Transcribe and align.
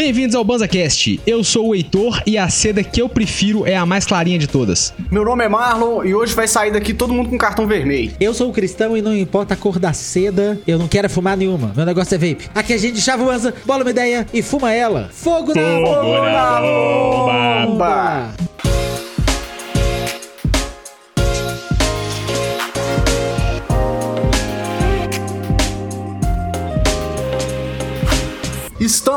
Bem-vindos 0.00 0.34
ao 0.34 0.42
BanzaCast. 0.42 1.20
Eu 1.26 1.44
sou 1.44 1.68
o 1.68 1.74
Heitor 1.74 2.22
e 2.26 2.38
a 2.38 2.48
seda 2.48 2.82
que 2.82 3.02
eu 3.02 3.06
prefiro 3.06 3.66
é 3.66 3.76
a 3.76 3.84
mais 3.84 4.06
clarinha 4.06 4.38
de 4.38 4.46
todas. 4.46 4.94
Meu 5.10 5.22
nome 5.22 5.44
é 5.44 5.48
Marlon 5.48 6.02
e 6.02 6.14
hoje 6.14 6.34
vai 6.34 6.48
sair 6.48 6.72
daqui 6.72 6.94
todo 6.94 7.12
mundo 7.12 7.28
com 7.28 7.36
cartão 7.36 7.66
vermelho. 7.66 8.10
Eu 8.18 8.32
sou 8.32 8.48
o 8.48 8.52
cristão 8.52 8.96
e 8.96 9.02
não 9.02 9.14
importa 9.14 9.52
a 9.52 9.56
cor 9.58 9.78
da 9.78 9.92
seda, 9.92 10.58
eu 10.66 10.78
não 10.78 10.88
quero 10.88 11.10
fumar 11.10 11.36
nenhuma. 11.36 11.74
Meu 11.76 11.84
negócio 11.84 12.14
é 12.14 12.18
vape. 12.18 12.48
Aqui 12.54 12.72
a 12.72 12.78
gente 12.78 12.98
chava 12.98 13.22
o 13.22 13.28
Anza, 13.28 13.52
bola 13.66 13.84
uma 13.84 13.90
ideia 13.90 14.26
e 14.32 14.40
fuma 14.40 14.72
ela. 14.72 15.10
Fogo 15.12 15.52
na 15.54 15.60
Fogo 15.60 16.24
na 16.24 16.60
bomba. 16.62 17.66
bomba! 17.66 18.50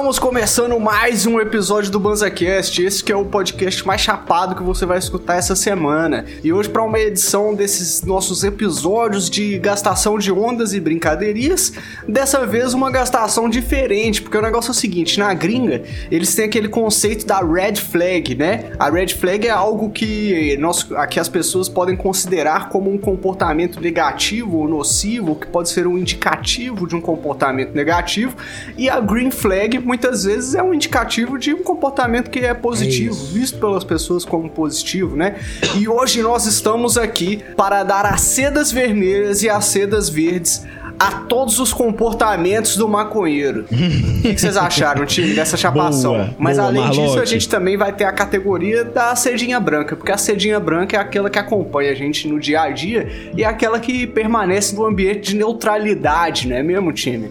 Estamos 0.04 0.20
começando 0.20 0.78
mais 0.82 1.26
um 1.26 1.40
episódio 1.40 1.90
do 1.90 1.98
BanzaCast, 1.98 2.84
esse 2.84 3.02
que 3.02 3.10
é 3.10 3.16
o 3.16 3.24
podcast 3.24 3.88
mais 3.88 4.02
chapado 4.02 4.54
que 4.54 4.62
você 4.62 4.86
vai 4.86 4.98
escutar 4.98 5.38
essa 5.38 5.56
semana. 5.56 6.26
E 6.44 6.52
hoje 6.52 6.68
para 6.68 6.84
uma 6.84 7.00
edição 7.00 7.56
desses 7.56 8.02
nossos 8.02 8.44
episódios 8.44 9.30
de 9.30 9.58
gastação 9.60 10.20
de 10.20 10.30
ondas 10.30 10.74
e 10.74 10.82
brincadeirinhas, 10.82 11.72
dessa 12.06 12.46
vez 12.46 12.74
uma 12.74 12.92
gastação 12.92 13.48
diferente, 13.48 14.22
porque 14.22 14.38
o 14.38 14.42
negócio 14.42 14.72
é 14.72 14.74
o 14.74 14.76
seguinte, 14.76 15.18
na 15.18 15.34
gringa, 15.34 15.84
eles 16.12 16.36
têm 16.36 16.46
aquele 16.46 16.68
conceito 16.68 17.26
da 17.26 17.40
red 17.40 17.78
flag, 17.78 18.36
né? 18.36 18.74
A 18.78 18.90
red 18.90 19.08
flag 19.08 19.48
é 19.48 19.52
algo 19.52 19.90
que 19.90 20.58
nós, 20.58 20.86
aqui 20.98 21.18
as 21.18 21.30
pessoas 21.30 21.70
podem 21.70 21.96
considerar 21.96 22.68
como 22.68 22.92
um 22.92 22.98
comportamento 22.98 23.80
negativo 23.80 24.58
ou 24.58 24.68
nocivo, 24.68 25.34
que 25.34 25.48
pode 25.48 25.70
ser 25.70 25.88
um 25.88 25.98
indicativo 25.98 26.86
de 26.86 26.94
um 26.94 27.00
comportamento 27.00 27.74
negativo, 27.74 28.36
e 28.78 28.90
a 28.90 29.00
green 29.00 29.32
flag 29.32 29.93
muitas 29.94 30.24
vezes 30.24 30.56
é 30.56 30.64
um 30.64 30.74
indicativo 30.74 31.38
de 31.38 31.54
um 31.54 31.62
comportamento 31.62 32.32
que 32.32 32.40
é 32.40 32.52
positivo, 32.52 33.14
isso. 33.14 33.32
visto 33.32 33.60
pelas 33.60 33.84
pessoas 33.84 34.26
como 34.26 34.50
positivo, 34.50 35.16
né? 35.16 35.36
E 35.78 35.88
hoje 35.88 36.24
nós 36.24 36.48
estamos 36.48 36.98
aqui 36.98 37.44
para 37.56 37.84
dar 37.84 38.04
as 38.08 38.22
sedas 38.22 38.72
vermelhas 38.72 39.44
e 39.44 39.50
as 39.52 39.66
sedas 39.66 40.10
verdes 40.10 40.64
a 41.00 41.12
todos 41.12 41.60
os 41.60 41.74
comportamentos 41.74 42.78
do 42.78 42.88
maconheiro. 42.88 43.66
O 43.72 44.22
que 44.22 44.34
que 44.34 44.40
vocês 44.42 44.56
acharam, 44.58 45.06
time, 45.06 45.34
dessa 45.34 45.58
chapação? 45.58 46.14
Boa, 46.14 46.36
Mas 46.38 46.58
boa, 46.58 46.70
além 46.70 46.90
disso, 46.92 47.20
a 47.20 47.26
gente 47.26 47.48
também 47.50 47.76
vai 47.78 47.92
ter 47.94 48.06
a 48.06 48.12
categoria 48.12 48.84
da 48.84 49.16
cedinha 49.16 49.60
branca, 49.60 49.96
porque 49.96 50.12
a 50.12 50.18
cedinha 50.18 50.60
branca 50.60 50.96
é 50.96 51.00
aquela 51.00 51.30
que 51.30 51.38
acompanha 51.40 51.92
a 51.92 51.96
gente 51.96 52.28
no 52.28 52.40
dia 52.40 52.62
a 52.62 52.70
dia 52.72 53.08
e 53.36 53.44
é 53.44 53.46
aquela 53.46 53.80
que 53.80 54.08
permanece 54.08 54.76
no 54.76 54.86
ambiente 54.86 55.32
de 55.32 55.36
neutralidade, 55.36 56.48
não 56.48 56.56
é 56.56 56.64
mesmo, 56.64 56.92
time? 56.94 57.30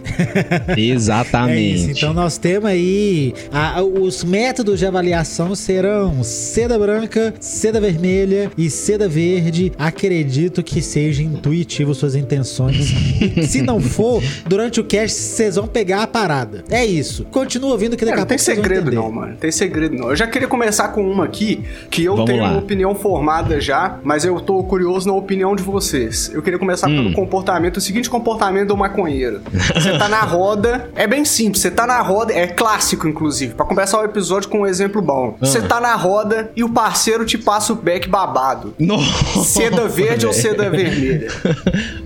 Exatamente. 0.76 1.52
É 1.52 1.60
isso, 1.60 1.90
então 1.90 2.12
nós 2.14 2.38
temos 2.38 2.68
aí 2.68 3.34
a- 3.52 3.78
a- 3.78 3.82
os 3.82 4.24
métodos 4.24 4.78
de 4.78 4.86
avaliação 4.86 5.54
serão 5.54 6.22
seda 6.22 6.78
branca, 6.78 7.34
seda 7.40 7.80
vermelha 7.80 8.50
e 8.56 8.70
seda 8.70 9.08
verde. 9.08 9.72
Acredito 9.78 10.62
que 10.62 10.80
seja 10.80 11.22
intuitivo 11.22 11.94
suas 11.94 12.14
intenções. 12.14 12.92
Se 13.52 13.62
não 13.62 13.80
for, 13.80 14.22
durante 14.46 14.80
o 14.80 14.84
cast 14.84 15.16
vocês 15.18 15.56
vão 15.56 15.66
pegar 15.66 16.02
a 16.02 16.06
parada. 16.06 16.64
É 16.70 16.84
isso. 16.84 17.24
Continua 17.26 17.70
ouvindo 17.72 17.96
que 17.96 18.04
daqui 18.04 18.16
Cara, 18.16 18.22
a 18.22 18.24
não 18.24 18.28
tem 18.28 18.36
pouco 18.38 18.44
vocês 18.44 18.56
vão 18.58 18.64
segredo 18.64 18.94
não, 18.94 19.12
mano. 19.12 19.36
Tem 19.36 19.50
segredo 19.52 19.96
não. 19.96 20.10
Eu 20.10 20.16
já 20.16 20.26
queria 20.26 20.48
começar 20.48 20.88
com 20.88 21.02
uma 21.08 21.24
aqui, 21.24 21.64
que 21.90 22.04
eu 22.04 22.14
Vamos 22.16 22.30
tenho 22.30 22.42
lá. 22.42 22.50
uma 22.50 22.58
opinião 22.58 22.94
formada 22.94 23.60
já, 23.60 23.98
mas 24.02 24.24
eu 24.24 24.40
tô 24.40 24.62
curioso 24.64 25.06
na 25.08 25.14
opinião 25.14 25.54
de 25.56 25.62
vocês. 25.62 26.30
Eu 26.32 26.42
queria 26.42 26.58
começar 26.58 26.88
Hum. 26.88 26.96
pelo 26.96 27.12
comportamento, 27.12 27.76
o 27.76 27.80
seguinte 27.80 28.08
comportamento 28.10 28.68
do 28.68 28.76
maconheiro. 28.76 29.40
Você 29.74 29.96
tá 29.98 30.08
na 30.08 30.20
roda, 30.24 30.90
é 30.94 31.06
bem 31.06 31.24
simples, 31.24 31.60
você 31.62 31.70
tá 31.70 31.86
na 31.86 32.00
roda, 32.00 32.32
é 32.32 32.46
clássico 32.46 33.06
inclusive, 33.08 33.54
pra 33.54 33.64
começar 33.66 34.00
o 34.00 34.04
episódio 34.04 34.48
com 34.48 34.60
um 34.60 34.66
exemplo 34.66 35.00
bom. 35.02 35.36
Você 35.40 35.58
Ah. 35.58 35.62
tá 35.62 35.80
na 35.80 35.94
roda 35.94 36.50
e 36.56 36.62
o 36.64 36.68
parceiro 36.68 37.24
te 37.24 37.36
passa 37.38 37.72
o 37.72 37.76
back 37.76 38.08
babado. 38.08 38.74
Nossa, 38.78 39.42
Seda 39.44 39.86
verde 39.88 40.26
ou 40.26 40.32
seda 40.32 40.68
vermelha? 40.70 41.28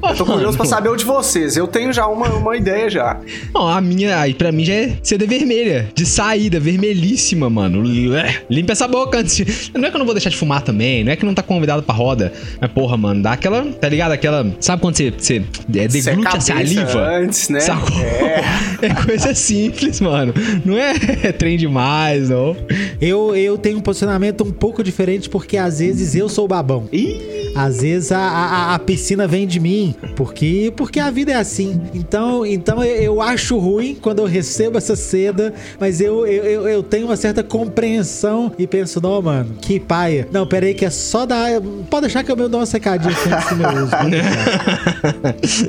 Eu 0.02 0.14
tô 0.16 0.24
curioso 0.26 0.56
pra 0.56 0.66
saber 0.66 0.88
o 0.88 0.96
de 0.96 1.04
vocês. 1.06 1.35
Eu 1.36 1.66
tenho 1.66 1.92
já 1.92 2.06
uma, 2.06 2.28
uma 2.28 2.56
ideia 2.56 2.88
já. 2.88 3.20
Não, 3.54 3.68
a 3.68 3.80
minha, 3.80 4.18
aí 4.18 4.32
pra 4.32 4.50
mim 4.50 4.64
já 4.64 4.74
é 4.74 4.96
seda 5.02 5.26
vermelha. 5.26 5.88
De 5.94 6.06
saída, 6.06 6.58
vermelhíssima, 6.58 7.50
mano. 7.50 7.82
Ué, 8.10 8.42
Limpa 8.48 8.72
essa 8.72 8.88
boca 8.88 9.18
antes 9.18 9.36
de... 9.36 9.72
Não 9.74 9.86
é 9.86 9.90
que 9.90 9.96
eu 9.96 9.98
não 9.98 10.06
vou 10.06 10.14
deixar 10.14 10.30
de 10.30 10.36
fumar 10.36 10.62
também, 10.62 11.04
não 11.04 11.12
é 11.12 11.16
que 11.16 11.26
não 11.26 11.34
tá 11.34 11.42
convidado 11.42 11.82
pra 11.82 11.94
roda. 11.94 12.32
Mas, 12.60 12.70
porra, 12.72 12.96
mano, 12.96 13.22
dá 13.22 13.32
aquela, 13.32 13.64
tá 13.64 13.88
ligado? 13.88 14.12
Aquela. 14.12 14.46
Sabe 14.60 14.80
quando 14.80 14.96
você, 14.96 15.10
você 15.10 15.42
é, 15.74 15.88
deglute 15.88 16.36
a 16.36 16.40
saliva? 16.40 17.06
Antes, 17.06 17.48
né? 17.48 17.60
Sacou? 17.60 18.00
É. 18.00 18.44
É 18.82 18.92
coisa 18.92 19.34
simples, 19.34 20.02
mano. 20.02 20.34
Não 20.62 20.76
é 20.76 20.92
trem 21.32 21.56
demais, 21.56 22.28
não. 22.28 22.54
Eu, 23.00 23.34
eu 23.34 23.56
tenho 23.56 23.78
um 23.78 23.80
posicionamento 23.80 24.44
um 24.44 24.50
pouco 24.50 24.82
diferente 24.82 25.30
porque 25.30 25.56
às 25.56 25.78
vezes 25.78 26.14
eu 26.14 26.28
sou 26.28 26.44
o 26.44 26.48
babão. 26.48 26.86
Ih, 26.92 27.52
Às 27.54 27.80
vezes 27.80 28.12
a, 28.12 28.18
a, 28.18 28.74
a 28.74 28.78
piscina 28.78 29.26
vem 29.26 29.46
de 29.46 29.58
mim, 29.58 29.94
porque 30.14 30.72
porque 30.76 31.00
a 31.00 31.10
vida 31.10 31.25
é 31.30 31.34
assim. 31.34 31.80
Então, 31.94 32.44
então 32.44 32.82
eu, 32.82 33.20
acho 33.20 33.58
ruim 33.58 33.96
quando 34.00 34.20
eu 34.20 34.26
recebo 34.26 34.78
essa 34.78 34.96
seda, 34.96 35.52
mas 35.80 36.00
eu, 36.00 36.26
eu, 36.26 36.68
eu, 36.68 36.82
tenho 36.82 37.06
uma 37.06 37.16
certa 37.16 37.42
compreensão 37.42 38.52
e 38.58 38.66
penso, 38.66 39.00
não, 39.00 39.20
mano, 39.20 39.54
que 39.60 39.80
paia. 39.80 40.28
Não, 40.30 40.46
pera 40.46 40.66
aí 40.66 40.74
que 40.74 40.84
é 40.84 40.90
só 40.90 41.26
dar... 41.26 41.60
Pode 41.90 42.02
deixar 42.02 42.22
que 42.22 42.30
eu 42.30 42.36
dou 42.36 42.60
uma 42.60 42.66
secadinha 42.66 43.14
assim 43.14 43.32
antes 43.32 43.48
do 43.48 43.56
meu 43.56 43.84
uso. 43.84 43.92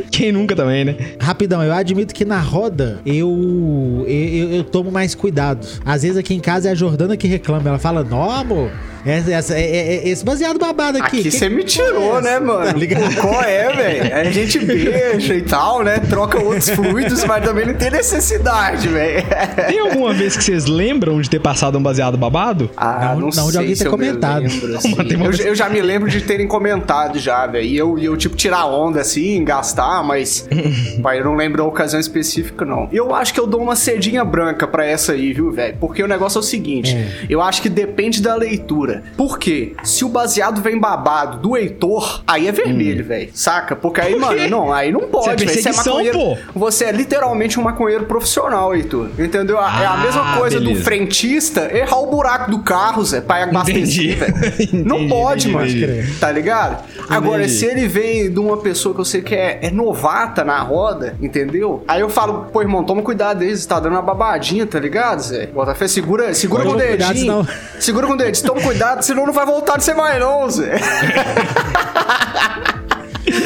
Quem 0.11 0.31
nunca 0.31 0.55
também, 0.55 0.85
né? 0.85 0.95
Rapidão, 1.19 1.63
eu 1.63 1.73
admito 1.73 2.13
que 2.13 2.25
na 2.25 2.39
roda 2.39 2.99
eu, 3.05 4.05
eu, 4.07 4.15
eu, 4.15 4.51
eu 4.51 4.63
tomo 4.63 4.91
mais 4.91 5.15
cuidado. 5.15 5.67
Às 5.85 6.03
vezes 6.03 6.17
aqui 6.17 6.33
em 6.33 6.39
casa 6.39 6.69
é 6.69 6.71
a 6.71 6.75
Jordana 6.75 7.17
que 7.17 7.27
reclama. 7.27 7.69
Ela 7.69 7.79
fala, 7.79 8.03
não, 8.03 8.29
amor, 8.29 8.71
essa, 9.05 9.31
essa, 9.33 9.53
é, 9.57 9.61
é- 9.61 9.95
é 10.05 10.09
esse 10.09 10.23
baseado 10.23 10.57
babado 10.59 10.97
aqui. 10.97 11.19
Aqui 11.19 11.23
que- 11.23 11.31
você 11.31 11.49
me 11.49 11.63
tirou, 11.63 12.21
né, 12.21 12.39
mano? 12.39 12.65
Tá 12.65 12.73
ligado? 12.73 13.15
Qual 13.15 13.41
é, 13.43 13.73
velho? 13.73 14.15
A 14.15 14.23
gente 14.25 14.59
beija 14.59 15.33
e 15.35 15.41
tal, 15.41 15.83
né? 15.83 15.99
Troca 15.99 16.39
outros 16.41 16.69
fluidos, 16.69 17.23
mas 17.23 17.43
também 17.43 17.65
não 17.65 17.73
tem 17.73 17.91
necessidade, 17.91 18.87
velho. 18.87 19.23
Tem 19.67 19.79
alguma 19.79 20.13
vez 20.13 20.35
que 20.35 20.43
vocês 20.43 20.65
lembram 20.65 21.19
de 21.21 21.29
ter 21.29 21.39
passado 21.39 21.77
um 21.77 21.81
baseado 21.83 22.17
babado? 22.17 22.69
Ah, 22.75 23.15
Não- 23.15 23.15
não, 23.15 23.19
não 23.21 23.29
de 23.29 23.35
sei 23.51 23.59
alguém 23.59 23.75
se 23.75 23.83
ter 23.83 23.89
comentado. 23.89 24.43
lembro, 24.43 24.77
assim. 24.77 24.95
Eu, 25.41 25.47
eu 25.47 25.55
já 25.55 25.69
me 25.69 25.81
lembro 25.81 26.09
de 26.09 26.21
terem 26.21 26.47
comentado 26.47 27.19
já, 27.19 27.45
velho. 27.47 27.65
E 27.65 27.77
eu, 27.77 27.97
eu, 27.99 28.17
tipo, 28.17 28.35
tirar 28.35 28.65
onda, 28.65 29.01
assim, 29.01 29.43
gastar, 29.43 30.03
mas... 30.03 30.47
pai, 31.01 31.19
eu 31.19 31.25
não 31.25 31.35
lembro 31.35 31.63
a 31.63 31.67
ocasião 31.67 31.99
específica, 31.99 32.65
não. 32.65 32.87
Eu 32.91 33.13
acho 33.15 33.33
que 33.33 33.39
eu 33.39 33.47
dou 33.47 33.61
uma 33.61 33.75
cedinha 33.75 34.23
branca 34.25 34.67
pra 34.67 34.85
essa 34.85 35.13
aí, 35.13 35.33
viu, 35.33 35.51
velho? 35.51 35.77
Porque 35.79 36.01
o 36.03 36.07
negócio 36.07 36.37
é 36.37 36.41
o 36.41 36.43
seguinte. 36.43 36.95
É. 36.95 37.07
Eu 37.29 37.41
acho 37.41 37.61
que 37.61 37.69
depende 37.69 38.21
da 38.21 38.35
leitura. 38.35 38.86
Por 39.15 39.37
quê? 39.39 39.73
Se 39.83 40.03
o 40.05 40.09
baseado 40.09 40.61
vem 40.61 40.79
babado 40.79 41.37
do 41.39 41.57
Heitor, 41.57 42.21
aí 42.27 42.47
é 42.47 42.51
vermelho, 42.51 43.03
velho. 43.05 43.29
Saca? 43.33 43.75
Porque 43.75 44.01
aí, 44.01 44.15
mano, 44.15 44.47
não, 44.49 44.71
aí 44.73 44.91
não 44.91 45.01
Isso 45.01 45.09
é 45.09 45.11
pode, 45.11 45.27
velho. 45.27 45.37
Você 45.39 45.43
é 45.43 45.53
perseguição, 45.63 45.93
maconheiro. 45.93 46.17
pô. 46.19 46.37
Você 46.59 46.85
é 46.85 46.91
literalmente 46.91 47.59
um 47.59 47.63
maconheiro 47.63 48.05
profissional, 48.05 48.75
Heitor. 48.75 49.09
Entendeu? 49.17 49.57
é 49.57 49.61
a 49.61 49.93
Ah, 49.93 49.97
mesma 49.97 50.37
coisa 50.37 50.59
do 50.59 50.65
beleza. 50.67 50.83
frentista 50.83 51.69
errar 51.75 51.99
o 51.99 52.07
buraco 52.07 52.51
do 52.51 52.59
carro, 52.59 53.03
Zé, 53.03 53.21
pra 53.21 53.43
abastecer, 53.43 54.17
velho. 54.17 54.57
Não 54.85 55.07
pode, 55.07 55.49
entendi, 55.49 55.53
mano. 55.53 55.67
entendi. 55.97 56.13
Tá 56.19 56.31
ligado? 56.31 56.83
Agora, 57.09 57.43
Entendi. 57.43 57.57
se 57.59 57.65
ele 57.65 57.87
vem 57.87 58.29
de 58.31 58.39
uma 58.39 58.57
pessoa 58.57 58.93
que 58.93 59.01
eu 59.01 59.05
sei 59.05 59.21
que 59.21 59.33
é, 59.35 59.59
é 59.61 59.71
novata 59.71 60.43
na 60.43 60.59
roda, 60.59 61.15
entendeu? 61.21 61.83
Aí 61.87 62.01
eu 62.01 62.09
falo, 62.09 62.47
pô, 62.51 62.61
irmão, 62.61 62.83
toma 62.83 63.01
cuidado 63.01 63.41
aí, 63.43 63.55
você 63.55 63.67
tá 63.67 63.79
dando 63.79 63.93
uma 63.93 64.01
babadinha, 64.01 64.65
tá 64.65 64.79
ligado, 64.79 65.19
Zé? 65.21 65.47
Bota 65.47 65.73
fé, 65.73 65.87
segura, 65.87 66.33
segura 66.33 66.63
com 66.63 66.69
o 66.69 66.73
Toma 66.73 66.85
cuidado, 66.85 67.13
dedinho. 67.13 67.25
senão- 67.45 67.47
Segura 67.79 68.07
com 68.07 68.13
o 68.13 68.17
dedinho, 68.17 68.45
toma 68.45 68.61
cuidado, 68.61 68.76
senão 69.01 69.25
não 69.25 69.33
vai 69.33 69.45
voltar 69.45 69.77
de 69.77 69.83
ser 69.83 69.93
mais 69.93 70.19
não, 70.19 70.49
Zé. 70.49 70.75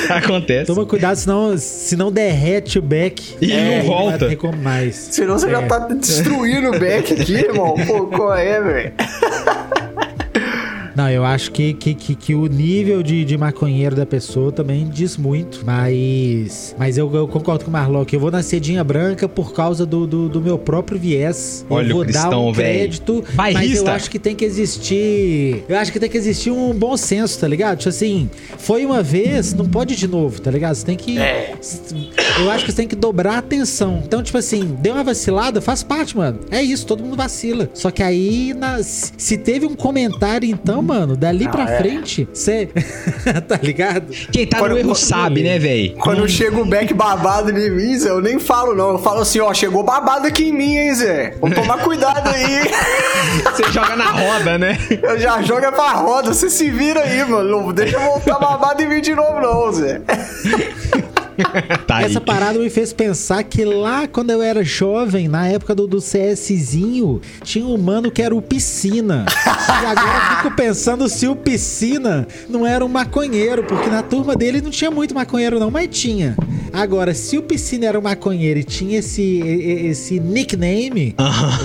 Acontece. 0.10 0.66
Toma 0.68 0.86
cuidado, 0.86 1.16
senão, 1.16 1.58
senão 1.58 2.12
derrete 2.12 2.78
o 2.78 2.82
back. 2.82 3.38
E 3.42 3.48
não 3.48 3.78
não 3.78 3.84
volta. 3.86 4.18
vai 4.20 4.30
ter 4.30 4.36
como 4.36 4.58
mais. 4.58 4.96
Senão 5.12 5.40
você 5.40 5.48
É. 5.48 5.52
já 5.52 5.62
tá 5.64 5.80
destruindo 5.80 6.70
o 6.70 6.80
back 6.80 7.14
aqui, 7.14 7.34
irmão. 7.36 7.76
Pô, 7.88 8.08
qual 8.08 8.34
é, 8.36 8.62
velho? 8.62 8.94
Não, 10.96 11.10
eu 11.10 11.24
acho 11.24 11.52
que, 11.52 11.74
que, 11.74 11.94
que, 11.94 12.16
que 12.16 12.36
o 12.36 12.48
nível 12.48 13.02
de, 13.04 13.24
de 13.26 13.38
maconheiro 13.38 13.96
da 13.96 14.06
pessoa 14.06 14.52
também 14.52 14.88
diz 14.90 15.18
muito. 15.18 15.64
Mas. 15.66 16.76
Mas 16.78 16.98
eu, 16.98 17.14
eu 17.16 17.28
concordo 17.28 17.64
com 17.64 17.70
o 17.70 17.74
Marlon 17.74 18.04
que 18.06 18.16
eu 18.16 18.20
vou 18.20 18.32
na 18.32 18.44
cedinha 18.44 18.84
branca 18.84 19.28
por 19.28 19.54
causa 19.54 19.86
do, 19.86 20.06
do, 20.06 20.30
do 20.30 20.42
meu 20.42 20.58
próprio 20.58 21.00
viés. 21.00 21.66
Olha 21.70 21.88
eu 21.88 21.92
o 21.92 21.96
vou 21.96 22.06
dar 22.06 22.12
cristão, 22.12 22.48
um 22.48 22.54
véi. 22.54 22.78
crédito. 22.78 23.24
Vai, 23.34 23.54
mas 23.54 23.70
rista. 23.70 23.90
eu 23.90 23.94
acho 23.94 24.10
que 24.10 24.20
tem 24.20 24.36
que 24.36 24.46
existir. 24.46 25.64
Eu 25.68 25.78
acho 25.78 25.92
que 25.92 26.00
tem 26.00 26.10
que 26.10 26.18
existir 26.18 26.52
um 26.52 26.74
bom 26.74 26.96
senso, 26.98 27.40
tá 27.40 27.48
ligado? 27.48 27.78
Tipo 27.78 27.90
assim, 27.90 28.30
foi 28.58 28.86
uma 28.86 29.02
vez, 29.04 29.54
não 29.54 29.66
pode 29.66 29.94
ir 29.94 29.98
de 29.98 30.08
novo, 30.08 30.42
tá 30.42 30.52
ligado? 30.52 30.76
Você 30.76 30.86
tem 30.86 30.98
que. 30.98 31.18
É. 31.20 31.54
Eu 32.40 32.50
acho 32.50 32.66
que 32.66 32.72
você 32.72 32.78
tem 32.78 32.88
que 32.88 32.96
dobrar 32.96 33.36
a 33.36 33.38
atenção. 33.40 34.02
Então, 34.06 34.22
tipo 34.24 34.38
assim, 34.38 34.76
deu 34.82 34.94
uma 34.94 35.04
vacilada, 35.04 35.62
faz 35.62 35.84
parte, 35.84 36.16
mano. 36.18 36.40
É 36.50 36.62
isso, 36.62 36.86
todo 36.86 37.04
mundo 37.04 37.16
vacila. 37.16 37.70
Só 37.74 37.92
que 37.92 38.02
aí, 38.04 38.54
na- 38.54 38.82
se 38.84 39.12
se 39.18 39.38
teve 39.38 39.66
um 39.66 39.76
comentário, 39.76 40.50
então, 40.50 40.81
Mano, 40.82 41.16
dali 41.16 41.46
Não, 41.46 41.52
pra 41.52 41.64
é. 41.72 41.78
frente, 41.78 42.28
você. 42.34 42.68
tá 43.48 43.60
ligado? 43.62 44.08
Quem 44.32 44.46
tá 44.48 44.58
Quando- 44.60 44.72
no 44.72 44.78
erro 44.80 44.90
quando- 44.90 44.96
sabe, 44.98 45.44
né, 45.44 45.58
velho? 45.60 45.96
Quando 45.98 46.28
chega 46.28 46.58
o 46.60 46.66
Beck 46.66 46.94
babado 46.94 47.52
em 47.52 47.70
mim, 47.70 47.98
Zé, 47.98 48.10
eu 48.10 48.22
nem 48.22 48.40
falo 48.40 48.74
não. 48.76 48.92
Eu 48.92 49.00
falo 49.00 49.22
assim, 49.22 49.40
ó, 49.40 49.54
chegou 49.54 49.84
babado 49.84 50.28
aqui 50.28 50.50
em 50.50 50.54
mim, 50.54 50.78
hein, 50.78 50.94
Zé? 50.96 51.36
Vamos 51.40 51.56
tomar 51.58 51.78
cuidado 51.80 52.28
aí. 52.30 52.62
Você 53.46 53.72
joga 53.72 53.96
na 53.96 54.12
roda, 54.12 54.58
né? 54.58 54.78
Eu 55.02 55.18
já 55.20 55.42
jogo 55.42 55.64
é 55.66 55.72
pra 55.72 55.92
roda, 55.94 56.34
você 56.34 56.50
se 56.50 56.70
vira 56.70 57.02
aí, 57.02 57.24
mano. 57.24 57.50
Não 57.62 57.72
deixa 57.74 57.96
eu 57.96 58.02
voltar 58.02 58.40
babado 58.40 58.82
em 58.82 58.88
mim 58.90 59.00
de 59.02 59.14
novo, 59.16 59.40
não, 59.40 59.72
Zé. 59.72 60.02
Tá. 61.88 62.02
Essa 62.02 62.22
parada 62.22 62.60
me 62.60 62.70
fez 62.70 62.94
pensar 62.94 63.44
que 63.44 63.66
lá 63.66 64.08
quando 64.08 64.30
eu 64.30 64.42
era 64.42 64.64
jovem, 64.64 65.28
na 65.28 65.48
época 65.48 65.74
do, 65.76 65.88
do 65.88 65.98
CSzinho, 65.98 67.22
tinha 67.44 67.66
um 67.66 67.78
mano 67.78 68.12
que 68.12 68.22
era 68.22 68.36
o 68.36 68.42
Piscina. 68.42 69.26
E 69.82 69.86
agora 69.86 70.18
eu 70.18 70.38
fico 70.38 70.56
pensando 70.56 71.10
se 71.10 71.28
o 71.28 71.36
Piscina 71.36 72.28
não 72.48 72.66
era 72.66 72.86
um 72.86 72.88
maconheiro, 72.88 73.64
porque 73.64 73.90
na 73.90 74.04
turma 74.04 74.36
dele 74.36 74.62
não 74.62 74.70
tinha 74.70 74.92
muito 74.92 75.14
maconheiro 75.14 75.60
não, 75.60 75.72
mas 75.72 75.88
tinha. 75.92 76.36
Agora, 76.74 77.14
se 77.14 77.38
o 77.38 77.42
Piscina 77.42 77.86
era 77.86 78.00
um 78.00 78.02
maconheiro 78.02 78.60
e 78.60 78.64
tinha 78.64 79.00
esse, 79.00 79.40
esse 79.40 80.20
nickname, 80.20 81.14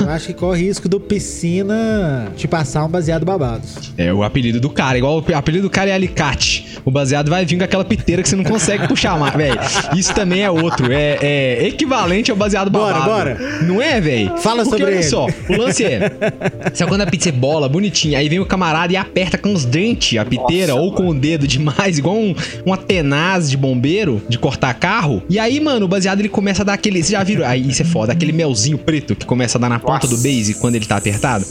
eu 0.00 0.10
acho 0.10 0.28
que 0.28 0.34
corre 0.34 0.64
risco 0.66 0.88
do 0.88 0.98
Piscina 0.98 2.32
te 2.36 2.48
passar 2.48 2.84
um 2.84 2.88
baseado 2.88 3.24
babado. 3.24 3.62
É 3.96 4.12
o 4.12 4.22
apelido 4.22 4.60
do 4.60 4.68
cara, 4.68 4.98
igual 4.98 5.24
o 5.26 5.34
apelido 5.36 5.64
do 5.64 5.70
cara 5.70 5.90
é 5.90 5.94
alicate. 5.94 6.78
O 6.84 6.90
baseado 6.90 7.28
vai 7.28 7.44
vir 7.44 7.56
com 7.58 7.64
aquela 7.64 7.84
piteira 7.84 8.22
que 8.22 8.28
você 8.28 8.36
não 8.36 8.44
consegue 8.44 8.88
puxar 8.88 9.18
mais, 9.18 9.34
velho. 9.36 9.58
Isso 9.96 10.12
também 10.14 10.42
é 10.42 10.50
outro, 10.50 10.92
é, 10.92 11.18
é 11.20 11.66
equivalente 11.68 12.30
ao 12.30 12.36
baseado 12.36 12.70
Bora, 12.70 12.98
babado. 13.00 13.10
bora. 13.10 13.62
Não 13.62 13.80
é, 13.80 14.00
velho? 14.00 14.36
Fala 14.38 14.64
Porque 14.64 14.70
sobre 14.70 14.84
olha 14.86 14.94
ele. 14.94 15.02
só, 15.02 15.26
o 15.48 15.56
lance 15.56 15.84
é, 15.84 16.00
sabe 16.74 16.90
quando 16.90 17.02
a 17.02 17.06
pizza 17.06 17.28
é 17.28 17.32
bola, 17.32 17.68
bonitinha, 17.68 18.18
aí 18.18 18.28
vem 18.28 18.40
o 18.40 18.46
camarada 18.46 18.92
e 18.92 18.96
aperta 18.96 19.38
com 19.38 19.52
os 19.52 19.64
dentes 19.64 20.18
a 20.18 20.24
piteira 20.24 20.72
Nossa, 20.72 20.80
ou 20.82 20.92
com 20.92 21.08
o 21.08 21.14
dedo 21.14 21.46
demais, 21.46 21.98
igual 21.98 22.16
um, 22.16 22.34
uma 22.64 22.76
tenaz 22.76 23.48
de 23.50 23.56
bombeiro 23.56 24.20
de 24.28 24.38
cortar 24.38 24.74
carro. 24.74 24.95
E 25.28 25.38
aí, 25.38 25.60
mano, 25.60 25.86
o 25.86 25.88
baseado 25.88 26.20
ele 26.20 26.28
começa 26.28 26.62
a 26.62 26.64
dar 26.64 26.74
aquele, 26.74 27.02
você 27.02 27.12
já 27.12 27.22
viram? 27.22 27.46
Aí 27.46 27.68
isso 27.68 27.82
é 27.82 27.84
foda, 27.84 28.12
aquele 28.12 28.32
melzinho 28.32 28.78
preto 28.78 29.14
que 29.14 29.26
começa 29.26 29.58
a 29.58 29.60
dar 29.60 29.68
na 29.68 29.78
ponta 29.78 30.06
Nossa. 30.06 30.08
do 30.08 30.16
base 30.16 30.54
quando 30.54 30.76
ele 30.76 30.86
tá 30.86 30.96
apertado. 30.96 31.44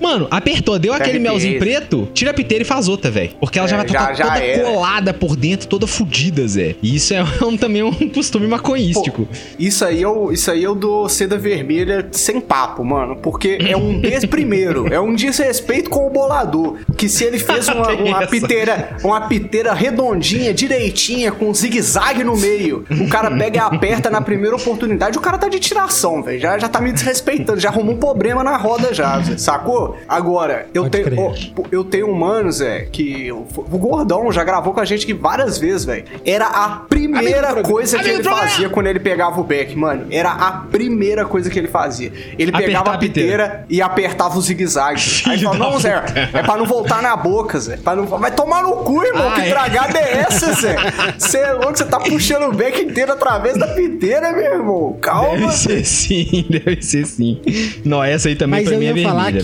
Mano, 0.00 0.26
apertou, 0.30 0.78
deu 0.78 0.92
aquele 0.92 1.18
melzinho 1.18 1.58
preto, 1.58 2.08
tira 2.14 2.30
a 2.30 2.34
piteira 2.34 2.62
e 2.62 2.66
faz 2.66 2.88
outra, 2.88 3.10
velho. 3.10 3.30
Porque 3.40 3.58
ela 3.58 3.68
já 3.68 3.76
É, 3.76 3.78
vai 3.78 3.86
estar 3.86 4.14
já 4.14 4.24
toda 4.26 4.38
era. 4.44 4.62
colada 4.70 5.14
por 5.14 5.36
dentro, 5.36 5.66
toda 5.68 5.86
fudida, 5.86 6.46
Zé. 6.46 6.74
E 6.82 6.94
isso 6.96 7.14
é 7.14 7.22
um- 7.44 7.56
também 7.56 7.82
um 7.82 8.08
costume 8.08 8.46
maconhístico. 8.46 9.28
Isso 9.58 9.84
aí, 9.84 10.02
eu, 10.02 10.30
isso 10.32 10.50
aí 10.50 10.62
eu 10.62 10.74
dou 10.74 11.08
seda 11.08 11.36
vermelha 11.38 12.06
sem 12.12 12.40
papo, 12.40 12.84
mano. 12.84 13.16
Porque 13.16 13.58
é 13.60 13.76
um 13.76 14.00
des 14.02 14.24
primeiro, 14.24 14.92
é 14.92 15.00
um 15.00 15.14
desrespeito 15.14 15.88
com 15.90 16.06
o 16.06 16.10
bolador. 16.10 16.76
Que 16.96 17.08
se 17.08 17.24
ele 17.24 17.38
fez 17.38 17.68
uma, 17.68 17.88
uma 17.94 18.26
piteira, 18.26 18.96
uma 19.02 19.20
piteira 19.22 19.72
redondinha, 19.72 20.52
direitinha, 20.52 21.32
com 21.32 21.52
zigue-zague 21.54 22.22
no 22.24 22.36
meio, 22.36 22.84
o 22.90 23.08
cara 23.08 23.30
pega 23.30 23.56
e 23.56 23.60
aperta 23.60 24.10
na 24.10 24.20
primeira 24.20 24.56
oportunidade, 24.56 25.16
o 25.18 25.20
cara 25.20 25.38
tá 25.38 25.48
de 25.48 25.58
tiração, 25.58 26.22
velho. 26.22 26.40
Já, 26.40 26.58
já 26.58 26.68
tá 26.68 26.80
me 26.80 26.92
desrespeitando, 26.92 27.60
já 27.60 27.68
arrumou 27.68 27.94
um 27.94 27.98
problema 27.98 28.42
na 28.44 28.56
roda 28.56 28.92
já, 28.92 29.18
Zé, 29.20 29.38
sacou? 29.54 29.96
Agora, 30.08 30.66
eu 30.74 30.82
Pode 30.82 31.02
tenho. 31.04 31.20
ó, 31.20 31.34
eu 31.70 31.84
tenho 31.84 32.08
um 32.08 32.14
mano, 32.14 32.50
Zé, 32.50 32.88
que. 32.90 33.30
O, 33.32 33.46
o 33.56 33.78
Gordão 33.78 34.30
já 34.32 34.42
gravou 34.44 34.72
com 34.72 34.80
a 34.80 34.84
gente 34.84 35.04
aqui 35.04 35.14
várias 35.14 35.58
vezes, 35.58 35.84
velho. 35.84 36.04
Era 36.24 36.46
a 36.46 36.68
primeira 36.88 37.50
Amigo 37.50 37.68
coisa 37.68 37.98
que 37.98 38.08
ele 38.08 38.22
fazia 38.22 38.68
quando 38.68 38.86
ele 38.86 39.00
pegava 39.00 39.40
o 39.40 39.44
beck, 39.44 39.76
mano. 39.76 40.06
Era 40.10 40.30
a 40.30 40.52
primeira 40.52 41.24
coisa 41.24 41.48
que 41.50 41.58
ele 41.58 41.68
fazia. 41.68 42.12
Ele 42.38 42.50
Apertar 42.50 42.66
pegava 42.66 42.90
a 42.90 42.94
a 42.94 42.98
piteira 42.98 43.64
e 43.68 43.80
apertava 43.80 44.38
o 44.38 44.40
zigue-zague. 44.40 45.22
Aí 45.26 45.34
ele 45.34 45.44
falou, 45.44 45.58
não, 45.58 45.78
Zé, 45.78 46.02
é 46.32 46.42
pra 46.42 46.56
não 46.56 46.66
voltar 46.66 47.02
na 47.02 47.16
boca, 47.16 47.58
Zé. 47.58 47.76
Pra 47.76 47.94
não... 47.94 48.06
Vai 48.06 48.30
tomar 48.30 48.62
no 48.62 48.76
cu, 48.76 49.02
irmão. 49.02 49.28
Ah, 49.28 49.34
que 49.34 49.40
é. 49.42 49.50
tragada 49.50 49.98
é 49.98 50.18
essa, 50.28 50.52
Zé? 50.52 50.76
Você 51.18 51.38
é 51.38 51.52
louco, 51.52 51.76
você 51.76 51.84
tá 51.84 52.00
puxando 52.00 52.44
o 52.44 52.52
beck 52.52 52.80
inteiro 52.80 53.12
através 53.12 53.56
da 53.58 53.66
piteira, 53.68 54.32
meu 54.32 54.54
irmão. 54.54 54.96
Calma. 55.00 55.34
Deve 55.38 55.52
ser 55.52 55.84
sim, 55.84 56.46
deve 56.50 56.82
ser 56.82 57.06
sim. 57.06 57.40
Não, 57.84 58.02
essa 58.02 58.28
aí 58.28 58.36
também 58.36 58.60
Mas 58.60 58.68
pra 58.68 58.74
eu 58.74 58.80
mim 58.80 58.86
ia 58.86 59.00
é 59.00 59.08
falar 59.08 59.24
vermelha, 59.24 59.32
velho. 59.32 59.43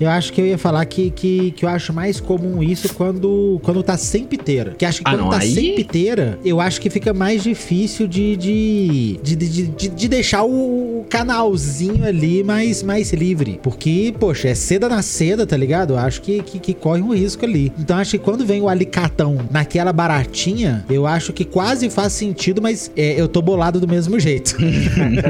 Eu 0.00 0.08
acho 0.10 0.32
que 0.32 0.40
eu 0.40 0.46
ia 0.46 0.58
falar 0.58 0.84
que, 0.84 1.10
que, 1.10 1.50
que 1.52 1.64
eu 1.64 1.68
acho 1.68 1.92
mais 1.92 2.20
comum 2.20 2.62
isso 2.62 2.92
quando, 2.94 3.60
quando 3.62 3.82
tá 3.82 3.96
sem 3.96 4.24
piteira. 4.24 4.74
Que 4.76 4.84
acho 4.84 4.98
que 5.02 5.04
Ah, 5.06 5.12
quando 5.12 5.20
não, 5.22 5.30
tá 5.30 5.38
aí- 5.38 5.52
sem 5.54 5.74
piteira, 5.74 6.38
eu 6.44 6.60
acho 6.60 6.80
que 6.80 6.90
fica 6.90 7.12
mais 7.12 7.42
difícil 7.42 8.06
de, 8.06 8.36
de, 8.36 9.20
de, 9.22 9.36
de, 9.36 9.66
de, 9.68 9.88
de 9.88 10.08
deixar 10.08 10.44
o 10.44 11.04
canalzinho 11.08 12.04
ali 12.04 12.42
mais, 12.44 12.82
mais 12.82 13.12
livre. 13.12 13.58
Porque, 13.62 14.14
poxa, 14.18 14.48
é 14.48 14.54
seda 14.54 14.88
na 14.88 15.02
seda, 15.02 15.46
tá 15.46 15.56
ligado? 15.56 15.94
Eu 15.94 15.98
acho 15.98 16.20
que, 16.22 16.42
que, 16.42 16.58
que 16.58 16.74
corre 16.74 17.02
um 17.02 17.14
risco 17.14 17.44
ali. 17.44 17.72
Então 17.78 17.96
acho 17.96 18.12
que 18.12 18.18
quando 18.18 18.44
vem 18.44 18.60
o 18.60 18.68
alicatão 18.68 19.38
naquela 19.50 19.92
baratinha, 19.92 20.84
eu 20.88 21.06
acho 21.06 21.32
que 21.32 21.44
quase 21.44 21.88
faz 21.90 22.12
sentido, 22.12 22.60
mas 22.62 22.90
é, 22.96 23.20
eu 23.20 23.28
tô 23.28 23.40
bolado 23.42 23.80
do 23.80 23.88
mesmo 23.88 24.18
jeito. 24.18 24.56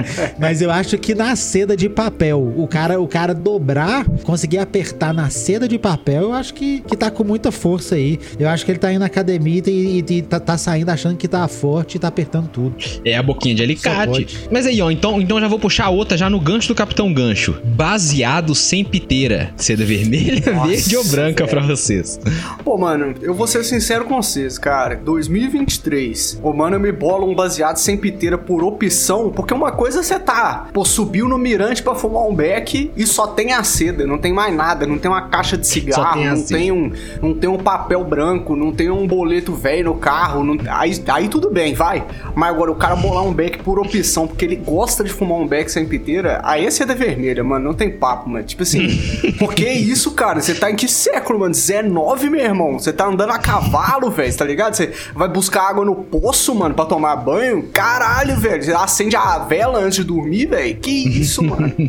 Mas 0.38 0.60
eu 0.62 0.70
acho 0.70 0.96
que 0.98 1.14
na 1.14 1.34
seda 1.36 1.76
de 1.76 1.88
papel, 1.88 2.52
o 2.56 2.66
cara, 2.66 3.00
o 3.00 3.06
cara 3.06 3.34
dobrar, 3.34 3.89
conseguir 4.24 4.58
apertar 4.58 5.12
na 5.14 5.30
seda 5.30 5.66
de 5.68 5.78
papel, 5.78 6.22
eu 6.22 6.32
acho 6.32 6.54
que, 6.54 6.80
que 6.80 6.96
tá 6.96 7.10
com 7.10 7.24
muita 7.24 7.50
força 7.52 7.94
aí. 7.94 8.18
Eu 8.38 8.48
acho 8.48 8.64
que 8.64 8.70
ele 8.72 8.78
tá 8.78 8.90
indo 8.90 9.00
na 9.00 9.06
academia 9.06 9.62
e, 9.66 9.70
e- 10.00 10.04
e 10.18 10.22
tá, 10.22 10.38
tá 10.40 10.56
saindo 10.58 10.88
achando 10.90 11.16
que 11.16 11.26
tá 11.28 11.46
forte 11.48 11.94
e 11.96 11.98
tá 11.98 12.08
apertando 12.08 12.48
tudo. 12.48 12.74
É 13.04 13.16
a 13.16 13.22
boquinha 13.22 13.54
de 13.54 13.62
alicate. 13.62 14.48
Mas 14.50 14.66
aí, 14.66 14.80
ó, 14.80 14.90
então, 14.90 15.20
então 15.20 15.40
já 15.40 15.48
vou 15.48 15.58
puxar 15.58 15.88
outra 15.90 16.16
já 16.16 16.28
no 16.30 16.40
gancho 16.40 16.68
do 16.68 16.74
Capitão 16.74 17.12
Gancho. 17.12 17.60
Baseado 17.64 18.54
sem 18.54 18.84
piteira. 18.84 19.52
Seda 19.56 19.84
vermelha, 19.84 20.52
Nossa, 20.52 20.68
verde 20.68 20.96
ou 20.96 21.04
branca 21.04 21.44
velho. 21.46 21.56
pra 21.58 21.66
vocês? 21.66 22.18
Pô, 22.64 22.76
mano, 22.78 23.14
eu 23.22 23.34
vou 23.34 23.46
ser 23.46 23.64
sincero 23.64 24.04
com 24.04 24.20
vocês, 24.22 24.58
cara. 24.58 24.96
2023, 24.96 26.40
o 26.42 26.52
mano 26.52 26.78
me 26.78 26.92
bola 26.92 27.24
um 27.26 27.34
baseado 27.34 27.76
sem 27.76 27.96
piteira 27.96 28.38
por 28.38 28.62
opção, 28.64 29.30
porque 29.30 29.52
uma 29.54 29.72
coisa 29.72 30.02
você 30.02 30.18
tá, 30.18 30.68
pô, 30.72 30.84
subiu 30.84 31.28
no 31.28 31.38
mirante 31.38 31.82
pra 31.82 31.94
fumar 31.94 32.24
um 32.26 32.34
beck 32.34 32.90
e 32.96 33.06
só 33.06 33.26
tem 33.26 33.52
a 33.52 33.62
seda, 33.80 34.06
não 34.06 34.18
tem 34.18 34.32
mais 34.32 34.54
nada, 34.54 34.86
não 34.86 34.98
tem 34.98 35.10
uma 35.10 35.22
caixa 35.22 35.56
de 35.56 35.66
cigarro, 35.66 36.14
tem 36.14 36.28
não 36.28 36.36
seda. 36.36 36.60
tem 36.60 36.72
um, 36.72 36.92
não 37.22 37.34
tem 37.34 37.48
um 37.48 37.56
papel 37.56 38.04
branco, 38.04 38.54
não 38.54 38.72
tem 38.72 38.90
um 38.90 39.06
boleto 39.06 39.54
velho 39.54 39.84
no 39.84 39.94
carro, 39.94 40.44
não- 40.44 40.58
aí, 40.68 41.02
aí 41.08 41.28
tudo 41.28 41.50
bem, 41.50 41.72
vai. 41.74 42.04
Mas 42.34 42.50
agora 42.50 42.70
o 42.70 42.74
cara 42.74 42.94
bolar 42.96 43.24
um 43.24 43.32
beck 43.32 43.58
por 43.62 43.78
opção, 43.78 44.26
porque 44.26 44.44
ele 44.44 44.56
gosta 44.56 45.02
de 45.02 45.10
fumar 45.10 45.38
um 45.38 45.46
beck 45.46 45.70
sem 45.70 45.86
piteira, 45.86 46.40
aí 46.44 46.66
é 46.66 46.70
seda 46.70 46.94
vermelha, 46.94 47.42
mano, 47.42 47.64
não 47.66 47.74
tem 47.74 47.90
papo, 47.90 48.28
mano. 48.28 48.44
Tipo 48.44 48.62
assim, 48.64 48.86
por 49.38 49.54
que 49.54 49.68
isso, 49.68 50.10
cara? 50.12 50.40
Você 50.40 50.54
tá 50.54 50.70
em 50.70 50.76
que 50.76 50.86
século, 50.88 51.38
mano? 51.40 51.52
19, 51.52 52.28
meu 52.30 52.40
irmão. 52.44 52.78
Você 52.78 52.92
tá 52.92 53.06
andando 53.06 53.30
a 53.30 53.38
cavalo, 53.38 54.10
velho, 54.10 54.36
tá 54.36 54.44
ligado? 54.44 54.74
Você 54.74 54.92
vai 55.14 55.28
buscar 55.28 55.68
água 55.68 55.84
no 55.84 55.94
poço, 55.94 56.54
mano, 56.54 56.74
pra 56.74 56.84
tomar 56.84 57.16
banho? 57.16 57.62
Caralho, 57.72 58.36
velho. 58.36 58.62
Você 58.62 58.72
acende 58.72 59.16
a 59.16 59.38
vela 59.38 59.78
antes 59.78 59.96
de 59.96 60.04
dormir, 60.04 60.46
velho? 60.46 60.76
Que 60.76 60.90
isso, 61.20 61.42
mano? 61.42 61.72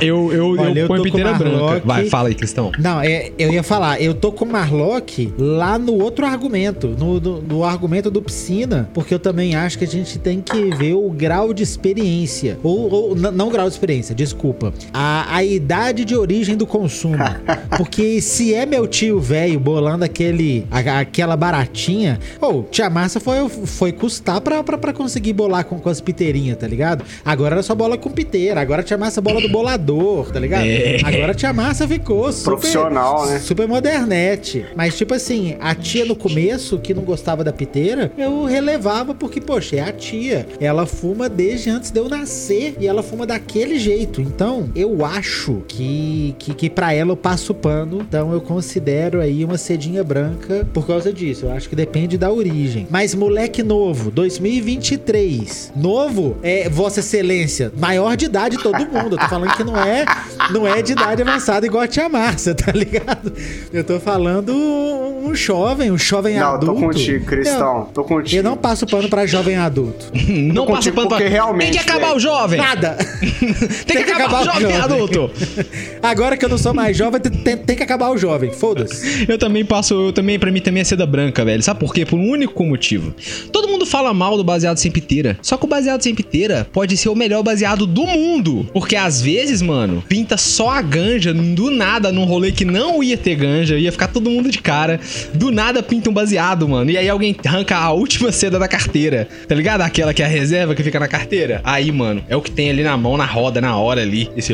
Eu, 0.00 0.32
eu, 0.32 0.56
Olha, 0.72 0.80
eu 0.80 0.88
eu 0.96 1.02
tô 1.04 1.10
com 1.10 1.18
branca. 1.18 1.44
Marlock. 1.44 1.86
Vai, 1.86 2.06
fala 2.08 2.28
aí, 2.28 2.34
Cristão. 2.34 2.72
Não, 2.78 3.00
é, 3.00 3.30
eu 3.38 3.52
ia 3.52 3.62
falar, 3.62 4.00
eu 4.02 4.14
tô 4.14 4.32
com 4.32 4.44
o 4.44 4.48
Marlock 4.48 5.32
lá 5.38 5.78
no 5.78 5.94
outro 6.02 6.26
argumento, 6.26 6.88
no, 6.88 7.20
no, 7.20 7.42
no 7.42 7.64
argumento 7.64 8.10
do 8.10 8.20
piscina, 8.22 8.88
porque 8.94 9.14
eu 9.14 9.18
também 9.18 9.54
acho 9.54 9.78
que 9.78 9.84
a 9.84 9.88
gente 9.88 10.18
tem 10.18 10.40
que 10.40 10.74
ver 10.76 10.94
o 10.94 11.08
grau 11.10 11.52
de 11.54 11.62
experiência. 11.62 12.58
Ou, 12.62 12.90
ou 12.92 13.14
não 13.16 13.50
grau 13.50 13.66
de 13.68 13.74
experiência, 13.74 14.14
desculpa. 14.14 14.72
A, 14.92 15.36
a 15.36 15.44
idade 15.44 16.04
de 16.04 16.16
origem 16.16 16.56
do 16.56 16.66
consumo. 16.66 17.16
Porque 17.76 18.20
se 18.20 18.54
é 18.54 18.66
meu 18.66 18.86
tio 18.86 19.20
velho 19.20 19.58
bolando 19.58 20.04
aquele, 20.04 20.66
a- 20.70 21.00
aquela 21.00 21.36
baratinha, 21.36 22.18
ou 22.40 22.62
tia 22.64 22.88
Massa 22.90 23.18
foi, 23.20 23.48
foi 23.48 23.92
custar 23.92 24.40
pra, 24.40 24.62
pra, 24.62 24.76
pra 24.78 24.92
conseguir 24.92 25.32
bolar 25.32 25.64
com, 25.64 25.78
com 25.78 25.88
as 25.88 26.00
piteirinhas, 26.00 26.56
tá 26.58 26.66
ligado? 26.66 27.04
Agora 27.24 27.54
era 27.56 27.62
só 27.62 27.74
bola 27.74 27.96
com 27.96 28.10
piteira, 28.10 28.60
agora 28.60 28.82
tia 28.82 28.98
Massa 28.98 29.20
bola 29.20 29.40
do 29.40 29.48
bolador, 29.48 30.30
tá 30.30 30.38
ligado? 30.40 30.61
É. 30.66 30.96
Agora 31.02 31.34
tia 31.34 31.52
Massa 31.52 31.86
ficou 31.86 32.32
super, 32.32 32.50
Profissional, 32.52 33.26
né? 33.26 33.38
Super 33.38 33.66
modernete. 33.68 34.64
Mas, 34.74 34.96
tipo 34.96 35.14
assim, 35.14 35.56
a 35.60 35.74
tia 35.74 36.04
no 36.04 36.16
começo, 36.16 36.78
que 36.78 36.94
não 36.94 37.02
gostava 37.02 37.42
da 37.44 37.52
piteira, 37.52 38.12
eu 38.16 38.44
relevava 38.44 39.14
porque, 39.14 39.40
poxa, 39.40 39.76
é 39.76 39.80
a 39.80 39.92
tia. 39.92 40.46
Ela 40.60 40.86
fuma 40.86 41.28
desde 41.28 41.70
antes 41.70 41.90
de 41.90 41.98
eu 41.98 42.08
nascer 42.08 42.76
e 42.78 42.86
ela 42.86 43.02
fuma 43.02 43.26
daquele 43.26 43.78
jeito. 43.78 44.20
Então, 44.20 44.70
eu 44.74 45.04
acho 45.04 45.62
que, 45.68 46.34
que, 46.38 46.54
que 46.54 46.70
pra 46.70 46.92
ela 46.92 47.12
eu 47.12 47.16
passo 47.16 47.54
pano. 47.54 48.00
Então, 48.00 48.32
eu 48.32 48.40
considero 48.40 49.20
aí 49.20 49.44
uma 49.44 49.58
cedinha 49.58 50.04
branca 50.04 50.66
por 50.72 50.86
causa 50.86 51.12
disso. 51.12 51.46
Eu 51.46 51.52
acho 51.52 51.68
que 51.68 51.76
depende 51.76 52.16
da 52.16 52.30
origem. 52.30 52.86
Mas, 52.90 53.14
moleque 53.14 53.62
novo, 53.62 54.10
2023. 54.10 55.72
Novo 55.76 56.36
é 56.42 56.68
Vossa 56.68 57.00
Excelência, 57.00 57.72
maior 57.76 58.16
de 58.16 58.26
idade 58.26 58.56
todo 58.58 58.78
mundo. 58.78 59.14
Eu 59.14 59.18
tô 59.18 59.28
falando 59.28 59.56
que 59.56 59.64
não 59.64 59.76
é, 59.76 60.04
não 60.52 60.66
é 60.66 60.82
de 60.82 60.92
idade 60.92 61.22
avançada 61.22 61.66
igual 61.66 61.82
a 61.82 61.88
tia 61.88 62.08
Márcia, 62.08 62.54
tá 62.54 62.72
ligado? 62.72 63.32
Eu 63.72 63.82
tô 63.84 63.98
falando 63.98 64.52
um 64.54 65.34
jovem, 65.34 65.90
um 65.90 65.98
jovem 65.98 66.36
Não, 66.38 66.54
adulto. 66.54 66.74
tô 66.80 66.86
contigo, 66.86 67.24
Cristão. 67.26 67.88
Tô 67.94 68.04
contigo. 68.04 68.36
Eu 68.36 68.42
não 68.42 68.56
passo 68.56 68.86
pano 68.86 69.08
pra 69.08 69.26
jovem 69.26 69.56
adulto. 69.56 70.06
Não 70.32 70.66
passa 70.66 70.76
contigo 70.76 70.96
pano 70.96 71.08
pra... 71.08 71.16
porque 71.18 71.30
realmente, 71.30 71.72
Tem 71.72 71.82
que 71.84 71.90
acabar 71.90 72.14
o 72.16 72.18
jovem. 72.20 72.58
Nada. 72.60 72.96
Tem, 73.86 74.04
que, 74.04 74.10
acabar, 74.12 74.42
o 74.42 74.44
jovem, 74.44 74.76
adulto. 74.76 75.30
Agora 76.02 76.36
que 76.36 76.44
eu 76.44 76.48
não 76.48 76.58
sou 76.58 76.74
mais 76.74 76.96
jovem, 76.96 77.20
tem, 77.20 77.32
tem- 77.32 77.56
tem 77.56 77.76
que 77.76 77.82
acabar 77.82 78.10
o 78.10 78.16
jovem. 78.18 78.50
Foda-se. 78.52 79.24
Eu 79.28 79.38
também 79.38 79.64
passo, 79.64 79.94
eu 79.94 80.12
também, 80.12 80.38
pra 80.38 80.50
mim 80.50 80.60
também 80.60 80.80
é 80.80 80.84
seda 80.84 81.06
branca, 81.06 81.44
velho. 81.44 81.62
Sabe 81.62 81.80
por 81.80 81.94
quê? 81.94 82.04
Por 82.04 82.18
um 82.18 82.28
único 82.30 82.64
motivo. 82.64 83.14
Todo 83.52 83.68
mundo 83.68 83.86
fala 83.86 84.12
mal 84.12 84.36
do 84.36 84.44
baseado 84.44 84.76
sem 84.78 84.90
piteira. 84.90 85.38
Só 85.42 85.56
que 85.56 85.64
o 85.64 85.68
baseado 85.68 86.02
sem 86.02 86.14
piteira 86.14 86.66
pode 86.72 86.96
ser 86.96 87.08
o 87.08 87.14
melhor 87.14 87.42
baseado 87.42 87.86
do 87.86 88.06
mundo. 88.06 88.66
Porque 88.72 88.96
às 88.96 89.20
vezes, 89.20 89.62
mano, 89.62 90.02
pinta 90.08 90.36
só 90.42 90.70
a 90.70 90.82
ganja 90.82 91.32
do 91.32 91.70
nada 91.70 92.10
num 92.10 92.24
rolê 92.24 92.52
que 92.52 92.64
não 92.64 93.02
ia 93.02 93.16
ter 93.16 93.36
ganja, 93.36 93.78
ia 93.78 93.92
ficar 93.92 94.08
todo 94.08 94.28
mundo 94.28 94.50
de 94.50 94.58
cara. 94.58 95.00
Do 95.32 95.50
nada 95.50 95.82
pinta 95.82 96.10
um 96.10 96.12
baseado, 96.12 96.68
mano. 96.68 96.90
E 96.90 96.96
aí 96.96 97.08
alguém 97.08 97.36
arranca 97.46 97.76
a 97.76 97.92
última 97.92 98.32
seda 98.32 98.58
da 98.58 98.68
carteira. 98.68 99.28
Tá 99.48 99.54
ligado? 99.54 99.82
Aquela 99.82 100.12
que 100.12 100.22
é 100.22 100.26
a 100.26 100.28
reserva 100.28 100.74
que 100.74 100.82
fica 100.82 100.98
na 100.98 101.08
carteira. 101.08 101.60
Aí, 101.64 101.90
mano, 101.92 102.24
é 102.28 102.36
o 102.36 102.42
que 102.42 102.50
tem 102.50 102.70
ali 102.70 102.82
na 102.82 102.96
mão, 102.96 103.16
na 103.16 103.24
roda, 103.24 103.60
na 103.60 103.76
hora 103.76 104.02
ali. 104.02 104.30
Esse 104.36 104.52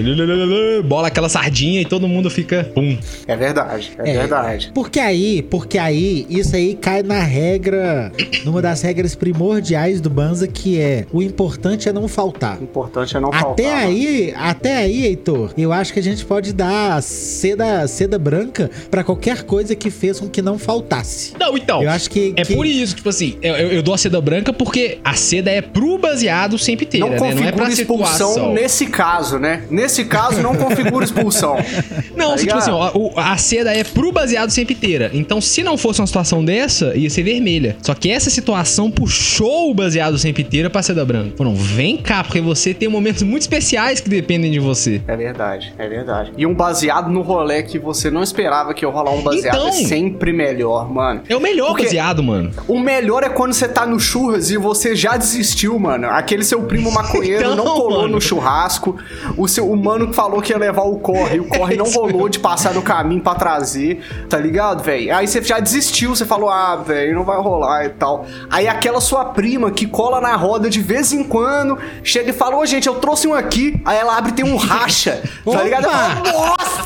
bola 0.84 1.08
aquela 1.08 1.28
sardinha 1.28 1.80
e 1.80 1.84
todo 1.84 2.06
mundo 2.06 2.30
fica. 2.30 2.64
Pum. 2.74 2.96
É 3.26 3.36
verdade, 3.36 3.92
é, 3.98 4.12
verdade. 4.12 4.70
Porque 4.74 5.00
aí, 5.00 5.42
porque 5.42 5.78
aí, 5.78 6.26
isso 6.28 6.54
aí 6.54 6.74
cai 6.74 7.02
na 7.02 7.20
regra, 7.20 8.12
numa 8.44 8.60
das 8.60 8.82
regras 8.82 9.14
primordiais 9.14 10.00
do 10.00 10.10
Banza, 10.10 10.46
que 10.46 10.78
é 10.78 11.06
o 11.12 11.22
importante 11.22 11.88
é 11.88 11.92
não 11.92 12.08
faltar. 12.08 12.58
O 12.58 12.64
importante 12.64 13.16
é 13.16 13.20
não 13.20 13.32
faltar. 13.32 13.52
Até 13.52 13.74
aí, 13.74 14.34
até 14.36 14.76
aí, 14.76 15.06
Heitor, 15.06 15.52
eu 15.56 15.67
acho 15.72 15.92
que 15.92 15.98
a 15.98 16.02
gente 16.02 16.24
pode 16.24 16.52
dar 16.52 17.02
seda, 17.02 17.86
seda 17.88 18.18
branca 18.18 18.70
pra 18.90 19.02
qualquer 19.04 19.42
coisa 19.44 19.74
que 19.74 19.90
fez 19.90 20.18
com 20.20 20.28
que 20.28 20.40
não 20.42 20.58
faltasse. 20.58 21.32
Não, 21.38 21.56
então. 21.56 21.82
Eu 21.82 21.90
acho 21.90 22.10
que. 22.10 22.32
É 22.36 22.42
que- 22.44 22.54
por 22.54 22.66
isso, 22.66 22.96
tipo 22.96 23.08
assim, 23.08 23.36
eu, 23.42 23.54
eu- 23.54 23.68
eu 23.72 23.82
dou 23.82 23.94
a 23.94 23.98
seda 23.98 24.20
branca 24.20 24.52
porque 24.52 24.98
a 25.04 25.14
seda 25.14 25.50
é 25.50 25.60
pro 25.60 25.98
baseado 25.98 26.58
sem 26.58 26.76
piteira, 26.76 27.06
Não 27.06 27.12
né? 27.14 27.18
Não 27.18 27.26
é 27.26 27.30
configura 27.32 27.52
pra 27.56 27.68
expulsão 27.70 28.28
situação. 28.28 28.54
nesse 28.54 28.86
caso, 28.86 29.38
né? 29.38 29.62
Nesse 29.70 30.04
caso, 30.04 30.40
não 30.42 30.54
configura 30.54 31.04
expulsão. 31.04 31.56
Não, 32.16 32.30
Tá 32.32 32.36
tipo 32.38 32.54
assim, 32.56 32.70
ligado? 32.70 32.92
ó, 32.94 32.98
o- 32.98 33.12
a 33.18 33.36
seda 33.36 33.72
é 33.72 33.84
pro 33.84 34.10
baseado 34.12 34.50
sem 34.50 34.64
piteira. 34.66 35.10
Então, 35.14 35.40
se 35.40 35.62
não 35.62 35.76
fosse 35.78 36.00
uma 36.00 36.06
situação 36.06 36.44
dessa, 36.44 36.96
ia 36.96 37.08
ser 37.08 37.22
vermelha. 37.22 37.76
Só 37.82 37.94
que 37.94 38.10
essa 38.10 38.28
situação 38.30 38.90
puxou 38.90 39.70
o 39.70 39.74
baseado 39.74 40.18
sem 40.18 40.32
piteira 40.32 40.68
pra 40.68 40.82
seda 40.82 41.04
branca. 41.04 41.34
Falou, 41.36 41.54
vem 41.54 41.96
cá, 41.96 42.24
porque 42.24 42.40
você 42.40 42.74
tem 42.74 42.88
momentos 42.88 43.22
muito 43.22 43.42
especiais 43.42 44.00
que 44.00 44.08
dependem 44.08 44.50
de 44.50 44.58
você. 44.58 45.00
É 45.06 45.16
verdade, 45.16 45.57
é 45.78 45.88
verdade. 45.88 46.32
E 46.36 46.46
um 46.46 46.54
baseado 46.54 47.10
no 47.10 47.22
rolê 47.22 47.62
que 47.62 47.78
você 47.78 48.10
não 48.10 48.22
esperava 48.22 48.72
que 48.74 48.84
ia 48.84 48.90
rolar 48.90 49.10
um 49.12 49.22
baseado 49.22 49.56
Então. 49.56 49.68
é 49.68 49.72
sempre 49.72 50.32
melhor, 50.32 50.90
mano. 50.92 51.22
É 51.28 51.36
o 51.36 51.40
melhor 51.40 51.68
Porque- 51.68 51.84
baseado, 51.84 52.22
mano. 52.22 52.50
O 52.66 52.78
melhor 52.78 53.22
é 53.22 53.28
quando 53.28 53.52
você 53.52 53.68
tá 53.68 53.86
no 53.86 53.98
churras 54.00 54.50
e 54.50 54.56
você 54.56 54.94
já 54.96 55.16
desistiu, 55.16 55.78
mano. 55.78 56.08
Aquele 56.08 56.44
seu 56.44 56.62
primo 56.62 56.90
maconheiro 56.90 57.44
Então, 57.52 57.56
não 57.56 57.64
colou 57.64 58.02
mano. 58.02 58.14
no 58.14 58.20
churrasco. 58.20 58.96
O 59.36 59.46
seu 59.48 59.68
o 59.70 59.76
mano 59.76 60.08
que 60.08 60.14
falou 60.14 60.40
que 60.40 60.52
ia 60.52 60.58
levar 60.58 60.82
o 60.82 60.98
corre. 60.98 61.40
O 61.40 61.44
corre 61.48 61.76
não 61.76 61.86
rolou 61.90 62.28
de 62.28 62.38
passar 62.38 62.74
no 62.74 62.82
caminho 62.82 63.20
pra 63.20 63.34
trazer, 63.34 64.00
tá 64.28 64.38
ligado, 64.38 64.82
velho? 64.82 65.14
Aí 65.14 65.26
você 65.26 65.42
já 65.42 65.58
desistiu, 65.60 66.14
você 66.14 66.24
falou, 66.24 66.48
ah, 66.50 66.76
velho, 66.76 67.14
não 67.14 67.24
vai 67.24 67.38
rolar 67.40 67.84
e 67.86 67.90
tal. 67.90 68.24
Aí 68.50 68.66
aquela 68.68 69.00
sua 69.00 69.24
prima 69.26 69.70
que 69.70 69.86
cola 69.86 70.20
na 70.20 70.34
roda 70.36 70.68
de 70.70 70.80
vez 70.80 71.12
em 71.12 71.22
quando, 71.24 71.78
chega 72.02 72.30
e 72.30 72.32
fala, 72.32 72.56
ô 72.56 72.64
gente, 72.66 72.86
eu 72.88 72.94
trouxe 72.96 73.26
um 73.28 73.34
aqui. 73.34 73.80
Aí 73.84 73.96
ela 73.98 74.16
abre 74.16 74.30
e 74.30 74.34
tem 74.34 74.44
um 74.44 74.56
racha, 74.56 75.22
tá 75.52 75.62
ligado? 75.62 75.88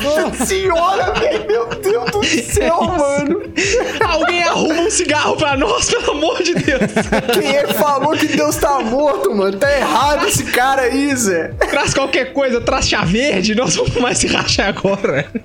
Nossa 0.02 0.46
senhora, 0.46 1.12
velho, 1.12 1.46
meu 1.46 1.66
Deus 1.66 2.10
do 2.10 2.24
céu, 2.24 2.80
mano. 2.98 3.42
Alguém 4.06 4.42
arruma 4.42 4.82
um 4.82 4.90
cigarro 4.90 5.36
pra 5.36 5.56
nós, 5.56 5.90
pelo 5.90 6.10
amor 6.12 6.42
de 6.42 6.54
Deus. 6.54 6.80
Quem 7.38 7.56
é 7.56 7.64
que 7.64 7.74
falou 7.74 8.12
que 8.12 8.26
Deus 8.26 8.56
tá 8.56 8.80
morto, 8.80 9.34
mano? 9.34 9.56
Tá 9.56 9.70
errado 9.78 10.26
esse 10.26 10.44
cara 10.44 10.82
aí, 10.82 11.14
Zé. 11.14 11.48
Traz 11.70 11.94
qualquer 11.94 12.32
coisa, 12.32 12.60
traz 12.60 12.88
chá 12.88 13.04
verde, 13.04 13.54
nós 13.54 13.76
vamos 13.76 13.94
mais 13.96 14.18
se 14.18 14.26
rachar 14.26 14.68
agora. 14.68 15.26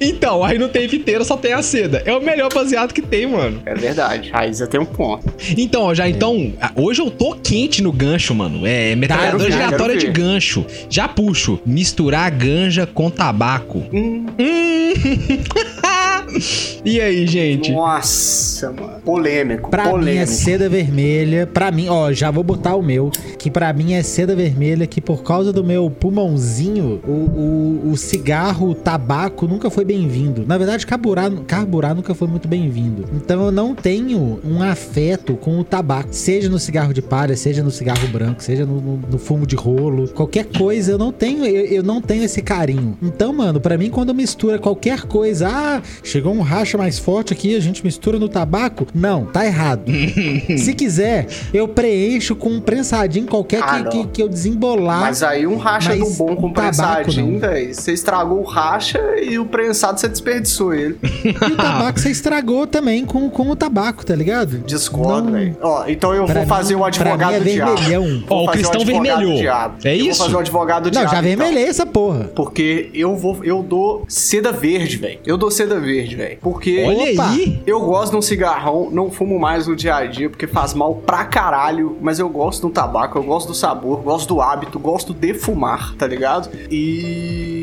então, 0.00 0.44
aí 0.44 0.58
não 0.58 0.68
tem 0.68 0.88
piteira, 0.88 1.24
só 1.24 1.36
tem 1.36 1.52
a 1.52 1.62
seda. 1.62 2.02
É 2.04 2.12
o 2.14 2.20
melhor 2.20 2.52
baseado 2.52 2.92
que 2.92 3.02
tem, 3.02 3.26
mano. 3.26 3.62
É 3.66 3.74
verdade. 3.74 4.30
A 4.32 4.46
Isa 4.46 4.66
tem 4.66 4.80
um 4.80 4.84
ponto. 4.84 5.32
Então, 5.56 5.82
ó, 5.82 5.94
já 5.94 6.08
então, 6.08 6.52
a- 6.60 6.70
hoje 6.76 7.00
eu 7.00 7.10
tô 7.10 7.34
quente 7.34 7.82
no 7.82 7.92
gancho, 7.92 8.34
mano. 8.34 8.66
É 8.66 8.94
metralhadora 8.94 9.44
Quero 9.78 9.91
de 9.96 10.06
gancho. 10.08 10.64
Já 10.90 11.08
puxo. 11.08 11.58
Misturar 11.64 12.30
ganja 12.30 12.86
com 12.86 13.10
tabaco. 13.10 13.82
Hum, 13.92 14.26
Hum. 14.38 14.92
e 16.84 17.00
aí, 17.00 17.26
gente? 17.26 17.72
nossa, 17.72 18.70
mano. 18.72 19.00
Polêmico. 19.04 19.70
Pra 19.70 19.84
mim 19.84 19.88
é 19.88 19.92
polêmico. 19.92 20.26
seda 20.32 20.68
vermelha. 20.68 21.46
Pra 21.46 21.70
mim, 21.70 21.88
ó, 21.88 22.12
já 22.12 22.30
vou 22.30 22.44
botar 22.44 22.74
o 22.76 22.82
meu. 22.82 23.10
Que 23.38 23.50
pra 23.50 23.72
mim 23.72 23.94
é 23.94 24.02
seda 24.02 24.34
vermelha. 24.36 24.86
Que 24.86 25.00
por 25.00 25.22
causa 25.22 25.52
do 25.52 25.64
meu 25.64 25.90
pulmãozinho, 25.90 27.00
o, 27.06 27.10
o, 27.10 27.90
o 27.92 27.96
cigarro, 27.96 28.70
o 28.70 28.74
tabaco 28.74 29.46
nunca 29.46 29.70
foi 29.70 29.84
bem-vindo. 29.84 30.44
Na 30.46 30.56
verdade, 30.58 30.86
carburar, 30.86 31.30
carburar 31.46 31.94
nunca 31.94 32.14
foi 32.14 32.28
muito 32.28 32.46
bem-vindo. 32.48 33.04
Então 33.14 33.44
eu 33.46 33.52
não 33.52 33.74
tenho 33.74 34.38
um 34.44 34.62
afeto 34.62 35.34
com 35.36 35.58
o 35.58 35.64
tabaco. 35.64 36.08
Seja 36.12 36.48
no 36.48 36.58
cigarro 36.58 36.92
de 36.92 37.02
palha, 37.02 37.36
seja 37.36 37.62
no 37.62 37.70
cigarro 37.70 38.06
branco, 38.08 38.42
seja 38.42 38.64
no, 38.66 38.80
no- 38.80 39.00
no 39.10 39.18
fumo 39.18 39.46
de 39.46 39.56
rolo. 39.56 39.81
Qualquer 40.14 40.46
coisa, 40.46 40.92
eu 40.92 40.98
não 40.98 41.10
tenho, 41.12 41.44
eu, 41.44 41.64
eu 41.66 41.82
não 41.82 42.00
tenho 42.00 42.24
esse 42.24 42.40
carinho. 42.42 42.96
Então, 43.02 43.32
mano, 43.32 43.60
pra 43.60 43.76
mim, 43.78 43.90
quando 43.90 44.14
mistura 44.14 44.58
qualquer 44.58 45.02
coisa, 45.02 45.48
ah, 45.48 45.82
chegou 46.02 46.32
um 46.34 46.40
racha 46.40 46.76
mais 46.78 46.98
forte 46.98 47.32
aqui, 47.32 47.56
a 47.56 47.60
gente 47.60 47.84
mistura 47.84 48.18
no 48.18 48.28
tabaco. 48.28 48.86
Não, 48.94 49.24
tá 49.26 49.44
errado. 49.46 49.82
Se 50.56 50.74
quiser, 50.74 51.26
eu 51.52 51.66
preencho 51.68 52.34
com 52.36 52.50
um 52.50 52.60
prensadinho 52.60 53.26
qualquer 53.26 53.62
Ah, 53.62 53.82
que, 53.84 53.98
que, 53.98 54.06
que 54.08 54.22
eu 54.22 54.28
desembolar. 54.28 55.00
Mas 55.00 55.22
aí 55.22 55.46
um 55.46 55.56
racha 55.56 55.94
do 55.96 56.10
bom 56.10 56.36
com 56.36 56.46
um 56.48 56.52
prensadinho, 56.52 57.38
velho. 57.38 57.74
Você 57.74 57.92
estragou 57.92 58.40
o 58.40 58.44
racha 58.44 59.00
e 59.22 59.38
o 59.38 59.44
prensado 59.46 59.98
você 60.00 60.08
desperdiçou 60.08 60.74
ele. 60.74 60.96
E 61.02 61.28
o 61.52 61.56
tabaco 61.56 61.98
você 62.00 62.10
estragou 62.10 62.66
também 62.66 63.04
com, 63.04 63.28
com 63.30 63.50
o 63.50 63.56
tabaco, 63.56 64.04
tá 64.04 64.14
ligado? 64.14 64.58
Discordo, 64.66 65.32
velho. 65.32 65.56
Ó, 65.60 65.84
então 65.88 66.12
eu 66.14 66.24
Pra 66.24 66.40
vou 66.40 66.46
fazer 66.46 66.74
mim- 66.74 66.80
o 66.80 66.84
advogado 66.84 67.18
pra 67.18 67.28
mim 67.30 67.34
é 67.34 67.38
do 67.40 67.44
diabo. 67.44 67.74
vermelhão. 67.76 68.24
Vou 68.28 68.38
Ó, 68.38 68.42
o 68.42 68.46
fazer 68.46 68.58
cristão 68.58 68.84
vermelhou. 68.84 69.36
Diabo. 69.78 69.88
É 69.88 69.96
Eu 69.96 70.06
isso? 70.06 70.18
Vou 70.18 70.26
fazer 70.26 70.36
o 70.36 70.40
advogado 70.40 70.90
do 70.90 70.94
Não, 70.94 71.02
já 71.02 71.08
então. 71.08 71.22
vermelhei 71.22 71.64
essa 71.64 71.86
porra. 71.86 72.30
Porque 72.34 72.90
eu 72.94 73.16
vou. 73.16 73.38
Eu 73.44 73.62
dou 73.62 74.04
seda 74.08 74.52
verde, 74.52 74.96
velho. 74.96 75.18
Eu 75.26 75.36
dou 75.36 75.50
seda 75.50 75.78
verde, 75.80 76.16
velho. 76.16 76.38
Porque. 76.40 76.84
Olha 76.86 77.12
Opa. 77.12 77.30
aí. 77.30 77.62
Eu 77.66 77.80
gosto 77.80 78.12
de 78.12 78.18
um 78.18 78.22
cigarrão, 78.22 78.88
não 78.90 79.10
fumo 79.10 79.38
mais 79.38 79.66
no 79.66 79.74
dia 79.76 79.96
a 79.96 80.06
dia 80.06 80.28
porque 80.30 80.46
faz 80.46 80.74
mal 80.74 80.94
pra 80.96 81.24
caralho, 81.24 81.96
mas 82.00 82.18
eu 82.18 82.28
gosto 82.28 82.66
do 82.68 82.72
tabaco, 82.72 83.18
eu 83.18 83.22
gosto 83.22 83.48
do 83.48 83.54
sabor, 83.54 84.00
gosto 84.02 84.28
do 84.34 84.40
hábito, 84.40 84.78
gosto 84.78 85.12
de 85.14 85.34
fumar, 85.34 85.94
tá 85.96 86.06
ligado? 86.06 86.48
E. 86.70 87.61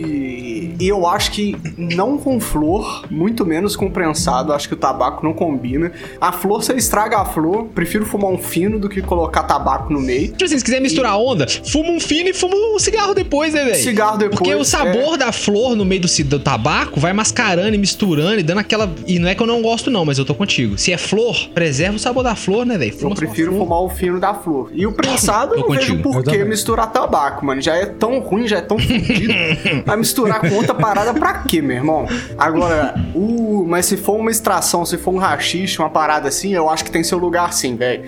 E 0.79 0.87
eu 0.87 1.05
acho 1.05 1.31
que 1.31 1.57
não 1.77 2.17
com 2.17 2.39
flor, 2.39 3.05
muito 3.09 3.45
menos 3.45 3.75
com 3.75 3.89
prensado, 3.91 4.53
acho 4.53 4.67
que 4.67 4.73
o 4.73 4.77
tabaco 4.77 5.23
não 5.23 5.33
combina. 5.33 5.91
A 6.21 6.31
flor, 6.31 6.63
você 6.63 6.73
estraga 6.73 7.17
a 7.17 7.25
flor, 7.25 7.65
prefiro 7.75 8.05
fumar 8.05 8.31
um 8.31 8.37
fino 8.37 8.79
do 8.79 8.87
que 8.87 9.01
colocar 9.01 9.43
tabaco 9.43 9.91
no 9.91 9.99
meio. 9.99 10.29
Tipo 10.29 10.45
assim, 10.45 10.57
se 10.57 10.63
quiser 10.63 10.79
misturar 10.79 11.17
onda, 11.17 11.45
fuma 11.47 11.89
um 11.91 11.99
fino 11.99 12.29
e 12.29 12.33
fuma 12.33 12.55
um 12.55 12.79
cigarro 12.79 13.13
depois, 13.13 13.53
né, 13.53 13.65
velho? 13.65 13.75
Cigarro 13.75 14.17
depois, 14.17 14.37
Porque 14.37 14.55
o 14.55 14.61
é. 14.61 14.63
sabor 14.63 15.17
da 15.17 15.31
flor 15.31 15.75
no 15.75 15.83
meio 15.83 16.01
do, 16.01 16.23
do 16.25 16.39
tabaco 16.39 16.99
vai 16.99 17.11
mascarando 17.11 17.75
e 17.75 17.77
misturando 17.77 18.39
e 18.39 18.43
dando 18.43 18.59
aquela. 18.59 18.89
E 19.05 19.19
não 19.19 19.27
é 19.27 19.35
que 19.35 19.43
eu 19.43 19.47
não 19.47 19.61
gosto, 19.61 19.91
não, 19.91 20.05
mas 20.05 20.17
eu 20.17 20.25
tô 20.25 20.33
contigo. 20.33 20.77
Se 20.77 20.93
é 20.93 20.97
flor, 20.97 21.49
preserva 21.53 21.97
o 21.97 21.99
sabor 21.99 22.23
da 22.23 22.35
flor, 22.35 22.65
né, 22.65 22.77
velho? 22.77 22.95
Eu 23.01 23.09
prefiro 23.11 23.51
fumar 23.51 23.81
o 23.81 23.89
fino 23.89 24.19
da 24.19 24.33
flor. 24.33 24.71
E 24.73 24.87
o 24.87 24.93
prensado, 24.93 25.55
eu 25.55 25.61
não 25.61 25.69
vejo 25.69 25.97
contigo. 25.97 26.03
por 26.03 26.17
Eu 26.19 26.23
que 26.23 26.45
misturar 26.45 26.91
tabaco, 26.91 27.45
mano. 27.45 27.61
Já 27.61 27.75
é 27.75 27.85
tão 27.85 28.19
ruim, 28.19 28.47
já 28.47 28.57
é 28.57 28.61
tão 28.61 28.79
fodido. 28.79 29.33
Vai 29.85 29.97
misturar 29.97 30.39
com 30.39 30.53
outra 30.55 30.68
parada 30.73 31.13
pra 31.13 31.33
quê, 31.39 31.61
meu 31.61 31.77
irmão? 31.77 32.07
Agora, 32.37 32.95
o. 33.13 33.65
Mas 33.67 33.85
se 33.85 33.97
for 33.97 34.17
uma 34.17 34.31
extração, 34.31 34.85
se 34.85 34.97
for 34.97 35.13
um 35.13 35.17
rachixe, 35.17 35.79
uma 35.79 35.89
parada 35.89 36.27
assim, 36.27 36.53
eu 36.53 36.69
acho 36.69 36.83
que 36.83 36.91
tem 36.91 37.03
seu 37.03 37.17
lugar 37.17 37.53
sim, 37.53 37.75
velho. 37.75 38.03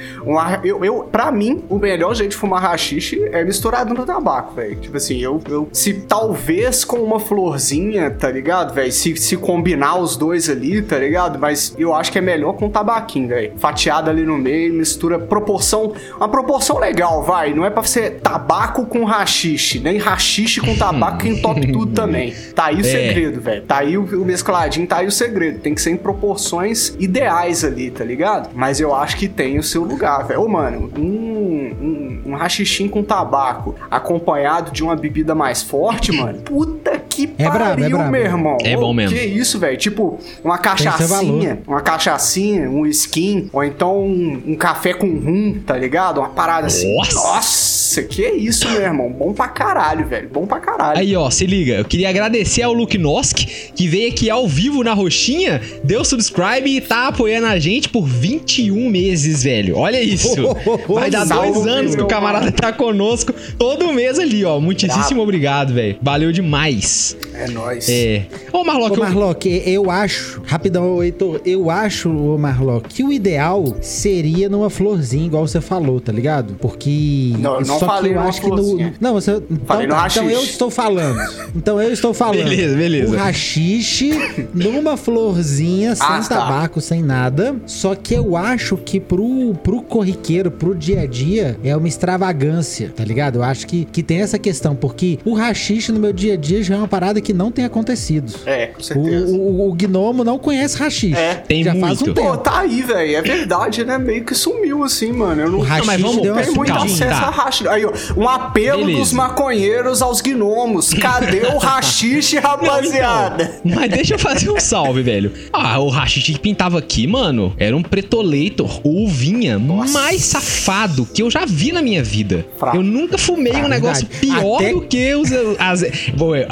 Eu, 0.64 0.84
eu, 0.84 1.04
pra 1.12 1.32
mim, 1.32 1.64
o 1.70 1.78
melhor 1.78 2.16
jeito 2.16 2.32
de 2.32 2.38
fumar 2.38 2.62
rachixe 2.62 3.22
é 3.32 3.44
misturado 3.44 3.94
no 3.94 4.06
tabaco, 4.06 4.56
velho. 4.56 4.76
Tipo 4.76 4.98
assim, 4.98 5.18
eu, 5.18 5.42
eu. 5.48 5.70
Se 5.72 5.94
talvez 5.94 6.84
com 6.84 6.98
uma 6.98 7.20
florzinha, 7.20 8.10
tá 8.12 8.30
ligado, 8.30 8.74
velho? 8.74 8.92
Se, 8.92 9.16
se 9.16 9.38
combinar 9.38 9.98
os 9.98 10.16
dois 10.16 10.50
ali, 10.50 10.82
tá 10.82 10.98
ligado? 10.98 11.40
Mas 11.40 11.76
eu 11.78 11.94
acho 11.94 12.12
que 12.12 12.18
é 12.18 12.22
melhor 12.22 12.54
com 12.54 12.70
tabaquinho, 12.70 13.28
velho. 13.28 13.54
Fatiado 13.58 14.10
ali 14.10 14.24
no 14.24 14.38
meio, 14.38 14.74
mistura 14.74 15.20
proporção. 15.20 15.94
Uma 16.18 16.30
proporção 16.30 16.78
legal, 16.80 17.24
vai. 17.24 17.54
Não 17.54 17.66
é 17.66 17.70
pra 17.70 17.84
ser 17.84 18.20
tabaco 18.22 18.86
com 18.86 19.04
rachixe, 19.04 19.80
nem 19.80 19.98
rachixe 19.98 20.60
com 20.60 20.76
tabaco 20.76 21.20
que 21.20 21.30
entope 21.30 21.72
tudo 21.72 21.94
também. 21.94 22.34
Tá 22.56 22.66
aí 22.66 22.78
o 22.78 22.80
É. 22.82 22.84
segredo, 22.84 23.40
velho. 23.42 23.62
Tá 23.64 23.78
aí 23.80 23.98
o, 23.98 24.04
o 24.04 24.26
mescladinho, 24.26 24.86
tá 24.88 24.98
aí 24.98 25.08
o 25.08 25.12
segredo. 25.12 25.60
Tem 25.60 25.74
que 25.76 25.82
ser 25.82 25.92
em 25.92 25.98
proporções 25.98 26.96
ideais 27.00 27.64
ali, 27.64 27.90
tá 27.92 28.04
ligado? 28.04 28.50
Mas 28.54 28.80
eu 28.80 28.94
acho 28.96 29.18
que 29.18 29.28
tem 29.28 29.58
o 29.60 29.64
seu 29.64 29.84
lugar, 29.84 30.26
velho. 30.28 30.42
Ô, 30.44 30.48
mano, 30.48 30.92
um, 30.98 31.02
um, 31.02 32.32
um 32.32 32.36
rachixim 32.36 32.88
com 32.88 33.04
tabaco 33.04 33.76
acompanhado 33.90 34.72
de 34.72 34.84
uma 34.84 34.96
bebida 34.96 35.34
mais 35.36 35.62
forte, 35.62 36.12
mano. 36.12 36.40
Puta 36.42 37.00
que 37.10 37.34
É 37.38 37.44
pariu, 37.46 37.52
brabo, 37.60 37.84
é 37.84 37.90
brabo. 37.90 38.12
meu 38.12 38.22
irmão. 38.22 38.58
É 38.64 38.76
bom 38.76 38.94
mesmo. 38.94 39.18
Que 39.18 39.24
isso, 39.24 39.60
velho. 39.60 39.78
Tipo, 39.78 40.20
uma 40.44 40.58
cachaçinha, 40.58 41.60
uma 41.68 41.82
cachaçinha, 41.82 42.70
um 42.70 42.86
skin, 42.86 43.50
ou 43.52 43.64
então 43.64 44.00
um, 44.02 44.42
um 44.48 44.56
café 44.56 44.94
com 44.94 45.08
rum, 45.08 45.60
tá 45.66 45.78
ligado? 45.78 46.20
Uma 46.20 46.30
parada 46.30 46.68
assim. 46.68 46.96
Nossa! 46.96 47.71
Nossa, 47.92 48.04
que 48.04 48.26
isso, 48.26 48.70
meu 48.70 48.82
irmão. 48.82 49.12
Bom 49.12 49.34
pra 49.34 49.50
caralho, 49.50 50.08
velho. 50.08 50.30
Bom 50.32 50.46
pra 50.48 50.62
caralho. 50.62 50.98
Aí, 50.98 51.14
ó, 51.14 51.30
se 51.30 51.46
liga. 51.46 51.74
Eu 51.74 51.84
queria 51.84 52.08
agradecer 52.08 52.62
ao 52.62 52.72
Luke 52.72 52.98
Nosk, 52.98 53.40
que 53.76 53.88
veio 53.88 54.10
aqui 54.10 54.30
ao 54.30 54.48
vivo 54.48 54.82
na 54.82 54.94
roxinha, 54.94 55.62
deu 55.84 56.06
subscribe 56.06 56.66
e 56.66 56.80
tá 56.80 57.10
apoiando 57.10 57.48
a 57.48 57.60
gente 57.60 57.90
por 57.90 58.08
21 58.08 58.90
meses, 58.90 59.44
velho. 59.44 59.78
Olha 59.78 60.02
isso. 60.02 60.36
Vai 60.88 61.10
dar 61.10 61.26
dois 61.26 61.68
anos 61.68 61.94
que 61.94 62.02
o 62.02 62.08
camarada 62.08 62.46
mano. 62.46 62.58
tá 62.58 62.72
conosco 62.72 63.34
todo 63.58 63.92
mês 63.92 64.18
ali, 64.18 64.46
ó. 64.46 64.58
Muitíssimo 64.60 65.22
obrigado, 65.22 65.74
velho. 65.74 65.98
Valeu 66.02 66.32
demais. 66.32 67.18
É 67.42 67.48
nóis. 67.50 67.88
É. 67.90 68.26
Ô, 68.52 68.64
Marlock, 68.64 68.92
Ô, 68.92 68.96
eu- 68.96 69.00
Marlock, 69.04 69.64
eu 69.66 69.92
acho, 69.92 70.42
rapidão, 70.46 71.04
Heitor, 71.04 71.42
eu 71.46 71.70
acho, 71.70 72.10
ô, 72.10 72.38
Marlock, 72.38 72.90
que 72.94 73.04
o 73.04 73.12
ideal 73.12 73.76
seria 73.82 74.48
numa 74.50 74.70
florzinha, 74.70 75.26
igual 75.26 75.48
você 75.48 75.60
falou, 75.62 76.00
tá 76.00 76.12
ligado? 76.12 76.56
Porque. 76.60 77.34
Não, 77.40 77.56
eu 77.60 77.66
não 77.66 77.80
só 77.80 77.86
falei 77.86 78.12
que 78.12 78.18
eu 78.18 78.20
numa 78.22 78.30
acho 78.30 78.42
que 78.42 78.48
no. 78.50 78.56
florzinha. 78.58 78.94
Não, 79.00 79.14
você. 79.14 79.32
Então, 79.32 79.58
Falei 79.66 79.88
no 79.88 79.94
tá, 79.96 80.08
então 80.10 80.30
eu 80.30 80.44
estou 80.44 80.70
falando. 80.70 81.20
Então 81.56 81.82
eu 81.82 81.92
estou 81.92 82.14
falando. 82.14 82.44
Beleza, 82.44 82.76
beleza. 82.76 83.14
O 83.14 83.18
rachixe 83.18 84.12
numa 84.54 84.98
florzinha, 84.98 85.96
sem 85.96 86.06
Ah, 86.06 86.20
tá. 86.22 86.36
tabaco, 86.38 86.82
sem 86.82 87.02
nada. 87.02 87.56
Só 87.66 87.96
que 87.96 88.14
eu 88.14 88.36
acho 88.36 88.78
que 88.78 89.00
pro, 89.00 89.54
pro 89.64 89.82
corriqueiro, 89.82 90.52
pro 90.52 90.76
dia 90.76 91.02
a 91.02 91.06
dia, 91.06 91.58
é 91.64 91.76
uma 91.76 91.88
extravagância, 91.88 92.92
tá 92.96 93.04
ligado? 93.04 93.38
Eu 93.38 93.44
acho 93.44 93.66
que, 93.68 93.86
que 93.86 94.04
tem 94.04 94.22
essa 94.22 94.38
questão, 94.38 94.76
porque 94.76 95.20
o 95.26 95.34
rachixe 95.34 95.92
no 95.92 96.00
meu 96.00 96.14
dia 96.14 96.34
a 96.34 96.38
dia 96.38 96.62
já 96.64 96.76
é 96.76 96.78
uma 96.78 96.88
parada 96.88 97.22
que 97.22 97.31
não 97.34 97.52
tem 97.52 97.66
acontecido. 97.66 98.34
É, 98.46 98.68
com 98.68 98.80
O, 98.80 98.84
certeza. 98.84 99.26
o, 99.36 99.70
o 99.70 99.74
gnomo 99.74 100.24
não 100.24 100.38
conhece 100.38 100.78
rachixe. 100.78 101.16
É. 101.16 101.36
Tem 101.36 101.64
Já 101.64 101.74
faz 101.76 102.02
um 102.02 102.06
muito. 102.06 102.14
Pô, 102.22 102.32
tempo. 102.32 102.38
tá 102.38 102.60
aí, 102.60 102.82
velho. 102.82 103.16
É 103.16 103.22
verdade, 103.22 103.84
né? 103.84 103.98
Meio 103.98 104.24
que 104.26 104.34
sumiu 104.36 104.84
assim, 104.84 105.12
mano. 105.12 105.42
Eu 105.42 105.50
não, 105.52 105.60
O 105.60 105.68
mas 105.68 105.70
rachixe 105.88 106.02
vamos- 106.02 106.22
deu 106.22 106.34
uma 106.34 106.42
tenho 106.42 106.56
muito 106.56 106.74
acesso 106.74 107.00
tá. 107.22 107.28
a 107.28 107.30
rachixe. 107.30 107.68
Aí, 107.70 107.86
ó, 107.86 107.92
um 108.18 108.28
apelo 108.30 108.80
Beleza. 108.86 109.00
dos 109.00 109.14
maconheiros 109.14 110.02
aos 110.02 110.22
gnomos. 110.22 110.94
Cadê 110.94 111.42
o 111.48 111.58
rachixe, 111.58 112.38
rapaziada? 112.40 113.44
Não, 113.64 113.72
então, 113.72 113.82
mas 113.82 113.90
deixa 113.92 114.14
eu 114.16 114.20
fazer 114.20 114.50
um 114.50 114.60
salve, 114.60 115.02
velho. 115.02 115.32
Ah, 115.52 115.80
o 115.80 115.90
Rashid 115.90 116.34
que 116.34 116.40
pintava 116.40 116.78
aqui, 116.80 117.08
mano, 117.08 117.54
era 117.58 117.76
um 117.76 117.82
pretolator, 117.84 118.80
ou 118.84 119.08
vinha 119.08 119.58
mais 119.60 120.22
safado 120.24 121.06
que 121.06 121.22
eu 121.22 121.30
já 121.30 121.46
vi 121.46 121.72
na 121.72 121.82
minha 121.82 122.04
vida. 122.04 122.46
Fraco. 122.58 122.78
Eu 122.78 122.84
nunca 122.84 123.18
fumei 123.18 123.54
um 123.54 123.66
Ah, 123.66 123.70
negócio 123.70 124.06
pior 124.08 124.58
Até- 124.58 124.74
do 124.74 124.82
que 124.82 125.14
os 125.16 125.30
as, 125.60 125.84
bom, 126.16 126.34
é, 126.36 126.46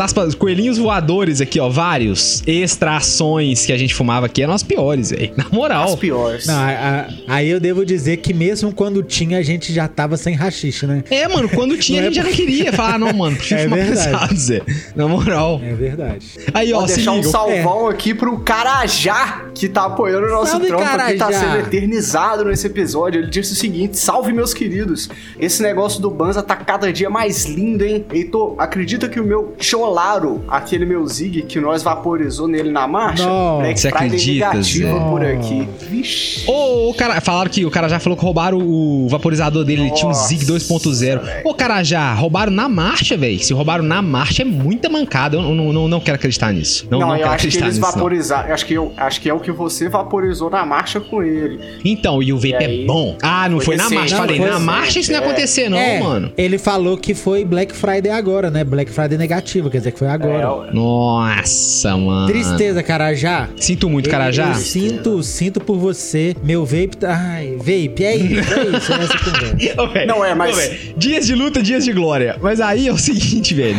aspas, 0.00 0.08
aspas, 0.28 0.34
coelhinhos 0.34 0.78
voadores 0.78 1.40
aqui, 1.40 1.58
ó, 1.60 1.68
vários 1.68 2.42
extrações 2.46 3.66
que 3.66 3.72
a 3.72 3.76
gente 3.76 3.94
fumava 3.94 4.26
aqui 4.26 4.42
eram 4.42 4.54
as 4.54 4.62
piores, 4.62 5.10
velho. 5.10 5.32
Na 5.36 5.44
As 5.44 5.50
moral. 5.50 5.96
piores. 5.96 6.46
Não, 6.46 6.54
a- 6.54 6.68
a- 6.70 7.06
aí 7.26 7.48
eu 7.48 7.60
devo 7.60 7.84
dizer 7.84 8.18
que 8.18 8.32
mesmo 8.32 8.72
quando 8.72 9.02
tinha, 9.02 9.38
a 9.38 9.42
gente 9.42 9.72
já 9.72 9.86
tava 9.88 10.16
sem 10.16 10.34
rachixe, 10.34 10.86
né? 10.86 11.02
É, 11.10 11.26
mano, 11.28 11.48
quando 11.48 11.76
tinha 11.76 12.00
a 12.00 12.04
gente 12.04 12.18
é 12.18 12.22
já 12.22 12.28
não 12.28 12.32
queria 12.34 12.72
falar, 12.72 12.98
não, 12.98 13.12
mano, 13.12 13.36
prefiro 13.36 13.60
É 13.60 13.64
fumar 13.64 13.78
verdade. 13.80 14.06
pesado, 14.10 14.36
Zé. 14.36 14.62
Na 14.94 15.08
moral. 15.08 15.60
É 15.64 15.74
verdade. 15.74 16.26
Aí, 16.54 16.72
ó, 16.72 16.78
Vou 16.80 16.88
se 16.88 16.94
deixar 16.96 17.12
um 17.12 17.16
liga. 17.18 17.28
salvão 17.30 17.88
aqui 17.88 18.14
pro 18.14 18.38
Carajá, 18.40 19.46
que 19.54 19.68
tá 19.68 19.84
apoiando 19.86 20.26
o 20.26 20.30
nosso 20.30 20.52
Salve, 20.52 20.66
trampo 20.66 20.82
aqui, 20.84 21.14
tá 21.16 21.26
Carajá. 21.30 21.40
sendo 21.40 21.56
eternizado 21.66 22.44
nesse 22.44 22.66
episódio. 22.66 23.20
Ele 23.22 23.30
disse 23.30 23.52
o 23.52 23.56
seguinte: 23.56 23.98
salve, 23.98 24.32
meus 24.32 24.54
queridos. 24.54 25.08
Esse 25.38 25.62
negócio 25.62 26.00
do 26.00 26.10
Banza 26.10 26.42
tá 26.42 26.56
cada 26.56 26.92
dia 26.92 27.10
mais 27.10 27.44
lindo, 27.44 27.84
hein? 27.84 28.04
Heitor, 28.12 28.54
acredita 28.58 29.08
que 29.08 29.20
o 29.20 29.24
meu 29.24 29.54
Cholaro, 29.88 30.44
aquele 30.48 30.84
meu 30.84 31.06
Zig 31.06 31.42
que 31.42 31.58
nós 31.58 31.82
vaporizou 31.82 32.46
nele 32.46 32.70
na 32.70 32.86
marcha, 32.86 33.24
Não. 33.26 33.58
Black 33.60 33.80
Você 33.80 33.88
Friday 33.88 34.06
acredita, 34.06 34.46
negativa 34.48 35.00
por 35.00 35.24
aqui. 35.24 35.68
Vixe. 35.88 36.44
Ô, 36.46 36.90
o 36.90 36.94
cara, 36.94 37.20
falaram 37.22 37.50
que 37.50 37.64
o 37.64 37.70
cara 37.70 37.88
já 37.88 37.98
falou 37.98 38.16
que 38.18 38.22
roubaram 38.24 38.58
o 38.58 39.08
vaporizador 39.08 39.64
dele, 39.64 39.82
ele 39.82 39.90
tinha 39.92 40.08
um 40.10 40.12
Zig 40.14 40.46
Nossa, 40.50 40.74
2.0. 40.74 41.20
velho. 41.22 41.40
Ô, 41.44 41.54
cara, 41.54 41.82
já 41.82 42.12
roubaram 42.12 42.52
na 42.52 42.68
marcha, 42.68 43.16
velho. 43.16 43.38
Se 43.42 43.54
roubaram 43.54 43.82
na 43.82 44.02
marcha 44.02 44.42
é 44.42 44.44
muita 44.44 44.90
mancada. 44.90 45.36
Eu 45.38 45.42
não, 45.42 45.72
não, 45.72 45.88
não 45.88 46.00
quero 46.00 46.16
acreditar 46.16 46.52
nisso. 46.52 46.86
Não, 46.90 46.98
não, 47.00 47.12
eu 47.12 47.16
quero 47.18 47.28
acho 47.30 47.36
que 47.38 47.46
acreditar 47.48 47.64
eles 47.66 47.76
nisso. 47.78 47.86
não. 47.86 47.92
vaporizaram. 47.94 48.52
Acho 48.52 48.66
que, 48.66 48.74
eu, 48.74 48.92
acho 48.96 49.20
que 49.22 49.30
é 49.30 49.34
o 49.34 49.40
que 49.40 49.50
você 49.52 49.88
vaporizou 49.88 50.50
na 50.50 50.66
marcha 50.66 51.00
com 51.00 51.22
ele. 51.22 51.58
Então, 51.82 52.22
e 52.22 52.30
o 52.32 52.36
vape 52.36 52.48
E 52.50 52.54
aí? 52.56 52.82
é 52.82 52.86
bom. 52.86 53.16
Ah, 53.22 53.48
não 53.48 53.58
foi, 53.58 53.76
Foi 53.76 53.76
na 53.76 53.88
marcha. 53.90 54.14
Não, 54.16 54.22
Falei, 54.22 54.36
foi 54.38 54.50
na 54.50 54.58
marcha 54.58 54.98
isso 55.00 55.10
não 55.12 55.18
ia 55.18 55.24
é. 55.24 55.28
acontecer, 55.28 55.68
não, 55.70 55.78
é, 55.78 56.00
mano. 56.00 56.32
ele 56.36 56.58
falou 56.58 56.98
que 56.98 57.14
foi 57.14 57.44
Black 57.44 57.74
Friday 57.74 58.10
agora, 58.10 58.50
né? 58.50 58.64
Black 58.64 58.90
Friday 58.90 59.16
negativo, 59.16 59.70
quer 59.78 59.80
dizer 59.80 59.92
que 59.92 59.98
foi 59.98 60.08
agora. 60.08 60.68
É, 60.70 60.74
Nossa, 60.74 61.96
mano. 61.96 62.26
Tristeza, 62.26 62.82
Carajá. 62.82 63.48
Sinto 63.56 63.88
muito, 63.88 64.08
cara, 64.10 64.30
já. 64.32 64.48
Eu 64.50 64.54
sinto, 64.54 65.22
sinto 65.22 65.60
por 65.60 65.78
você. 65.78 66.34
Meu 66.42 66.64
vape 66.64 66.96
tá. 66.98 67.14
Ai, 67.14 67.54
vape, 67.56 68.04
é 68.04 68.16
isso, 68.16 68.54
é 68.54 68.76
isso, 68.76 68.92
é 68.92 69.02
essa 69.04 69.18
conversa. 69.18 69.56
Ô, 69.82 69.86
velho, 69.88 70.06
Não 70.06 70.24
é, 70.24 70.34
mas- 70.34 70.56
ô, 70.56 70.98
dias 70.98 71.26
de 71.26 71.34
luta, 71.34 71.62
dias 71.62 71.84
de 71.84 71.92
glória. 71.92 72.36
Mas 72.40 72.60
aí 72.60 72.88
é 72.88 72.92
o 72.92 72.98
seguinte, 72.98 73.54
velho. 73.54 73.76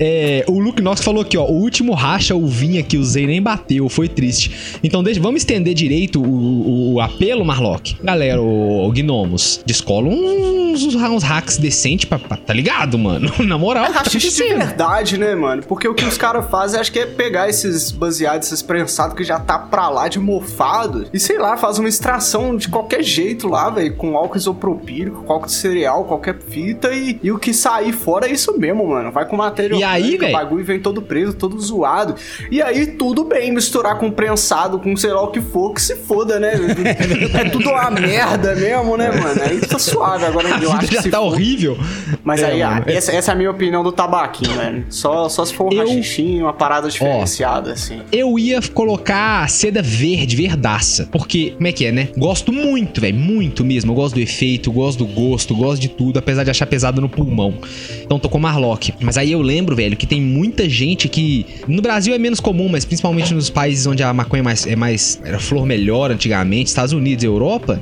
É, 0.00 0.44
o 0.48 0.58
Luke 0.58 0.82
Nox 0.82 1.02
falou 1.02 1.22
aqui, 1.22 1.36
ó. 1.36 1.44
O 1.44 1.52
último 1.60 1.92
racha, 1.94 2.34
o 2.34 2.46
vinha 2.46 2.82
que 2.82 2.96
usei 2.96 3.26
nem 3.26 3.40
bateu, 3.42 3.88
foi 3.88 4.08
triste. 4.08 4.78
Então, 4.82 5.02
deixa, 5.02 5.20
vamos 5.20 5.42
estender 5.42 5.74
direito 5.74 6.20
o, 6.20 6.24
o- 6.24 6.92
o 6.94 7.00
apelo, 7.00 7.44
Marlock. 7.44 7.96
Galera, 8.02 8.40
o, 8.40 8.86
o 8.86 8.92
Gnomos, 8.92 9.60
descola 9.66 10.08
uns, 10.08 10.82
uns 10.94 11.22
hacks 11.22 11.56
decentes 11.56 12.04
pra, 12.06 12.18
pra- 12.18 12.36
Tá 12.36 12.52
ligado, 12.52 12.98
mano? 12.98 13.30
Na 13.46 13.56
moral, 13.58 13.86
É 13.86 13.92
tá 13.92 14.02
de 14.02 14.18
verdade, 14.18 15.16
né, 15.18 15.31
mano? 15.34 15.62
Porque 15.66 15.86
o 15.88 15.94
que 15.94 16.04
os 16.04 16.16
caras 16.18 16.48
fazem, 16.50 16.80
acho 16.80 16.92
que 16.92 16.98
é 16.98 17.06
pegar 17.06 17.48
esses 17.48 17.90
baseados, 17.90 18.46
esses 18.48 18.62
prensados 18.62 19.16
que 19.16 19.24
já 19.24 19.38
tá 19.38 19.58
pra 19.58 19.88
lá 19.88 20.08
de 20.08 20.18
mofado 20.18 21.06
e, 21.12 21.18
sei 21.18 21.38
lá, 21.38 21.56
faz 21.56 21.78
uma 21.78 21.88
extração 21.88 22.56
de 22.56 22.68
qualquer 22.68 23.02
jeito 23.02 23.48
lá, 23.48 23.70
velho, 23.70 23.94
com 23.96 24.16
álcool 24.16 24.36
isopropílico, 24.36 25.22
com 25.24 25.32
álcool 25.32 25.46
de 25.46 25.52
cereal, 25.52 26.04
qualquer 26.04 26.38
fita 26.38 26.92
e, 26.92 27.18
e 27.22 27.30
o 27.32 27.38
que 27.38 27.52
sair 27.54 27.92
fora 27.92 28.26
é 28.28 28.32
isso 28.32 28.58
mesmo, 28.58 28.86
mano. 28.88 29.10
Vai 29.12 29.26
com 29.26 29.36
matéria 29.36 29.74
E 29.76 29.84
aí, 29.84 30.16
véi? 30.16 30.30
o 30.30 30.32
bagulho 30.32 30.64
vem 30.64 30.80
todo 30.80 31.00
preso, 31.02 31.32
todo 31.34 31.58
zoado. 31.60 32.14
E 32.50 32.60
aí, 32.62 32.86
tudo 32.86 33.24
bem 33.24 33.52
misturar 33.52 33.98
com 33.98 34.10
prensado, 34.10 34.78
com 34.78 34.96
sei 34.96 35.12
lá 35.12 35.22
o 35.22 35.28
que 35.30 35.40
for, 35.40 35.72
que 35.74 35.80
se 35.82 35.96
foda, 35.96 36.38
né? 36.38 36.52
é 37.34 37.48
tudo 37.50 37.70
uma 37.70 37.90
merda 37.90 38.54
mesmo, 38.54 38.96
né, 38.96 39.10
mano? 39.10 39.40
Aí 39.42 39.60
tá 39.60 39.78
suave. 39.78 40.24
Agora, 40.24 40.48
A 40.54 40.62
eu 40.62 40.72
acho 40.72 40.88
que 40.88 40.94
já 40.96 41.02
se 41.02 41.10
tá 41.10 41.18
for- 41.18 41.26
horrível. 41.26 41.76
mas 42.24 42.42
É, 42.42 42.46
aí, 42.46 42.62
ah, 42.62 42.70
mano, 42.70 42.84
é- 42.86 42.94
essa, 42.94 43.12
essa 43.12 43.30
é 43.30 43.34
a 43.34 43.36
minha 43.36 43.50
opinião 43.50 43.82
do 43.82 43.92
tabaquinho, 43.92 44.56
velho. 44.56 44.84
Só, 44.90 45.21
só 45.28 45.44
se 45.44 45.54
for 45.54 45.72
um 45.72 45.72
Eu- 45.72 46.42
uma 46.42 46.52
parada 46.52 46.88
diferenciada, 46.88 47.72
assim. 47.72 48.00
Eu 48.10 48.38
ia 48.38 48.60
colocar 48.62 49.48
seda 49.48 49.82
verde, 49.82 50.36
verdaça. 50.36 51.08
Porque, 51.10 51.50
como 51.52 51.66
é 51.66 51.72
que 51.72 51.84
é, 51.86 51.92
né? 51.92 52.08
Gosto 52.16 52.52
muito, 52.52 53.00
velho. 53.00 53.16
Muito 53.16 53.64
mesmo. 53.64 53.92
Eu 53.92 53.96
gosto 53.96 54.14
do 54.14 54.20
efeito, 54.20 54.70
gosto 54.72 54.98
do 54.98 55.06
gosto, 55.06 55.54
gosto 55.54 55.80
de 55.80 55.88
tudo, 55.88 56.18
apesar 56.18 56.44
de 56.44 56.50
achar 56.50 56.66
pesado 56.66 57.00
no 57.00 57.08
pulmão. 57.08 57.54
Então 58.02 58.18
tô 58.18 58.28
com 58.28 58.38
Marlock. 58.38 58.92
Mas 59.00 59.16
aí 59.18 59.32
eu 59.32 59.40
lembro, 59.42 59.74
velho, 59.76 59.96
que 59.96 60.06
tem 60.06 60.20
muita 60.20 60.68
gente 60.68 61.08
que. 61.08 61.46
No 61.66 61.82
Brasil 61.82 62.14
é 62.14 62.18
menos 62.18 62.40
comum, 62.40 62.68
mas 62.68 62.84
principalmente 62.84 63.34
nos 63.34 63.50
países 63.50 63.86
onde 63.86 64.02
a 64.02 64.12
maconha 64.12 64.40
é 64.40 64.44
mais. 64.44 64.66
É 64.66 64.76
mais 64.76 65.20
era 65.24 65.38
flor 65.38 65.64
melhor 65.66 66.10
antigamente, 66.10 66.68
Estados 66.68 66.92
Unidos 66.92 67.22
e 67.22 67.26
Europa. 67.26 67.80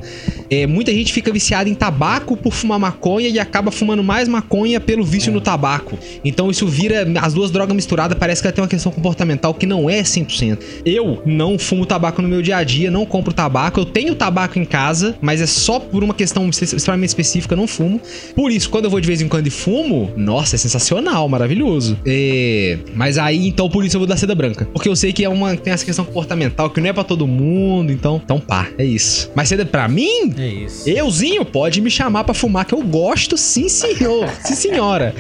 É, 0.49 0.67
muita 0.67 0.93
gente 0.93 1.13
fica 1.13 1.33
viciada 1.33 1.69
em 1.69 1.75
tabaco 1.75 2.37
por 2.37 2.53
fumar 2.53 2.79
maconha 2.79 3.29
e 3.29 3.39
acaba 3.39 3.71
fumando 3.71 4.03
mais 4.03 4.27
maconha 4.29 4.81
pelo 4.81 5.05
vício 5.05 5.33
no 5.33 5.41
tabaco. 5.41 5.99
Então 6.25 6.51
isso 6.51 6.67
vira 6.67 7.05
as 7.31 7.35
duas 7.35 7.51
drogas 7.51 7.75
misturadas, 7.75 8.19
parece 8.19 8.43
que 8.43 8.49
ela 8.49 8.53
tem 8.53 8.63
uma 8.63 8.69
questão 8.69 8.91
comportamental 8.91 9.55
que 9.55 9.67
não 9.67 9.89
é 9.89 10.03
100%. 10.03 10.59
Eu 10.85 11.23
não 11.25 11.59
fumo 11.59 11.87
tabaco 11.87 12.21
no 12.21 12.29
meu 12.29 12.43
dia 12.43 12.57
a 12.57 12.65
dia, 12.65 12.91
não 12.91 13.07
compro 13.07 13.33
tabaco, 13.33 13.81
eu 13.81 13.85
tenho 13.85 14.15
tabaco 14.15 14.59
em 14.59 14.65
casa, 14.65 15.17
mas 15.21 15.41
é 15.41 15.47
só 15.47 15.79
por 15.79 16.03
uma 16.03 16.13
questão 16.13 16.49
extremamente 16.51 17.11
específica, 17.11 17.55
eu 17.55 17.57
não 17.57 17.67
fumo. 17.67 18.01
Por 18.35 18.51
isso, 18.51 18.69
quando 18.69 18.85
eu 18.87 18.91
vou 18.91 19.01
de 19.01 19.07
vez 19.07 19.21
em 19.21 19.29
quando 19.29 19.47
e 19.47 19.51
fumo, 19.51 20.11
nossa, 20.17 20.57
é 20.57 20.59
sensacional, 20.59 21.29
maravilhoso. 21.29 21.97
É, 22.05 22.79
mas 22.95 23.17
aí, 23.17 23.47
então, 23.47 23.69
por 23.69 23.85
isso 23.85 23.97
eu 23.97 24.01
vou 24.01 24.07
dar 24.09 24.17
seda 24.17 24.35
branca. 24.35 24.67
Porque 24.73 24.89
eu 24.89 24.97
sei 24.97 25.13
que 25.13 25.25
é 25.25 25.29
uma, 25.29 25.57
tem 25.57 25.73
essa 25.73 25.85
questão 25.85 26.05
comportamental 26.05 26.69
que 26.71 26.81
não 26.81 26.89
é 26.89 26.93
pra 26.93 27.05
todo 27.05 27.27
mundo, 27.27 27.93
então, 27.93 28.21
então 28.23 28.41
pá, 28.41 28.69
é 28.77 28.85
isso. 28.85 29.31
Mas 29.35 29.49
seda 29.49 29.65
pra 29.65 29.87
mim, 29.87 30.35
É 30.37 30.47
isso. 30.47 30.89
Euzinho, 30.89 31.45
pode 31.45 31.81
me 31.81 31.91
chamar 31.91 32.25
pra 32.25 32.35
fumar, 32.35 32.65
que 32.65 32.75
eu 32.75 32.83
gosto, 32.83 33.37
sim, 33.37 33.69
senhor. 33.69 34.29
sim, 34.45 34.55
senhora. 34.55 35.15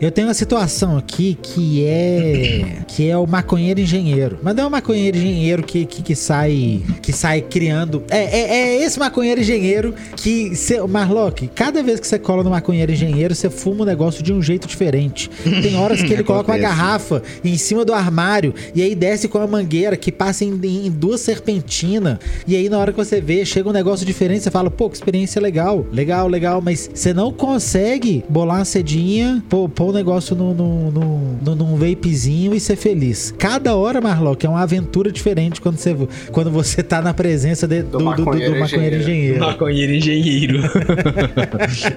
Eu 0.00 0.10
tenho 0.10 0.28
uma 0.28 0.34
situação 0.34 0.96
aqui 1.02 1.36
que 1.40 1.84
é 1.84 2.82
que 2.86 3.08
é 3.08 3.16
o 3.16 3.26
maconheiro 3.26 3.80
engenheiro. 3.80 4.38
Mas 4.42 4.54
não 4.54 4.64
é 4.64 4.66
o 4.66 4.70
maconheiro 4.70 5.16
engenheiro 5.16 5.62
que, 5.62 5.84
que, 5.84 6.02
que 6.02 6.14
sai 6.14 6.82
que 7.02 7.12
sai 7.12 7.42
criando. 7.42 8.02
É, 8.08 8.22
é, 8.22 8.50
é 8.50 8.82
esse 8.82 8.98
maconheiro 8.98 9.40
engenheiro 9.40 9.94
que 10.16 10.54
cê, 10.54 10.80
Marlock, 10.80 11.48
cada 11.48 11.82
vez 11.82 12.00
que 12.00 12.06
você 12.06 12.18
cola 12.18 12.42
no 12.42 12.50
maconheiro 12.50 12.92
engenheiro, 12.92 13.34
você 13.34 13.50
fuma 13.50 13.82
o 13.82 13.86
negócio 13.86 14.22
de 14.22 14.32
um 14.32 14.40
jeito 14.40 14.66
diferente. 14.66 15.30
Tem 15.62 15.76
horas 15.76 16.02
que 16.02 16.12
ele 16.12 16.22
coloca 16.24 16.50
uma 16.52 16.58
garrafa 16.58 17.22
em 17.44 17.56
cima 17.56 17.84
do 17.84 17.92
armário 17.92 18.54
e 18.74 18.82
aí 18.82 18.94
desce 18.94 19.28
com 19.28 19.38
a 19.38 19.46
mangueira 19.46 19.96
que 19.96 20.12
passa 20.12 20.44
em, 20.44 20.52
em 20.64 20.90
duas 20.90 21.20
serpentinas. 21.20 22.18
E 22.46 22.56
aí 22.56 22.68
na 22.68 22.78
hora 22.78 22.92
que 22.92 22.98
você 22.98 23.20
vê, 23.20 23.44
chega 23.44 23.68
um 23.68 23.72
negócio 23.72 24.06
diferente, 24.06 24.44
você 24.44 24.50
fala, 24.50 24.70
pô, 24.70 24.88
que 24.88 24.96
experiência 24.96 25.40
legal, 25.40 25.84
legal, 25.92 26.28
legal, 26.28 26.60
mas 26.60 26.88
você 26.92 27.12
não 27.12 27.32
consegue 27.32 28.24
bolar 28.28 28.58
uma 28.58 28.64
cedinha, 28.64 29.42
pôr, 29.48 29.68
pôr 29.68 29.90
o 29.90 29.92
negócio 29.92 30.36
no, 30.36 30.54
no, 30.54 30.91
no, 30.92 31.36
no, 31.42 31.54
num 31.54 31.76
vapezinho 31.76 32.54
e 32.54 32.60
ser 32.60 32.76
feliz. 32.76 33.34
Cada 33.38 33.74
hora, 33.74 34.00
Marlock, 34.00 34.44
é 34.44 34.48
uma 34.48 34.62
aventura 34.62 35.10
diferente 35.10 35.60
quando 35.60 35.76
você, 35.78 35.96
quando 36.30 36.50
você 36.50 36.82
tá 36.82 37.00
na 37.00 37.14
presença 37.14 37.66
de- 37.66 37.82
do, 37.82 37.98
do, 37.98 38.04
do, 38.04 38.04
do 38.16 38.24
maconheiro 38.24 38.60
maconheiro 38.60 38.96
engenheiro. 38.96 39.40
Maconheiro 39.40 39.92
engenheiro. 39.94 40.60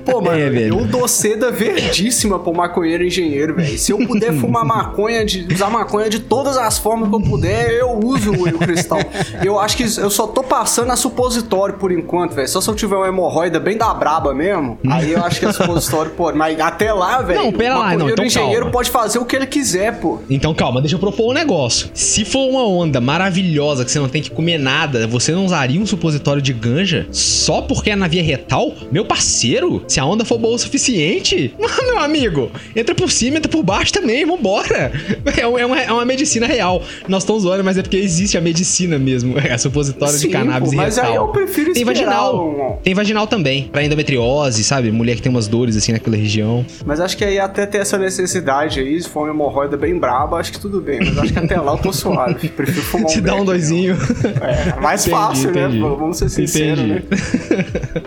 Pô, 0.06 0.22
mano, 0.22 0.40
É, 0.40 0.50
velho. 0.50 0.80
eu 0.80 0.86
dou 0.86 1.08
seda 1.08 1.52
verdíssima 1.52 2.40
pro 2.40 2.54
maconheiro 2.54 3.04
engenheiro, 3.04 3.56
velho. 3.56 3.78
Se 3.78 3.92
eu 3.92 3.98
puder 4.06 4.34
fumar 4.40 4.66
maconha, 4.66 5.26
de, 5.26 5.48
usar 5.54 5.70
maconha 5.70 6.10
de 6.10 6.20
todas 6.20 6.58
as 6.58 6.78
formas 6.78 7.10
que 7.10 7.16
eu 7.16 7.22
puder, 7.22 7.72
eu 7.72 8.00
uso 8.04 8.32
o, 8.32 8.48
o 8.48 8.58
cristal. 8.60 9.00
Eu 9.44 9.60
acho 9.60 9.78
que 9.78 9.84
eu 9.84 10.10
só 10.10 10.28
tô 10.28 10.44
passando 10.44 10.92
a 10.92 10.96
supositório 10.96 11.76
por 11.76 11.92
enquanto, 11.92 12.34
velho. 12.34 12.48
Só 12.48 12.62
se 12.62 12.70
eu 12.70 12.76
tiver 12.76 12.96
uma 12.96 13.08
hemorroida 13.08 13.60
bem 13.60 13.78
da 13.78 13.94
braba 13.94 14.34
mesmo, 14.34 14.78
aí 14.90 15.12
eu 15.12 15.24
acho 15.24 15.40
que 15.40 15.46
a 15.46 15.54
supositório 15.54 16.12
pode. 16.12 16.38
Mas 16.38 16.60
até 16.60 16.92
lá, 16.94 17.22
velho, 17.22 17.44
Não, 17.44 17.52
pera 17.54 17.74
lá, 17.76 17.80
não, 17.80 17.84
maconheiro 17.92 18.14
então 18.14 18.26
engenheiro 18.26 18.62
calma. 18.62 18.72
pode 18.72 18.85
fazer 18.90 19.20
o 19.20 19.26
que 19.26 19.36
ele 19.36 19.46
quiser, 19.48 20.00
pô. 20.00 20.20
Então 20.30 20.54
calma, 20.54 20.82
deixa 20.82 20.96
eu 20.96 21.00
propor 21.00 21.32
um 21.32 21.34
negócio. 21.34 21.90
Se 21.94 22.24
for 22.26 22.48
uma 22.50 22.66
onda 22.68 23.00
maravilhosa 23.02 23.84
que 23.86 23.92
você 23.92 24.00
não 24.00 24.10
tem 24.10 24.22
que 24.22 24.30
comer 24.32 24.58
nada, 24.58 25.08
você 25.08 25.32
não 25.32 25.46
usaria 25.46 25.80
um 25.80 25.86
supositório 25.86 26.42
de 26.42 26.54
ganja 26.54 27.08
só 27.12 27.62
porque 27.62 27.92
é 27.92 27.96
na 27.96 28.08
via 28.08 28.24
retal? 28.24 28.74
Meu 28.92 29.06
parceiro, 29.06 29.84
se 29.88 30.00
a 30.00 30.06
onda 30.06 30.24
for 30.26 30.38
boa 30.38 30.56
o 30.56 30.60
suficiente, 30.60 31.54
meu 31.86 32.00
amigo, 32.00 32.52
entra 32.76 32.94
por 32.96 33.12
cima, 33.12 33.38
entra 33.38 33.50
por 33.52 33.64
baixo 33.64 33.92
também, 33.94 34.26
vambora. 34.26 34.92
É, 35.38 35.42
é 35.42 35.66
uma, 35.66 35.80
é 35.82 35.92
uma 35.92 36.06
medicina 36.06 36.46
real. 36.48 36.82
Nós 37.08 37.24
estamos 37.24 37.44
zoando, 37.44 37.64
mas 37.64 37.78
é 37.78 37.82
porque 37.82 37.98
existe 37.98 38.38
a 38.38 38.42
medicina 38.42 38.98
mesmo. 38.98 39.36
É 39.46 39.58
supositório 39.58 40.14
Sim, 40.18 40.28
de 40.28 40.34
cannabis 40.34 40.70
pô, 40.72 40.76
mas 40.78 40.96
retal. 40.96 41.12
aí 41.12 41.18
eu 41.18 41.28
prefiro 41.28 41.74
Tem 41.74 41.84
vaginal. 41.84 42.48
um- 42.48 42.78
Tem 42.84 42.94
vaginal 42.94 43.28
também, 43.28 43.64
pra 43.72 43.84
endometriose, 43.84 44.64
sabe? 44.64 44.92
Mulher 44.92 45.16
que 45.16 45.22
tem 45.22 45.30
umas 45.30 45.48
dores 45.48 45.76
assim 45.76 45.92
naquela 45.92 46.16
região. 46.16 46.66
Mas 46.86 47.00
acho 47.00 47.16
que 47.18 47.24
aí 47.24 47.38
até 47.40 47.66
ter 47.66 47.80
essa 47.80 47.98
necessidade 47.98 48.65
aí, 48.80 49.02
se 49.02 49.08
for 49.10 49.22
uma 49.24 49.30
hemorroida 49.32 49.78
bem 49.78 49.98
braba, 49.98 50.38
acho 50.38 50.52
que 50.52 50.60
tudo 50.60 50.82
bem. 50.82 51.00
Mas 51.00 51.18
acho 51.18 51.34
que 51.34 51.40
até 51.40 51.60
lá 51.60 51.74
eu 51.74 51.78
tô 51.78 51.94
suave. 51.94 52.50
Prefiro 52.50 52.82
fumar 52.82 53.08
um 53.08 53.14
Te 53.14 53.22
dá 53.22 53.36
um 53.36 53.46
doisinho. 53.46 53.96
É, 54.42 54.80
mais 54.82 55.06
Entendi, 55.06 55.22
fácil, 55.22 55.50
entendi. 55.52 55.80
né? 55.80 55.96
Vamos 55.98 56.18
ser 56.18 56.30
sinceros, 56.30 56.80
Entendi. 56.80 56.94
né? 56.94 57.04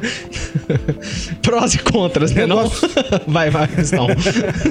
Prós 1.43 1.75
e 1.75 1.79
contras, 1.79 2.33
né? 2.33 2.43
Eu 2.43 2.49
Não? 2.49 2.57
gosto- 2.63 2.89
Vai, 3.27 3.51
vai, 3.51 3.67
Cristão. 3.69 4.07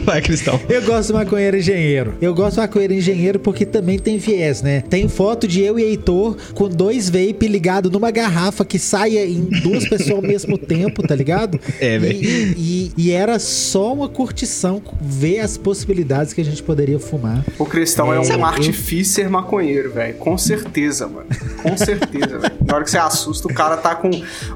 Vai, 0.04 0.21
Cristão. 0.21 0.60
Eu 0.69 0.82
gosto 0.84 1.12
do 1.12 1.17
maconheiro 1.17 1.58
engenheiro. 1.58 2.15
Eu 2.21 2.34
gosto 2.34 2.56
do 2.56 2.62
maconheiro 2.62 2.93
engenheiro 2.93 3.39
porque 3.39 3.65
também 3.65 3.97
tem 4.00 4.17
viés, 4.17 4.62
né? 4.62 4.82
Tem 4.89 5.08
foto 5.08 5.47
de 5.47 5.62
eu 5.62 5.78
e 5.80 5.84
Heitor 5.84 6.38
com 6.54 6.67
dois 6.69 7.10
vape 7.10 7.47
ligados 7.47 7.91
numa 7.91 8.12
garrafa 8.12 8.65
que 8.65 8.78
saia 8.80 9.26
em 9.26 9.41
duas 9.62 9.88
pessoas 9.88 10.12
ao 10.12 10.21
mesmo 10.21 10.58
tempo, 10.58 11.06
tá 11.06 11.15
ligado? 11.15 11.60
É, 11.80 11.97
velho. 11.97 12.23
E, 12.23 12.54
e- 12.58 12.91
e 12.97 13.12
era 13.12 13.39
só 13.39 13.93
uma 13.93 14.08
curtição 14.10 14.82
ver 15.02 15.39
as 15.39 15.58
possibilidades 15.58 15.77
que 15.86 16.42
a 16.42 16.46
gente 16.46 16.63
poderia 16.63 17.00
fumar. 17.00 17.44
O 17.58 17.66
Cristão 17.66 18.12
é, 18.13 18.18
É, 18.18 18.20
um 18.20 18.24
eu- 18.24 18.46
artifício 18.46 19.30
maconheiro, 19.30 19.92
velho. 19.94 20.16
Com 20.16 20.38
certeza, 20.38 21.08
mano. 21.08 21.28
Com 21.62 21.78
certeza, 21.78 22.40
velho. 22.40 22.54
Na 22.66 22.76
hora 22.76 22.84
que 22.84 22.92
você 22.92 22.98
assusta, 22.98 23.48
o 23.48 23.54
cara 23.54 23.78
tá 23.78 23.96
com 23.96 24.10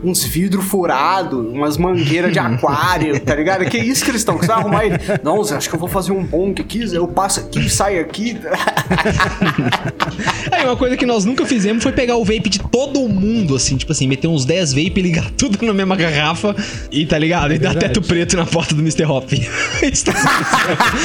uns 0.03 0.23
vidros 0.23 0.65
furados, 0.65 1.39
umas 1.53 1.77
mangueiras 1.77 2.31
de 2.31 2.39
aquário, 2.39 3.19
tá 3.19 3.35
ligado? 3.35 3.65
Que 3.65 3.77
isso, 3.77 4.03
Cristão? 4.05 4.37
Que 4.37 4.45
você 4.45 4.51
vai 4.51 4.61
arrumar 4.61 4.85
ele? 4.85 4.95
Não, 5.23 5.43
Zé, 5.43 5.55
acho 5.55 5.69
que 5.69 5.75
eu 5.75 5.79
vou 5.79 5.89
fazer 5.89 6.11
um 6.11 6.23
bong 6.23 6.59
aqui, 6.61 6.85
Zé. 6.85 6.97
Eu 6.97 7.07
passo 7.07 7.39
aqui, 7.39 7.69
saio 7.69 8.01
aqui. 8.01 8.37
Aí, 10.51 10.65
uma 10.65 10.75
coisa 10.75 10.97
que 10.97 11.05
nós 11.05 11.25
nunca 11.25 11.45
fizemos 11.45 11.83
foi 11.83 11.91
pegar 11.91 12.17
o 12.17 12.25
vape 12.25 12.49
de 12.49 12.59
todo 12.59 12.99
mundo, 13.07 13.55
assim, 13.55 13.77
tipo 13.77 13.91
assim, 13.91 14.07
meter 14.07 14.27
uns 14.27 14.45
10 14.45 14.73
vape 14.73 14.93
e 14.97 15.01
ligar 15.01 15.29
tudo 15.37 15.63
na 15.65 15.73
mesma 15.73 15.95
garrafa 15.95 16.55
e 16.91 17.05
tá 17.05 17.17
ligado? 17.17 17.53
E 17.53 17.59
dar 17.59 17.71
verdade. 17.71 17.93
teto 17.93 18.05
preto 18.05 18.37
na 18.37 18.45
porta 18.45 18.73
do 18.75 18.81
Mr. 18.81 19.05
Hop. 19.05 19.29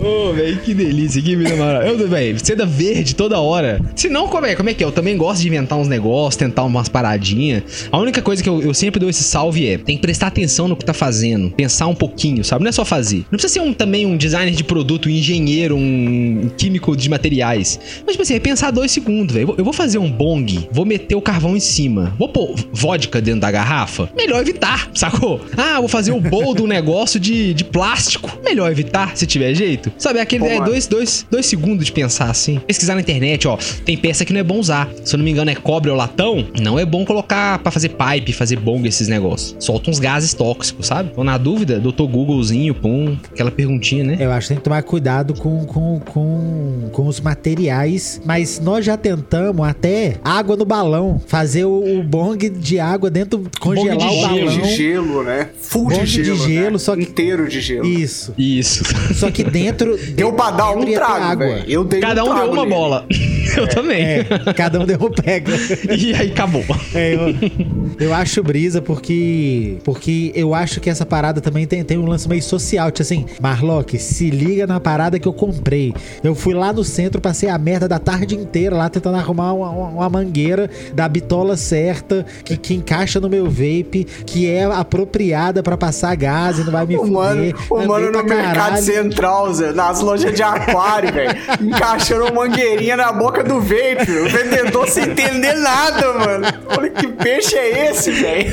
Ô, 0.00 0.32
velho, 0.32 0.56
que 0.58 0.72
delícia, 0.74 1.20
que 1.20 1.34
vida 1.34 1.56
maravilhosa. 1.56 2.02
Eu, 2.02 2.08
velho, 2.08 2.38
seda 2.44 2.64
verde 2.64 3.14
toda 3.14 3.38
hora. 3.40 3.80
Se 3.96 4.08
não, 4.08 4.28
como 4.28 4.46
é, 4.46 4.54
como 4.54 4.68
é 4.70 4.74
que 4.74 4.82
é? 4.84 4.86
Eu 4.86 4.92
também 4.92 5.16
gosto 5.16 5.40
de 5.42 5.48
inventar 5.48 5.78
uns 5.78 5.88
negócios, 5.88 6.36
tentar 6.36 6.62
umas 6.64 6.88
paradinhas. 6.88 7.88
A 7.90 7.98
única 7.98 8.22
coisa 8.22 8.42
que 8.42 8.48
eu, 8.48 8.62
eu 8.62 8.72
sempre 8.72 9.00
dou 9.00 9.10
esse 9.10 9.22
salve 9.24 9.66
é: 9.66 9.76
tem 9.78 9.96
que 9.96 10.02
prestar 10.02 10.28
atenção 10.28 10.68
no 10.68 10.76
que 10.76 10.84
tá 10.84 10.94
fazendo, 10.94 11.50
pensar 11.50 11.86
um 11.88 11.94
pouquinho, 11.94 12.44
sabe? 12.44 12.62
Não 12.64 12.68
é 12.68 12.72
só 12.72 12.84
fazer. 12.84 13.18
Não 13.30 13.38
precisa 13.38 13.54
ser 13.54 13.60
um, 13.60 13.72
também 13.72 14.06
um 14.06 14.16
designer 14.16 14.54
de 14.54 14.62
produto, 14.64 15.06
um 15.08 15.12
engenheiro, 15.12 15.76
um 15.76 16.48
químico 16.56 16.96
de 16.96 17.08
materiais. 17.08 17.78
Mas, 18.06 18.12
tipo 18.12 18.22
assim, 18.22 18.34
é 18.34 18.40
pensar 18.40 18.70
dois 18.70 18.90
segundos, 18.92 19.34
velho. 19.34 19.42
Eu 19.42 19.46
vou- 19.48 19.56
Eu 19.58 19.64
vou 19.64 19.72
fazer 19.72 19.98
um 19.98 20.10
bong, 20.10 20.68
vou 20.70 20.84
meter 20.86 21.14
o 21.16 21.20
carvão 21.20 21.56
em 21.56 21.60
cima, 21.60 22.14
vou 22.18 22.28
pôr 22.28 22.54
vodka 22.72 23.20
dentro 23.20 23.40
da 23.40 23.50
garrafa. 23.50 24.08
Melhor 24.16 24.40
evitar, 24.40 24.88
sacou? 24.94 25.40
Ah, 25.56 25.78
vou 25.80 25.88
fazer 25.88 26.12
o 26.12 26.20
bowl 26.20 26.54
do 26.54 26.64
negócio 26.68 27.18
de, 27.20 27.52
de 27.52 27.64
plástico. 27.64 28.38
Melhor 28.44 28.70
evitar, 28.70 29.16
se 29.16 29.26
tiver 29.26 29.52
jeito. 29.54 29.87
Sabe, 29.96 30.20
aquele 30.20 30.44
Pô, 30.44 30.50
é 30.50 30.60
dois, 30.64 30.86
dois, 30.86 31.26
dois 31.30 31.46
segundos 31.46 31.86
de 31.86 31.92
pensar 31.92 32.30
assim. 32.30 32.58
Pesquisar 32.66 32.94
na 32.94 33.00
internet, 33.00 33.46
ó. 33.48 33.56
Tem 33.84 33.96
peça 33.96 34.24
que 34.24 34.32
não 34.32 34.40
é 34.40 34.44
bom 34.44 34.58
usar. 34.58 34.88
Se 35.04 35.14
eu 35.14 35.18
não 35.18 35.24
me 35.24 35.30
engano, 35.30 35.50
é 35.50 35.54
cobre 35.54 35.90
ou 35.90 35.96
latão. 35.96 36.46
Não 36.60 36.78
é 36.78 36.84
bom 36.84 37.04
colocar 37.04 37.58
pra 37.60 37.70
fazer 37.72 37.90
pipe, 37.90 38.32
fazer 38.32 38.56
bong 38.58 38.86
esses 38.88 39.08
negócios. 39.08 39.56
Solta 39.58 39.90
uns 39.90 39.98
gases 39.98 40.34
tóxicos, 40.34 40.86
sabe? 40.86 41.10
Então, 41.12 41.24
na 41.24 41.38
dúvida, 41.38 41.78
doutor 41.78 42.06
Googlezinho, 42.08 42.74
pum, 42.74 43.16
aquela 43.32 43.50
perguntinha, 43.50 44.04
né? 44.04 44.16
Eu 44.18 44.30
acho 44.32 44.46
que 44.46 44.48
tem 44.48 44.56
que 44.58 44.64
tomar 44.64 44.82
cuidado 44.82 45.34
com, 45.34 45.64
com, 45.66 46.00
com, 46.00 46.88
com 46.92 47.06
os 47.06 47.20
materiais. 47.20 48.20
Mas 48.24 48.60
nós 48.60 48.84
já 48.84 48.96
tentamos 48.96 49.66
até 49.66 50.16
água 50.24 50.56
no 50.56 50.64
balão. 50.64 51.20
Fazer 51.26 51.64
o, 51.64 51.98
o 51.98 52.02
bong 52.02 52.48
de 52.48 52.78
água 52.80 53.10
dentro, 53.10 53.42
congelar 53.60 53.96
de 53.96 54.04
o 54.06 54.10
gelo. 54.10 54.22
balão. 54.46 54.46
de 54.62 54.76
gelo, 54.76 55.22
né? 55.24 55.48
Full 55.60 55.84
Bong 55.88 56.04
de 56.04 56.06
de 56.18 56.24
gelo. 56.24 56.38
gelo, 56.38 56.72
né? 56.72 56.78
só 56.78 56.96
que- 56.96 57.02
Inteiro 57.02 57.48
de 57.48 57.60
gelo. 57.60 57.86
Isso. 57.86 58.34
Isso. 58.36 58.84
Só 59.14 59.30
que 59.30 59.42
dentro. 59.44 59.77
Deu 60.14 60.32
pra 60.32 60.50
dar 60.50 60.70
um 60.72 60.80
dentro 60.84 60.94
trago. 61.04 61.42
Eu 61.66 61.84
dei 61.84 62.00
Cada 62.00 62.22
um 62.24 62.28
trago 62.28 62.40
deu 62.44 62.52
uma 62.52 62.62
nele. 62.64 62.74
bola. 62.74 63.06
Eu 63.56 63.66
também. 63.66 64.02
É, 64.02 64.24
cada 64.54 64.78
um 64.78 64.84
deu 64.84 64.98
um 65.00 65.10
pega. 65.10 65.52
E 65.96 66.14
aí 66.14 66.30
acabou. 66.30 66.62
É, 66.94 67.14
eu, 67.14 67.34
eu 67.98 68.14
acho 68.14 68.42
brisa 68.42 68.80
porque 68.82 69.78
porque 69.82 70.30
eu 70.34 70.54
acho 70.54 70.80
que 70.80 70.90
essa 70.90 71.04
parada 71.06 71.40
também 71.40 71.66
tem, 71.66 71.82
tem 71.82 71.96
um 71.98 72.04
lance 72.06 72.28
meio 72.28 72.42
social. 72.42 72.90
Tipo 72.90 73.02
assim, 73.02 73.24
Marlock, 73.40 73.98
se 73.98 74.28
liga 74.30 74.66
na 74.66 74.78
parada 74.78 75.18
que 75.18 75.26
eu 75.26 75.32
comprei. 75.32 75.94
Eu 76.22 76.34
fui 76.34 76.52
lá 76.54 76.72
no 76.72 76.84
centro, 76.84 77.20
passei 77.20 77.48
a 77.48 77.58
merda 77.58 77.88
da 77.88 77.98
tarde 77.98 78.34
inteira 78.36 78.76
lá 78.76 78.88
tentando 78.90 79.16
arrumar 79.16 79.52
uma, 79.54 79.70
uma- 79.70 79.88
uma 79.88 80.08
mangueira 80.10 80.68
da 80.94 81.08
bitola 81.08 81.56
certa 81.56 82.26
que, 82.44 82.56
que 82.56 82.74
encaixa 82.74 83.18
no 83.18 83.28
meu 83.30 83.46
vape, 83.46 84.06
que 84.26 84.46
é 84.48 84.64
apropriada 84.64 85.62
pra 85.62 85.76
passar 85.76 86.14
gás 86.16 86.58
e 86.58 86.64
não 86.64 86.72
vai 86.72 86.86
me 86.86 86.96
O 86.96 87.06
mano, 87.06 87.40
fuder. 87.52 87.54
o 87.70 87.76
Andei 87.76 87.88
mano 87.88 88.12
pra 88.12 88.22
no 88.22 88.28
mercado 88.28 88.54
caralho. 88.54 88.82
central, 88.84 89.54
Zé, 89.54 89.67
nas 89.74 90.00
lojas 90.00 90.34
de 90.34 90.42
aquário, 90.42 91.12
velho, 91.12 91.36
encaixando 91.60 92.24
uma 92.24 92.32
mangueirinha 92.46 92.96
na 92.96 93.12
boca 93.12 93.44
do 93.44 93.60
vape, 93.60 94.10
o 94.10 94.28
vendedor 94.28 94.88
sem 94.88 95.04
entender 95.04 95.54
nada, 95.54 96.12
mano. 96.14 96.46
Olha 96.76 96.90
que 96.90 97.06
peixe 97.08 97.56
é 97.56 97.90
esse, 97.90 98.10
velho? 98.10 98.52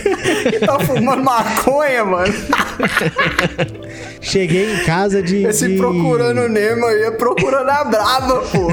Que 0.52 0.60
tá 0.60 0.80
fumando 0.80 1.24
maconha, 1.24 2.06
mano. 2.06 2.34
Cheguei 4.22 4.74
em 4.74 4.84
casa 4.86 5.22
de. 5.22 5.44
Esse 5.46 5.68
de- 5.68 5.78
procurando 5.78 6.42
o 6.42 6.50
Nemo 6.50 6.86
aí 6.86 7.04
é 7.04 7.12
procurando 7.12 7.70
a 7.70 7.84
brava, 7.84 8.40
pô. 8.52 8.68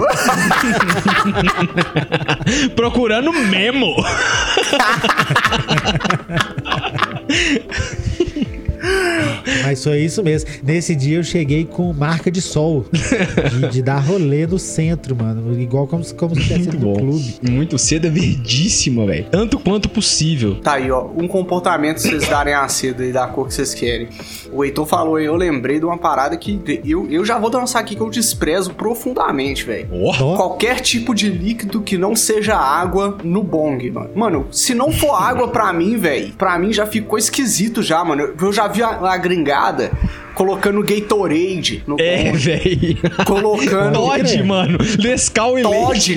Procurando 2.74 3.32
memo. 3.32 3.94
Mas 9.62 9.82
foi 9.82 9.98
isso 10.00 10.22
mesmo. 10.22 10.48
Nesse 10.62 10.94
dia 10.94 11.18
eu 11.18 11.24
cheguei 11.24 11.64
com 11.64 11.92
marca 11.92 12.30
de 12.30 12.40
sol. 12.40 12.84
De, 12.92 13.68
de 13.68 13.82
dar 13.82 13.98
rolê 13.98 14.46
no 14.46 14.58
centro, 14.58 15.14
mano. 15.16 15.58
Igual 15.60 15.86
como, 15.86 16.02
se- 16.04 16.14
como 16.14 16.34
se 16.34 16.42
tivesse 16.42 16.68
no 16.70 16.78
bom. 16.78 16.94
clube. 16.94 17.34
Muito 17.42 17.78
seda 17.78 18.10
verdíssima, 18.10 19.06
velho. 19.06 19.26
Tanto 19.30 19.58
quanto 19.58 19.88
possível. 19.88 20.56
Tá 20.60 20.74
aí, 20.74 20.90
ó. 20.90 21.06
Um 21.16 21.26
comportamento 21.28 22.00
pra 22.00 22.10
vocês 22.10 22.28
darem 22.28 22.54
a 22.54 22.66
seda 22.68 23.02
aí 23.02 23.12
da 23.12 23.26
cor 23.26 23.46
que 23.48 23.54
vocês 23.54 23.74
querem. 23.74 24.08
O 24.52 24.64
Heitor 24.64 24.86
falou 24.86 25.16
aí, 25.16 25.24
eu 25.24 25.36
lembrei 25.36 25.78
de 25.78 25.84
uma 25.84 25.98
parada 25.98 26.36
que 26.36 26.60
eu, 26.84 27.08
eu 27.10 27.24
já 27.24 27.38
vou 27.38 27.50
lançar 27.50 27.80
aqui 27.80 27.94
que 27.94 28.00
eu 28.02 28.10
desprezo 28.10 28.72
profundamente, 28.74 29.64
velho. 29.64 29.88
Ó. 29.92 30.36
Qualquer 30.36 30.80
tipo 30.80 31.14
de 31.14 31.28
líquido 31.28 31.80
que 31.82 31.96
não 31.98 32.14
seja 32.16 32.56
água 32.56 33.18
no 33.24 33.42
bong, 33.42 33.90
mano. 33.90 34.10
Mano, 34.14 34.46
se 34.50 34.74
não 34.74 34.90
for 34.92 35.12
água 35.14 35.48
pra 35.48 35.72
mim, 35.72 35.96
velho, 35.96 36.32
pra 36.34 36.58
mim 36.58 36.72
já 36.72 36.86
ficou 36.86 37.18
esquisito 37.18 37.82
já, 37.82 38.04
mano. 38.04 38.22
Eu- 38.22 38.32
Eu 38.42 38.52
já 38.52 38.66
vi 38.68 38.82
a, 38.82 38.88
a 38.88 39.16
gringada 39.42 39.90
colocando 40.34 40.82
Gatorade 40.82 41.82
no 41.86 42.00
É, 42.00 42.32
velho. 42.32 42.98
Colocando 43.26 43.98
Todd, 43.98 44.42
mano. 44.42 44.78
Nescau 44.98 45.58
e 45.58 45.62
Todd. 45.62 46.14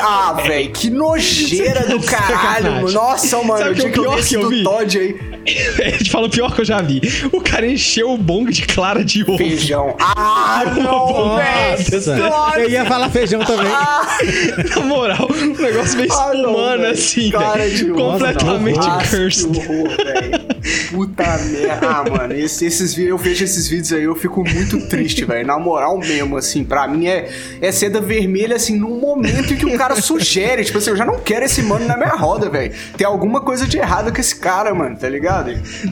Ah, 0.00 0.32
velho, 0.32 0.70
que 0.70 0.88
nojeira 0.88 1.86
do 1.86 2.00
caralho. 2.06 2.64
Sacanagem. 2.64 2.94
Nossa, 2.94 3.42
mano, 3.42 3.58
Sabe 3.58 3.70
o 3.70 3.74
que 3.74 3.82
é 3.82 3.88
o 3.88 3.92
pior 3.92 4.24
que 4.24 4.34
eu 4.34 4.48
vi? 4.48 4.62
Todd 4.64 4.98
aí. 4.98 5.37
A 5.84 5.88
gente 5.90 6.10
fala 6.10 6.26
o 6.26 6.30
pior 6.30 6.54
que 6.54 6.60
eu 6.60 6.64
já 6.64 6.80
vi. 6.80 7.00
O 7.32 7.40
cara 7.40 7.66
encheu 7.66 8.10
o 8.12 8.18
bong 8.18 8.50
de 8.52 8.62
clara 8.66 9.04
de 9.04 9.22
ovo. 9.22 9.36
Feijão. 9.38 9.96
Ah, 10.50 10.64
não, 10.76 11.36
velho. 11.36 12.18
Nossa, 12.28 12.58
eu 12.60 12.68
ia 12.70 12.84
falar 12.84 13.08
feijão 13.10 13.40
também. 13.44 13.70
Na 14.74 14.80
moral, 14.84 15.28
um 15.30 15.54
negócio 15.62 15.96
meio 15.98 16.12
Ah, 16.12 16.32
não, 16.34 16.40
espumando 16.40 16.80
velho. 16.80 16.92
assim, 16.92 17.30
Cara 17.30 17.68
de 17.70 17.76
velho. 17.84 17.94
ovo, 17.98 18.10
Completamente 18.12 18.78
não. 18.78 18.86
Nossa, 18.88 19.16
cursed. 19.16 19.50
Que 19.52 19.58
horror, 19.60 19.96
velho. 19.96 20.48
Puta 20.90 21.38
merda. 21.38 21.86
Ah, 21.88 22.04
mano, 22.10 22.34
esse- 22.34 22.66
esses, 22.66 22.94
vi- 22.94 23.06
eu 23.06 23.16
vejo 23.18 23.44
esses 23.44 23.68
vídeos 23.68 23.92
aí, 23.92 24.02
eu 24.04 24.16
fico 24.16 24.42
muito 24.48 24.88
triste, 24.88 25.24
velho. 25.24 25.46
Na 25.46 25.58
moral 25.58 25.96
mesmo, 25.98 26.36
assim, 26.36 26.64
pra 26.64 26.88
mim 26.88 27.06
é, 27.06 27.28
é 27.60 27.70
seda 27.70 28.00
vermelha, 28.00 28.56
assim, 28.56 28.76
num 28.76 28.98
momento 28.98 29.52
em 29.52 29.56
que 29.56 29.66
o 29.66 29.78
cara 29.78 29.94
sugere. 30.00 30.64
Tipo 30.64 30.78
assim, 30.78 30.90
eu 30.90 30.96
já 30.96 31.04
não 31.04 31.18
quero 31.20 31.44
esse 31.44 31.62
mano 31.62 31.86
na 31.86 31.96
minha 31.96 32.10
roda, 32.16 32.48
velho. 32.50 32.72
Tem 32.96 33.06
alguma 33.06 33.40
coisa 33.40 33.66
de 33.66 33.78
errado 33.78 34.12
com 34.12 34.20
esse 34.20 34.34
cara, 34.36 34.74
mano, 34.74 34.96
tá 34.96 35.08
ligado? 35.08 35.37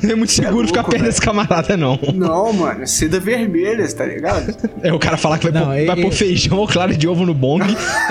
Não 0.03 0.11
é 0.11 0.15
muito 0.15 0.33
seguro 0.33 0.55
louco, 0.57 0.69
ficar 0.69 0.85
perto 0.85 1.05
desse 1.05 1.21
camarada, 1.21 1.77
não. 1.77 1.99
Não, 2.15 2.53
mano, 2.53 2.83
é 2.83 2.87
seda 2.87 3.19
vermelha, 3.21 3.87
tá 3.95 4.05
ligado? 4.05 4.55
É 4.83 4.93
o 4.93 4.99
cara 4.99 5.17
falar 5.17 5.39
que 5.39 5.49
vai, 5.51 5.61
Não, 5.61 5.69
pôr, 5.69 5.77
é- 5.79 5.85
vai 5.87 5.99
é- 5.99 6.03
pôr 6.03 6.13
feijão 6.13 6.59
ou 6.59 6.67
clara 6.67 6.95
de 6.95 7.07
ovo 7.09 7.25
no 7.27 7.35
bong, 7.35 7.65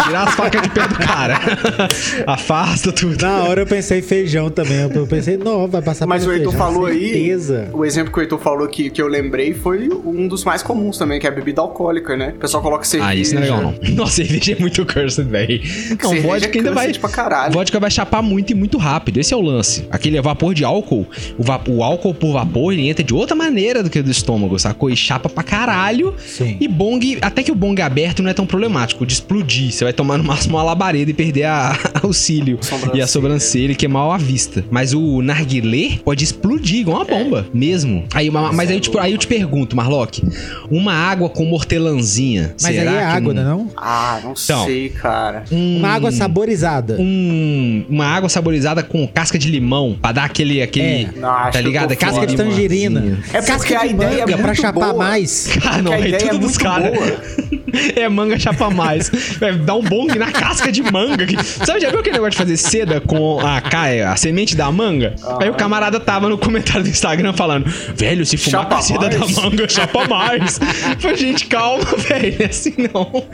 tirar 0.03 0.27
as 0.27 0.35
facas 0.35 0.61
de 0.61 0.69
pé 0.69 0.87
do 0.87 0.95
cara. 0.95 1.39
Afasta 2.27 2.91
tudo. 2.91 3.21
Na 3.21 3.43
hora 3.43 3.61
eu 3.61 3.65
pensei 3.67 4.01
feijão 4.01 4.49
também. 4.49 4.89
Eu 4.93 5.07
pensei, 5.07 5.37
não, 5.37 5.67
vai 5.67 5.81
passar 5.81 6.05
Mas 6.05 6.25
o 6.25 6.31
Heitor 6.31 6.51
feijão, 6.51 6.67
falou 6.67 6.85
aí. 6.85 7.11
certeza. 7.13 7.69
O 7.73 7.85
exemplo 7.85 8.11
que 8.11 8.19
o 8.19 8.21
Heitor 8.21 8.39
falou 8.39 8.67
que, 8.67 8.89
que 8.89 9.01
eu 9.01 9.07
lembrei 9.07 9.53
foi 9.53 9.89
um 10.05 10.27
dos 10.27 10.43
mais 10.43 10.61
comuns 10.63 10.97
também, 10.97 11.19
que 11.19 11.25
é 11.27 11.29
a 11.29 11.33
bebida 11.33 11.61
alcoólica, 11.61 12.15
né? 12.15 12.33
O 12.35 12.39
pessoal 12.39 12.61
coloca 12.63 12.83
cerveja. 12.83 13.11
Ah, 13.11 13.15
isso 13.15 13.33
não 13.35 13.41
é 13.41 13.45
legal, 13.45 13.61
não. 13.61 13.75
Nossa, 13.95 14.15
cerveja 14.15 14.53
é 14.53 14.59
muito 14.59 14.85
cursed, 14.85 15.27
velho. 15.29 15.61
Não, 16.01 16.09
Cerveja 16.09 16.27
vodka 16.27 16.47
é 16.47 16.57
ainda 16.59 16.71
vai. 16.71 16.93
pra 16.93 17.09
caralho. 17.09 17.53
Vodka 17.53 17.79
vai 17.79 17.91
chapar 17.91 18.21
muito 18.21 18.51
e 18.51 18.55
muito 18.55 18.77
rápido. 18.77 19.17
Esse 19.19 19.33
é 19.33 19.37
o 19.37 19.41
lance. 19.41 19.85
Aquele 19.91 20.19
vapor 20.21 20.53
de 20.53 20.63
álcool, 20.63 21.05
o, 21.37 21.71
o 21.71 21.83
álcool 21.83 22.13
por 22.13 22.33
vapor, 22.33 22.73
ele 22.73 22.87
entra 22.87 23.03
de 23.03 23.13
outra 23.13 23.35
maneira 23.35 23.81
do 23.83 23.89
que 23.89 23.99
o 23.99 24.03
do 24.03 24.11
estômago, 24.11 24.57
sacou? 24.59 24.89
E 24.89 24.95
chapa 24.95 25.29
pra 25.29 25.43
caralho. 25.43 26.13
Sim. 26.25 26.57
E 26.59 26.67
bong, 26.67 27.17
até 27.21 27.43
que 27.43 27.51
o 27.51 27.55
bong 27.55 27.81
aberto 27.81 28.21
não 28.23 28.29
é 28.29 28.33
tão 28.33 28.45
problemático 28.45 29.05
de 29.05 29.13
explodir. 29.13 29.71
Você 29.71 29.83
vai 29.83 29.93
tomar 29.93 30.17
no 30.17 30.23
máximo 30.23 30.55
uma 30.57 30.63
labareda 30.63 31.11
e 31.11 31.13
perder 31.13 31.43
a, 31.45 31.77
o 32.03 32.13
cílio 32.13 32.59
e 32.93 33.01
a 33.01 33.07
sobrancelha 33.07 33.71
e 33.71 33.75
queimar 33.75 34.09
a 34.11 34.17
vista. 34.17 34.63
Mas 34.69 34.93
o 34.93 35.21
narguilé 35.21 35.99
pode 36.03 36.23
explodir 36.23 36.79
igual 36.81 36.97
uma 36.97 37.05
bomba, 37.05 37.45
mesmo. 37.53 38.05
Aí, 38.13 38.29
ma- 38.29 38.51
mas 38.51 38.69
aí 38.69 38.77
eu, 38.77 38.81
te, 38.81 38.97
aí 38.99 39.11
eu 39.13 39.17
te 39.17 39.27
pergunto, 39.27 39.75
Marlock, 39.75 40.21
uma 40.69 40.93
água 40.93 41.29
com 41.29 41.51
hortelãzinha. 41.51 42.55
Mas 42.61 42.75
será 42.75 42.91
aí 42.91 42.97
é 42.97 42.99
que 42.99 43.03
água, 43.05 43.33
não- 43.33 43.43
né, 43.43 43.49
não? 43.49 43.69
Ah, 43.77 44.19
não 44.23 44.31
Então. 44.31 44.65
sei, 44.65 44.89
cara. 44.89 45.43
um- 45.51 45.77
Uma 45.79 45.89
água 45.89 46.11
saborizada. 46.11 46.97
um- 46.99 47.85
uma 47.89 48.05
água 48.05 48.29
saborizada 48.29 48.83
com 48.83 49.07
casca 49.07 49.37
de 49.37 49.49
limão 49.49 49.97
pra 50.01 50.11
dar 50.11 50.25
aquele 50.25 50.61
aquele 50.61 50.85
É. 51.03 51.04
Não, 51.15 51.51
tá 51.51 51.61
ligado? 51.61 51.95
Casca 51.95 52.25
de 52.27 52.35
tangerina. 52.35 53.19
É 53.33 53.41
Casca 53.41 53.79
a 53.81 53.85
de 53.85 53.93
é 53.93 53.93
manga 53.95 54.25
pra 54.37 54.37
muito 54.47 54.61
chapar 54.61 54.79
boa. 54.91 54.93
mais. 54.93 55.49
Ah, 55.65 55.81
não, 55.81 55.91
a 55.93 55.97
é 55.99 56.17
tudo 56.17 56.35
é 56.35 56.39
dos 56.39 56.57
caras. 56.57 56.91
É 57.97 58.07
manga 58.07 58.39
chapa 58.39 58.69
mais. 58.69 59.11
É, 59.41 59.51
dá 59.51 59.75
um 59.75 59.81
bong 59.81 60.17
na 60.17 60.31
casca 60.31 60.71
de 60.71 60.81
manga. 60.81 61.25
Sabe, 61.43 61.81
já 61.81 61.89
viu 61.89 61.99
aquele 61.99 62.13
negócio 62.13 62.31
de 62.31 62.37
fazer 62.37 62.55
seda 62.55 63.01
com 63.01 63.37
a, 63.41 63.59
ca- 63.59 64.13
a 64.13 64.15
semente 64.15 64.55
da 64.55 64.71
manga? 64.71 65.13
Aí 65.41 65.49
o 65.49 65.53
camarada 65.55 65.99
tava 65.99 66.29
no 66.29 66.37
comentário 66.37 66.83
do 66.83 66.89
Instagram 66.89 67.33
falando: 67.33 67.65
Velho, 67.97 68.25
se 68.25 68.37
fumar 68.37 68.69
com 68.69 68.75
a 68.75 68.81
seda 68.81 69.09
mais." 69.09 69.35
da 69.35 69.41
manga, 69.41 69.67
chapa 69.67 70.07
mais. 70.07 70.57
Falei, 70.99 71.17
gente, 71.17 71.47
calma, 71.47 71.83
velho. 71.97 72.35
É 72.39 72.45
assim 72.45 72.73
não. 72.93 73.25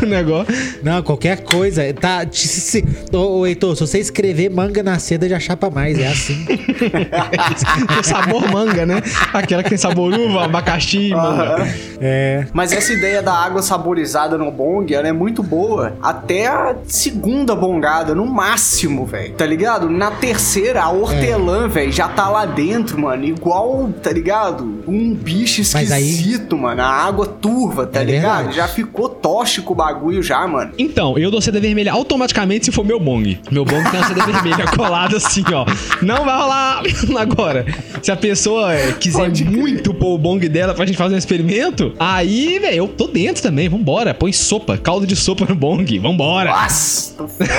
O 0.00 0.06
negócio. 0.06 0.54
Não, 0.82 1.02
qualquer 1.02 1.42
coisa. 1.42 1.82
Tá, 1.92 2.26
se, 2.32 2.48
se, 2.48 2.84
ô, 3.12 3.40
ô, 3.40 3.46
Heitor, 3.46 3.74
se 3.76 3.80
você 3.82 3.98
escrever 3.98 4.48
manga 4.48 4.82
na 4.82 4.98
seda, 4.98 5.28
já 5.28 5.38
chapa 5.38 5.68
mais. 5.68 5.98
É 5.98 6.06
assim. 6.06 6.46
Tem 7.86 8.02
sabor 8.02 8.50
manga, 8.50 8.86
né? 8.86 9.02
Aquela 9.32 9.62
que 9.62 9.68
tem 9.70 9.78
sabor 9.78 10.12
uva, 10.12 10.44
abacaxi, 10.44 11.10
manga. 11.10 11.68
É. 12.00 12.46
Mas 12.52 12.72
essa 12.72 12.92
ideia 12.92 13.22
da 13.22 13.32
água 13.34 13.62
saborizada 13.62 14.36
no 14.38 14.50
bong, 14.50 14.92
ela 14.92 15.06
é 15.06 15.12
muito 15.12 15.42
boa 15.42 15.94
até 16.02 16.46
a 16.46 16.74
segunda 16.86 17.54
bongada, 17.54 18.14
no 18.14 18.26
máximo, 18.26 19.04
velho. 19.06 19.34
Tá 19.34 19.46
ligado? 19.46 19.88
Na 19.90 20.10
terceira, 20.10 20.82
a 20.82 20.90
hortelã, 20.90 21.68
velho, 21.68 21.92
já 21.92 22.08
tá 22.08 22.28
lá 22.28 22.44
dentro, 22.46 22.98
mano. 23.00 23.24
Igual, 23.24 23.90
tá 24.02 24.10
ligado? 24.10 24.82
Um 24.86 25.14
bicho 25.14 25.62
Mas 25.74 25.92
aí- 25.92 26.10
esquisito, 26.10 26.56
mano. 26.56 26.82
A 26.82 26.86
água 26.86 27.26
turva, 27.26 27.86
tá 27.86 28.00
É 28.00 28.04
ligado? 28.04 28.36
verdade. 28.36 28.56
Já 28.56 28.68
ficou 28.68 29.08
tóxico 29.08 29.72
o 29.72 29.76
bagulho 29.76 30.22
já, 30.22 30.46
mano. 30.46 30.72
Então, 30.78 31.16
eu 31.18 31.30
dou 31.30 31.40
seda 31.40 31.60
vermelha 31.60 31.92
automaticamente 31.92 32.64
se 32.66 32.72
for 32.72 32.84
meu 32.84 32.98
bong. 32.98 33.40
Meu 33.50 33.64
bong 33.64 33.82
tem 33.90 34.00
uma 34.00 34.08
seda 34.08 34.24
vermelha 34.24 34.64
colada 34.76 35.16
assim, 35.16 35.44
ó. 35.52 35.64
Não 36.02 36.24
vai 36.24 36.36
rolar 36.36 36.82
agora. 37.18 37.64
Se 38.02 38.10
a 38.10 38.16
pessoa 38.16 38.72
eh, 38.74 38.92
quiser 38.92 39.18
Pode 39.22 39.44
muito 39.44 39.94
pôr 39.94 40.14
o 40.14 40.18
bong 40.18 40.48
dela 40.48 40.74
pra 40.74 40.84
gente 40.86 40.96
fazer 40.96 41.14
um 41.14 41.18
experimento, 41.18 41.94
aí, 41.98 42.58
velho, 42.58 42.76
eu 42.76 42.88
tô 42.88 43.06
dentro 43.06 43.42
também. 43.42 43.68
Vambora. 43.68 44.12
Põe 44.14 44.32
sopa, 44.32 44.76
caldo 44.76 45.06
de 45.06 45.14
sopa 45.16 45.44
no 45.48 45.54
bong. 45.54 45.98
Vambora. 45.98 46.50
Nossa, 46.50 47.14
tô 47.16 47.28
fora. 47.28 47.50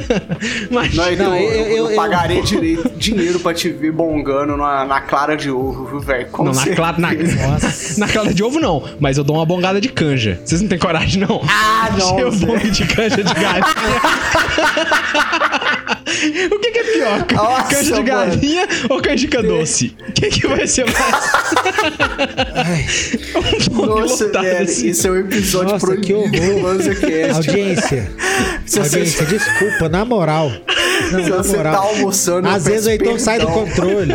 Mas, 0.70 0.94
Não, 0.94 1.04
Não, 1.30 1.36
eu, 1.36 1.50
eu- 1.50 1.90
eu, 1.90 1.90
eu- 1.90 2.42
direito- 2.42 2.90
dinheiro 2.96 3.40
pra 3.40 3.52
te 3.54 3.68
ver 3.70 3.92
bongando 3.92 4.56
na, 4.56 4.84
na 4.84 5.00
clara 5.00 5.36
de 5.36 5.50
ovo, 5.50 5.86
viu, 5.86 6.00
velho? 6.00 6.28
Não, 6.38 6.52
na, 6.52 6.66
clara, 6.66 6.98
na, 6.98 7.08
na 7.98 8.08
clara 8.08 8.32
de 8.34 8.42
ovo 8.42 8.58
não, 8.60 8.82
mas 8.98 9.18
eu 9.18 9.24
dou 9.24 9.36
uma 9.36 9.46
bongada 9.46 9.80
de 9.80 9.88
canja. 9.88 10.40
Vocês 10.44 10.60
não 10.60 10.68
têm 10.68 10.78
coragem, 10.78 11.20
não? 11.20 11.40
Ah, 11.48 11.90
não, 11.98 12.16
Seu 12.16 12.32
bong 12.46 12.70
de 12.70 12.86
canja 12.86 13.16
de 13.16 13.34
galinha. 13.34 13.64
O 16.50 16.58
que, 16.58 16.70
que 16.70 16.78
é 16.78 16.84
pior? 16.84 17.26
Nossa, 17.34 17.62
canja 17.74 17.82
de 17.84 17.90
mano. 17.92 18.04
galinha 18.04 18.68
ou 18.88 19.00
canjica 19.02 19.42
doce? 19.42 19.96
O 20.08 20.12
que, 20.12 20.28
que 20.28 20.46
vai 20.46 20.66
ser 20.66 20.84
mais? 20.86 20.94
um 23.72 23.86
Nossa, 23.86 24.28
velho, 24.28 24.62
assim. 24.64 24.88
isso 24.88 25.06
é 25.06 25.10
um 25.10 25.16
episódio 25.18 25.72
Nossa, 25.72 25.86
que 25.96 26.12
proibido 26.12 26.30
do 26.40 26.56
horror. 26.56 26.62
BanzaCast. 26.76 27.32
Audiência. 27.50 28.10
Se 28.66 28.78
você- 28.80 28.98
Audiência, 28.98 29.26
desculpa, 29.26 29.88
na 29.88 30.04
moral. 30.04 30.50
Não, 31.12 31.24
Se 31.24 31.30
na 31.30 31.36
você 31.38 31.56
moral. 31.56 31.72
tá 31.72 31.78
almoçando, 31.80 32.46
eu 32.48 32.52
Às 32.52 32.64
vezes 32.66 32.86
o 32.86 32.90
Heitor 32.90 33.18
sai 33.18 33.38
do 33.38 33.46
controle. 33.46 34.12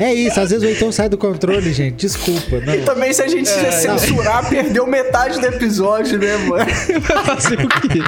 É 0.00 0.12
isso, 0.12 0.40
às 0.40 0.50
vezes 0.50 0.64
o 0.64 0.66
Heitor 0.68 0.92
sai 0.92 1.08
do 1.08 1.16
controle, 1.16 1.72
gente. 1.72 1.94
Desculpa. 1.96 2.60
Não. 2.66 2.80
Também 2.84 3.12
se 3.12 3.22
a 3.22 3.28
gente 3.28 3.48
É, 3.48 3.70
censurar, 3.70 4.48
perdeu 4.48 4.86
metade 4.86 5.40
do 5.40 5.46
episódio, 5.46 6.18
né, 6.18 6.36
mano? 6.38 6.66
Vai 7.00 7.24
fazer 7.24 7.54
o 7.60 7.68
quê? 7.68 8.00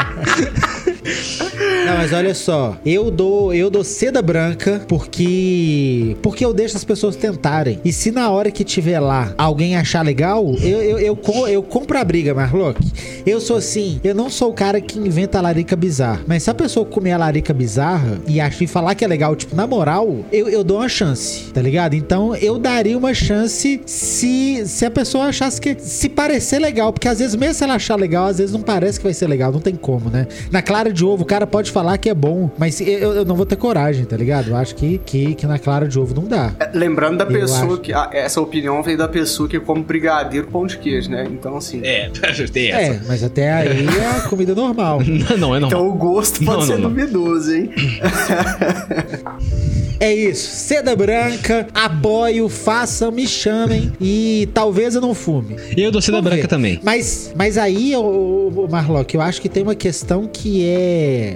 Não, 1.87 1.97
mas 1.97 2.13
olha 2.13 2.35
só, 2.35 2.77
eu 2.87 3.11
dou, 3.11 3.53
eu 3.53 3.69
dou 3.69 3.83
seda 3.83 4.23
branca 4.23 4.83
porque 4.89 6.17
porque 6.23 6.45
eu 6.45 6.55
deixo 6.55 6.77
as 6.77 6.85
pessoas 6.85 7.17
tentarem. 7.17 7.81
E 7.85 7.93
se 7.93 8.11
na 8.11 8.31
hora 8.31 8.51
que 8.51 8.63
tiver 8.65 9.01
lá 9.01 9.35
alguém 9.37 9.77
achar 9.77 10.03
legal, 10.05 10.55
eu, 10.61 10.81
eu, 10.83 10.99
eu, 10.99 11.17
co- 11.17 11.49
eu 11.49 11.63
compro 11.63 11.99
a 11.99 12.05
briga, 12.05 12.33
Marlock. 12.35 12.81
Eu 13.27 13.41
sou 13.41 13.57
assim, 13.57 14.01
eu 14.05 14.15
não 14.15 14.31
sou 14.31 14.51
o 14.51 14.55
cara 14.55 14.81
que 14.81 14.99
inventa 14.99 15.39
a 15.39 15.41
larica 15.43 15.75
bizarra. 15.77 16.21
Mas 16.27 16.43
se 16.45 16.51
a 16.51 16.55
pessoa 16.55 16.87
comer 16.87 17.13
a 17.13 17.19
larica 17.19 17.53
bizarra 17.53 18.21
e 18.27 18.41
achar 18.41 18.63
e 18.63 18.67
falar 18.67 18.95
que 18.95 19.05
é 19.05 19.09
legal, 19.09 19.35
tipo, 19.35 19.57
na 19.57 19.67
moral, 19.67 20.19
eu, 20.31 20.49
eu 20.49 20.63
dou 20.63 20.79
uma 20.79 20.89
chance, 20.89 21.51
tá 21.53 21.61
ligado? 21.61 21.95
Então 21.95 22.37
eu 22.37 22.59
daria 22.59 22.97
uma 22.97 23.15
chance 23.15 23.81
se, 23.87 24.63
se 24.67 24.85
a 24.85 24.91
pessoa 24.91 25.25
achasse 25.27 25.61
que. 25.61 25.75
Se 25.81 26.09
parecer 26.09 26.59
legal, 26.61 26.93
porque 26.93 27.09
às 27.09 27.19
vezes, 27.19 27.35
mesmo 27.35 27.55
se 27.55 27.65
ela 27.65 27.75
achar 27.75 27.97
legal, 27.97 28.27
às 28.27 28.39
vezes 28.39 28.53
não 28.53 28.61
parece 28.61 28.99
que 28.99 29.05
vai 29.05 29.15
ser 29.15 29.27
legal, 29.27 29.51
não 29.51 29.61
tem 29.61 29.75
como, 29.75 30.11
né? 30.11 30.27
Na 30.51 30.61
clara 30.63 30.92
de 30.93 31.05
ovo, 31.05 31.23
o 31.23 31.27
cara 31.27 31.47
pode 31.47 31.71
falar 31.71 31.99
que 31.99 32.09
é 32.09 32.15
bom, 32.15 32.51
mas 32.59 32.81
eu, 32.81 33.13
eu 33.13 33.25
não 33.25 33.35
vou 33.37 33.47
ter 33.47 33.57
coragem, 33.57 34.05
tá 34.05 34.17
ligado? 34.17 34.51
Eu 34.51 34.57
acho 34.57 34.75
que, 34.75 34.99
que, 35.05 35.35
que 35.35 35.47
na 35.47 35.59
clara 35.59 35.87
de 35.89 35.99
ovo 35.99 36.15
não 36.15 36.25
dá. 36.25 36.53
Lembrando 36.75 37.19
da 37.19 37.25
Eu 37.25 37.29
pessoa 37.41 37.73
acho. 37.75 37.79
que. 37.79 37.93
ah, 37.93 38.09
essa 38.13 38.41
opinião 38.41 38.83
veio 38.83 38.99
da 38.99 39.09
pessoa 39.09 39.49
que 39.49 39.59
come 39.61 39.83
brigadeiro 39.83 40.47
pão 40.49 40.67
de 40.67 40.79
queijo, 40.79 41.11
né? 41.11 41.27
Então, 41.31 41.57
assim. 41.57 41.81
É, 41.85 42.11
tem 42.53 42.71
essa. 42.71 42.95
É, 42.95 43.01
mas 43.07 43.23
até 43.23 43.53
aí 43.53 43.87
é 43.87 44.21
comida 44.29 44.55
normal. 44.55 45.01
Não, 45.05 45.37
não 45.37 45.57
é 45.57 45.61
normal. 45.61 45.71
Então 45.71 45.89
o 45.89 45.95
gosto 45.95 46.45
pode 46.45 46.59
Não, 46.61 46.67
ser 46.67 46.73
não, 46.79 46.83
não. 46.83 46.91
duvidoso, 46.91 47.53
hein? 47.55 47.71
É 50.01 50.13
isso. 50.13 50.49
Seda 50.51 50.97
branca, 50.97 51.69
apoio, 51.73 52.49
façam, 52.49 53.13
me 53.13 53.25
chamem 53.27 53.93
e 54.01 54.49
talvez 54.53 54.95
eu 54.97 55.01
não 55.01 55.15
fume. 55.15 55.57
Eu 55.77 55.93
dou 55.93 56.01
seda 56.03 56.17
Vamos 56.19 56.29
branca 56.31 56.43
ver. 56.43 56.49
também. 56.49 56.81
Mas, 56.83 57.33
mas 57.37 57.57
aí, 57.57 57.95
ô, 57.95 58.51
ô, 58.55 58.69
Marlock, 58.69 59.15
eu 59.15 59.21
acho 59.21 59.41
que 59.41 59.49
tem 59.49 59.63
uma 59.63 59.77
questão 59.77 60.27
que 60.27 60.67
é. 60.67 60.82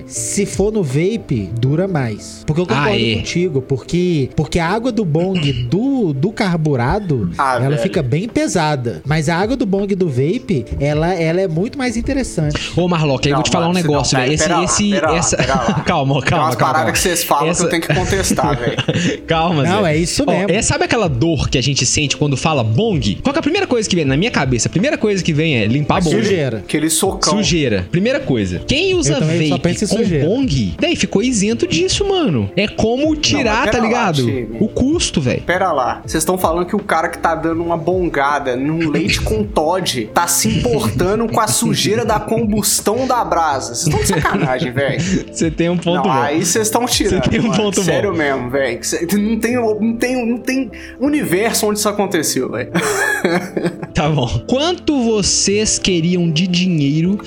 Se 0.07 0.47
for 0.47 0.73
no 0.73 0.83
vape, 0.83 1.51
dura 1.61 1.87
mais. 1.89 2.43
Porque 2.47 2.61
eu 2.61 2.67
concordo 2.67 2.91
é. 2.91 3.15
contigo. 3.17 3.63
Porque, 3.63 4.31
porque 4.37 4.59
a 4.59 4.69
água 4.69 4.93
do 4.93 5.05
bong 5.05 5.53
do, 5.71 6.13
do 6.13 6.31
carburado, 6.31 7.31
Ah, 7.39 7.57
ela 7.57 7.71
velho. 7.71 7.83
fica 7.83 8.03
bem 8.03 8.29
pesada. 8.29 9.03
Mas 9.05 9.29
a 9.29 9.37
água 9.37 9.57
do 9.57 9.67
bong 9.67 9.95
do 9.95 10.09
vape, 10.09 10.65
ela, 10.81 11.13
ela 11.15 11.41
é 11.41 11.49
muito 11.49 11.77
mais 11.79 11.97
interessante. 11.97 12.57
Ô, 12.77 12.89
Marlock, 12.89 13.27
aí 13.27 13.33
eu 13.33 13.35
Não, 13.37 13.39
vou 13.39 13.45
te 13.45 13.51
falar 13.53 13.69
um 13.69 13.73
negócio, 13.73 14.17
não, 14.17 14.23
velho. 14.25 14.35
Esse, 14.35 14.49
lá, 14.49 14.65
esse, 14.65 14.95
essa. 14.95 15.37
calma, 15.37 15.75
Tem 15.75 15.85
calma, 15.85 16.15
umas 16.15 16.25
calma. 16.25 16.57
paradas 16.57 16.57
calma. 16.57 16.93
que 16.93 16.99
vocês 16.99 17.25
falam 17.25 17.51
Essa- 17.51 17.61
que 17.61 17.67
eu 17.67 17.71
tenho 17.71 17.83
que 17.83 17.95
contestar, 17.95 18.59
velho. 18.59 18.77
Calma, 19.27 19.63
Não, 19.65 19.83
Zé. 19.83 19.93
é 19.95 19.97
isso 19.97 20.25
Ó, 20.27 20.31
mesmo. 20.31 20.51
é, 20.51 20.63
sabe 20.63 20.85
aquela 20.85 21.09
dor 21.09 21.49
que 21.49 21.59
a 21.59 21.61
gente 21.63 21.85
sente 21.85 22.17
quando 22.17 22.37
fala 22.37 22.63
bong? 22.63 23.19
Qual 23.23 23.33
que 23.33 23.39
é 23.39 23.41
a 23.41 23.43
primeira 23.43 23.67
coisa 23.67 23.89
que 23.89 23.97
vem 23.97 24.05
na 24.05 24.17
minha 24.17 24.31
cabeça? 24.31 24.69
A 24.69 24.71
primeira 24.71 24.97
coisa 24.97 25.23
que 25.23 25.33
vem 25.33 25.57
é 25.59 25.67
limpar 25.67 25.99
a 25.99 26.01
bong. 26.01 26.17
Sujeira. 26.17 26.59
Aquele 26.59 26.89
socão. 26.91 27.37
Sujeira. 27.37 27.87
Primeira 27.91 28.21
coisa. 28.21 28.61
Quem 28.67 28.95
usa 28.95 29.15
Eu 29.15 29.21
só 29.44 29.55
vape 29.57 29.62
penso 29.62 29.85
em 29.85 29.88
com 29.88 29.96
sujeira. 29.96 30.27
bong, 30.27 30.75
daí 30.81 30.96
ficou 30.96 31.22
isento 31.22 31.66
disso, 31.66 32.07
mano. 32.07 32.51
É 32.57 32.66
como 32.68 33.14
tirar, 33.16 33.66
mas 33.66 33.70
tá 33.70 33.79
lá, 33.79 33.85
ligado? 33.85 34.16
time. 34.25 34.57
o 34.61 34.68
custo, 34.68 35.20
velho. 35.20 35.42
Pera 35.42 35.72
lá, 35.72 36.03
vocês 36.05 36.22
estão 36.22 36.37
falando 36.38 36.66
que 36.66 36.77
o 36.77 36.81
cara 36.81 37.09
que 37.09 37.18
tá 37.18 37.35
dando 37.35 37.62
uma 37.62 37.77
bongada 37.77 38.57
num 38.57 38.88
leite 38.90 39.20
com 39.20 39.44
Todd 39.44 40.11
tá 40.12 40.27
se 40.27 40.49
importando 40.49 41.27
com 41.29 41.40
a 41.40 41.46
sujeira 41.46 42.05
da 42.05 42.18
combustão 42.20 43.07
da 43.07 43.25
brasa. 43.25 43.75
Vocês 43.75 43.87
estão 43.87 44.01
de 44.01 44.07
sacanagem, 44.22 44.72
velho. 44.72 45.01
Você 45.33 45.51
tem 45.51 45.68
um 45.68 45.77
ponto 45.77 45.96
Não, 45.96 46.03
bom. 46.03 46.11
aí 46.22 46.44
vocês 46.44 46.66
estão 46.66 46.87
tirando. 46.87 47.25
Você 47.25 47.31
tem 47.31 47.40
um 47.40 47.49
mano. 47.49 47.57
ponto 47.62 47.77
bom. 47.77 47.85
Sério 47.85 48.14
mesmo, 48.14 48.51
velho. 48.51 48.81
Não 49.12 49.38
tem, 49.38 49.55
não, 49.57 49.96
tem, 49.96 50.27
não 50.27 50.38
tem 50.38 50.70
universo 51.01 51.66
onde 51.66 51.79
isso 51.79 51.88
aconteceu, 51.88 52.51
velho. 52.51 52.70
Tá 53.97 54.11
bom. 54.11 54.29
Quanto 54.47 55.03
vocês 55.03 55.79
queriam 55.79 56.31
de 56.31 56.47
dinheiro 56.47 57.19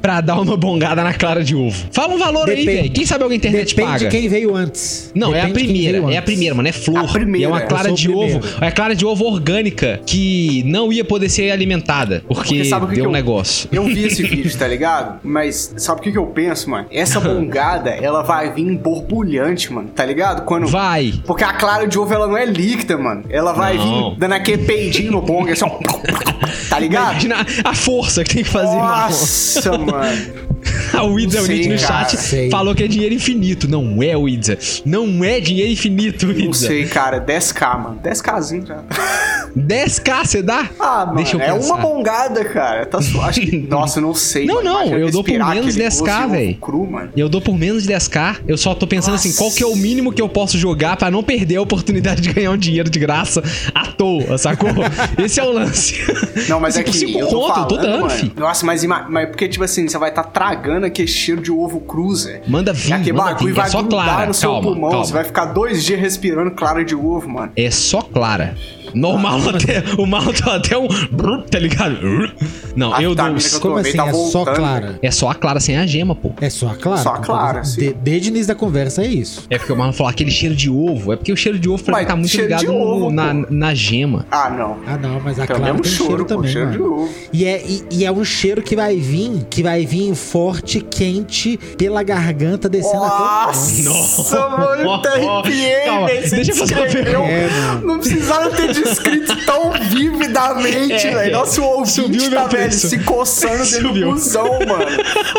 pra 0.00 0.22
dar 0.22 0.40
uma 0.40 0.56
bongada 0.56 1.04
na 1.04 1.12
clara 1.12 1.44
de 1.44 1.54
ovo? 1.54 1.76
Fala 1.92 2.14
um 2.14 2.18
valor 2.18 2.48
aí, 2.48 2.56
Depende. 2.56 2.76
velho. 2.82 2.90
Quem 2.94 3.04
sabe 3.04 3.22
alguém 3.22 3.36
internet 3.36 3.68
Depende 3.74 3.92
paga? 3.92 4.04
de 4.06 4.10
quem 4.10 4.26
veio 4.26 4.56
antes. 4.56 5.12
Não, 5.14 5.34
é 5.34 5.42
a 5.42 5.46
Depende 5.46 5.66
de 5.66 5.72
quem 5.74 5.82
primeira. 5.92 6.14
É 6.14 6.16
a 6.16 6.22
primeira, 6.22 6.54
mano. 6.54 6.68
É 6.68 6.72
flor. 6.72 7.04
A 7.04 7.08
primeira, 7.08 7.46
é 7.46 7.48
uma 7.48 7.60
clara 7.60 7.92
de 7.92 8.10
ovo. 8.10 8.40
É 8.62 8.66
a 8.68 8.72
clara 8.72 8.94
de 8.96 9.04
ovo 9.04 9.26
orgânica 9.26 10.00
que 10.06 10.62
não 10.64 10.90
ia 10.90 11.04
poder 11.04 11.28
ser 11.28 11.50
alimentada. 11.50 12.24
Porque, 12.26 12.48
Porque 12.56 12.64
sabe 12.64 12.86
o 12.86 12.88
que 12.88 12.94
deu 12.94 13.04
que 13.04 13.08
um 13.08 13.10
eu- 13.10 13.14
negócio. 13.14 13.68
Eu 13.70 13.84
vi 13.84 14.04
esse 14.06 14.22
vídeo, 14.24 14.50
tá 14.56 14.66
ligado? 14.66 15.20
Mas 15.22 15.74
sabe 15.76 16.00
o 16.00 16.02
que, 16.02 16.12
que 16.12 16.18
eu 16.18 16.26
penso, 16.28 16.70
mano? 16.70 16.86
Essa 16.90 17.20
bongada, 17.20 17.90
ela 17.90 18.22
vai 18.22 18.54
vir 18.54 18.74
borbulhante, 18.78 19.70
mano, 19.70 19.90
tá 19.94 20.06
ligado? 20.06 20.46
Quando. 20.46 20.66
Vai. 20.66 21.12
Porque 21.26 21.44
a 21.44 21.52
clara 21.52 21.86
de 21.86 21.98
ovo, 21.98 22.14
ela 22.14 22.26
não 22.26 22.38
é 22.38 22.46
líquida, 22.46 22.96
mano. 22.96 23.24
Ela 23.28 23.52
vai 23.52 23.76
Não. 23.76 24.12
vir 24.12 24.18
dando 24.18 24.32
aquele 24.32 24.64
peidinho 24.64 25.12
no 25.12 25.20
bong, 25.20 25.50
assim, 25.50 25.64
ó. 25.66 25.76
Tá 26.68 26.78
ligado? 26.78 27.12
Imagina 27.12 27.46
a 27.64 27.74
força 27.74 28.22
que 28.24 28.34
tem 28.34 28.44
que 28.44 28.50
fazer, 28.50 28.76
mano. 28.76 28.88
Nossa, 28.88 29.78
mano. 29.78 30.45
A 30.92 31.02
Widza 31.04 31.38
Não 31.38 31.44
Unit 31.44 31.68
no 31.68 31.78
cara. 31.80 32.04
chat 32.08 32.16
Sei. 32.16 32.50
falou 32.50 32.74
que 32.74 32.82
é 32.84 32.88
dinheiro 32.88 33.14
infinito. 33.14 33.68
Não 33.68 34.02
é, 34.02 34.16
Widza. 34.16 34.58
Não 34.84 35.24
é 35.24 35.40
dinheiro 35.40 35.70
infinito, 35.72 36.26
Não 36.26 36.34
Widza. 36.34 36.66
sei, 36.68 36.86
cara. 36.86 37.20
10k, 37.20 37.78
mano. 37.82 38.00
10kzinho 38.02 38.66
já. 38.66 38.82
10k 39.56 40.24
você 40.26 40.42
dá? 40.42 40.68
Ah, 40.78 41.04
mano, 41.06 41.16
Deixa 41.16 41.36
eu 41.36 41.40
é 41.40 41.52
pensar. 41.52 41.66
uma 41.74 41.76
bongada, 41.82 42.44
cara. 42.44 42.84
Tá 42.86 43.00
su... 43.00 43.20
Acho 43.22 43.40
que... 43.40 43.56
Nossa, 43.68 43.98
eu 43.98 44.02
não 44.02 44.14
sei. 44.14 44.44
Não, 44.46 44.56
mano. 44.56 44.90
não, 44.90 44.98
eu 44.98 45.10
dou 45.10 45.24
por 45.24 45.32
menos 45.32 45.74
aquele 45.76 45.88
10K, 45.88 45.98
gosto 45.98 46.04
de 46.04 46.10
ovo 46.24 46.28
véi. 46.30 46.58
Cru, 46.60 46.86
mano. 46.90 47.10
Eu 47.16 47.28
dou 47.28 47.40
por 47.40 47.56
menos 47.58 47.84
de 47.84 47.92
10k. 47.92 48.36
Eu 48.46 48.56
só 48.58 48.74
tô 48.74 48.86
pensando 48.86 49.14
assim, 49.14 49.28
Nossa. 49.28 49.38
qual 49.40 49.50
que 49.50 49.62
é 49.62 49.66
o 49.66 49.74
mínimo 49.76 50.12
que 50.12 50.20
eu 50.20 50.28
posso 50.28 50.58
jogar 50.58 50.96
pra 50.96 51.10
não 51.10 51.22
perder 51.22 51.56
a 51.56 51.62
oportunidade 51.62 52.20
de 52.20 52.32
ganhar 52.32 52.50
um 52.50 52.56
dinheiro 52.56 52.90
de 52.90 52.98
graça 52.98 53.42
à 53.74 53.86
toa, 53.86 54.36
sacou? 54.36 54.68
Esse 55.24 55.40
é 55.40 55.44
o 55.44 55.52
lance. 55.52 55.94
Não, 56.48 56.60
mas 56.60 56.74
Se 56.74 56.80
é 56.80 56.84
que 56.84 57.18
eu 57.18 57.26
tô 57.28 57.48
falando, 57.48 57.62
eu 57.62 57.66
tô 57.68 57.76
dando, 57.76 58.06
mano. 58.06 58.32
Nossa, 58.36 58.66
mas, 58.66 58.84
mas 58.84 59.28
porque, 59.28 59.48
tipo 59.48 59.64
assim, 59.64 59.88
você 59.88 59.96
vai 59.96 60.10
estar 60.10 60.24
tragando 60.24 60.65
aquele 60.86 61.08
cheiro 61.08 61.40
de 61.40 61.50
ovo 61.50 61.80
cruzer. 61.80 62.42
Manda 62.46 62.72
vir, 62.72 62.90
E 62.90 62.92
aquele 62.92 63.12
manda 63.12 63.34
vir. 63.34 63.50
É 63.50 63.54
vai 63.54 63.68
só 63.70 63.80
grudar 63.82 64.04
clara. 64.04 64.26
no 64.26 64.34
seu 64.34 64.50
Calma, 64.50 64.68
pulmão. 64.68 64.90
calma. 64.90 65.04
Você 65.06 65.12
vai 65.12 65.24
ficar 65.24 65.44
dois 65.46 65.84
dias 65.84 66.00
respirando 66.00 66.50
clara 66.52 66.84
de 66.84 66.94
ovo, 66.94 67.28
mano. 67.28 67.52
É 67.56 67.70
só 67.70 68.02
clara. 68.02 68.56
Normal 68.96 69.40
Ah, 69.46 69.50
até. 69.50 69.84
O 69.98 70.06
mal 70.06 70.32
tá 70.32 70.56
até 70.56 70.76
um. 70.78 70.88
Tá 71.50 71.58
ligado? 71.58 71.96
Não, 72.74 72.94
A 72.94 73.02
eu 73.02 73.14
dou. 73.14 73.26
Como 73.60 73.76
tomei 73.76 73.80
assim? 73.90 73.96
tá 73.96 74.06
é 74.08 74.12
só 74.12 74.18
voltando. 74.44 74.54
clara? 74.56 74.98
É 75.02 75.10
só 75.10 75.28
a 75.30 75.34
clara 75.34 75.60
sem 75.60 75.76
a 75.76 75.86
gema, 75.86 76.14
pô. 76.14 76.32
É 76.40 76.48
só 76.50 76.68
a 76.68 76.74
clara? 76.74 77.02
Só 77.02 77.10
a 77.10 77.18
clara, 77.18 77.64
sim. 77.64 77.80
De, 77.80 77.92
desde 77.94 78.28
o 78.28 78.30
início 78.30 78.48
da 78.48 78.54
conversa 78.54 79.02
é 79.02 79.06
isso. 79.06 79.44
É 79.50 79.58
porque 79.58 79.72
o 79.72 79.76
Marlon 79.76 79.92
falou 79.92 80.10
aquele 80.10 80.30
cheiro 80.30 80.54
de 80.54 80.70
ovo. 80.70 81.12
É 81.12 81.16
porque 81.16 81.32
o 81.32 81.36
cheiro 81.36 81.58
de 81.58 81.68
ovo 81.68 81.82
pra 81.84 81.98
mim 82.00 82.04
tá 82.06 82.16
muito 82.16 82.36
ligado 82.36 82.60
de 82.60 82.66
no- 82.66 82.74
ovo, 82.74 83.10
na, 83.10 83.32
na 83.34 83.74
gema. 83.74 84.26
Ah, 84.30 84.50
não. 84.50 84.78
Ah, 84.86 84.96
não, 84.96 85.20
mas 85.20 85.38
a 85.38 85.42
É 85.42 85.44
o 85.44 85.48
clara 85.48 85.74
tem 85.74 85.84
choro, 85.84 86.06
cheiro 86.08 86.24
pô, 86.24 86.34
também, 86.34 86.52
cheiro 86.52 86.70
de 86.70 86.78
mano. 86.78 86.94
ovo. 87.02 87.08
E 87.32 87.44
é, 87.44 87.62
e, 87.66 87.82
e 87.90 88.04
é 88.04 88.10
um 88.12 88.24
cheiro 88.24 88.62
que 88.62 88.74
vai 88.76 88.96
vir, 88.96 89.44
que 89.50 89.62
vai 89.62 89.84
vir 89.84 90.14
forte, 90.14 90.80
quente, 90.80 91.58
pela 91.76 92.02
garganta, 92.02 92.68
descendo 92.68 93.04
até 93.04 93.16
o 93.16 93.84
Nossa, 93.84 94.48
mano, 94.48 94.82
eu 94.82 94.92
até 94.94 95.08
arrepiei, 95.08 95.84
Calma, 95.84 96.08
deixa 96.08 96.50
eu 96.52 96.56
fazer 96.56 96.74
uma 96.74 96.86
pergunta. 96.86 97.26
É, 97.28 97.48
mano. 97.50 97.86
Não 97.86 97.98
precisava 97.98 98.50
ter 98.50 98.72
descrito 98.88 99.44
tão 99.46 99.72
vividamente, 99.72 100.92
É, 101.06 101.14
velho. 101.14 101.32
Nossa, 101.32 101.60
o 101.62 101.84
subiu 101.86 102.04
ouvinte 102.04 102.30
meu 102.30 102.40
tá, 102.42 102.46
velho, 102.46 102.72
se 102.72 102.98
coçando 103.00 103.56
dentro 103.58 103.80
do 103.82 103.88
Subiu. 103.88 104.12
busão, 104.12 104.44
mano. 104.66 104.86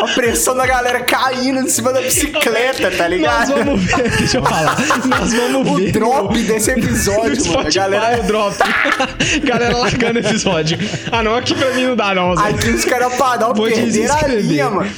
A 0.02 0.14
pressão 0.14 0.54
da 0.56 0.66
galera 0.66 1.00
caindo 1.00 1.60
em 1.60 1.68
cima 1.68 1.92
da 1.92 2.00
bicicleta, 2.00 2.90
tá 2.90 3.04
Nós 3.04 3.10
ligado? 3.10 3.54
vamos 3.54 3.82
ver, 3.84 4.10
deixa 4.18 4.38
eu 4.38 4.42
falar. 4.44 4.76
Nós 5.06 5.32
vamos 5.32 5.68
O 5.70 5.74
ver. 5.76 5.92
drop 5.92 6.42
desse 6.42 6.72
no 6.72 6.78
episódio, 6.78 7.22
mano. 7.22 7.36
Spotify, 7.44 7.74
galera. 7.78 8.20
o 8.20 8.22
drop. 8.24 8.56
galera 9.44 9.76
largando 9.76 10.18
o 10.18 10.22
episódio. 10.22 10.78
Ah, 11.10 11.22
não, 11.22 11.34
aqui 11.36 11.54
pra 11.54 11.70
mim 11.72 11.86
não 11.86 11.96
dá, 11.96 12.14
não, 12.14 12.36
Zé. 12.36 12.42
Aqui 12.48 12.70
os 12.70 12.84
caras 12.84 13.14
padrão 13.14 13.52
perderam 13.52 14.14
a 14.16 14.26
linha, 14.28 14.70
mano. 14.70 14.90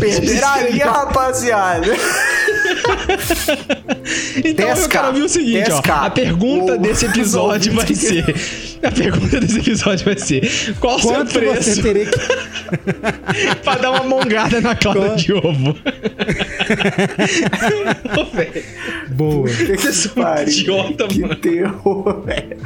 Perderam 0.00 0.48
a 0.48 0.60
linha, 0.62 0.86
rapaziada. 0.90 1.86
Então 4.44 4.68
eu 4.68 4.74
10K, 4.74 4.88
quero 4.88 5.12
ver 5.12 5.22
o 5.22 5.28
seguinte, 5.28 5.70
ó. 5.70 5.82
10K. 5.82 5.90
A 6.06 6.10
pergunta 6.10 6.72
O- 6.74 6.78
desse 6.78 7.04
episódio 7.06 7.72
vai 7.74 7.92
ser. 7.94 8.24
A 8.82 8.90
pergunta 8.90 9.40
desse 9.40 9.58
episódio 9.58 10.04
vai 10.04 10.18
ser: 10.18 10.74
qual 10.80 10.96
o 10.96 11.00
seu 11.00 11.10
Quanto 11.10 11.32
preço 11.32 11.74
você 11.74 11.82
teria 11.82 12.06
que... 12.06 12.18
pra 13.62 13.74
dar 13.76 13.90
uma 13.90 14.04
mongada 14.04 14.60
na 14.60 14.74
clara 14.74 15.00
Qual- 15.00 15.16
de 15.16 15.32
ovo? 15.32 15.76
Boa. 19.10 19.48
Que 19.48 19.76
que 19.76 20.08
pariu? 20.10 20.48
idiota, 20.48 21.08
que 21.08 21.20
mano. 21.20 21.36
terror, 21.36 22.22
velho. 22.24 22.56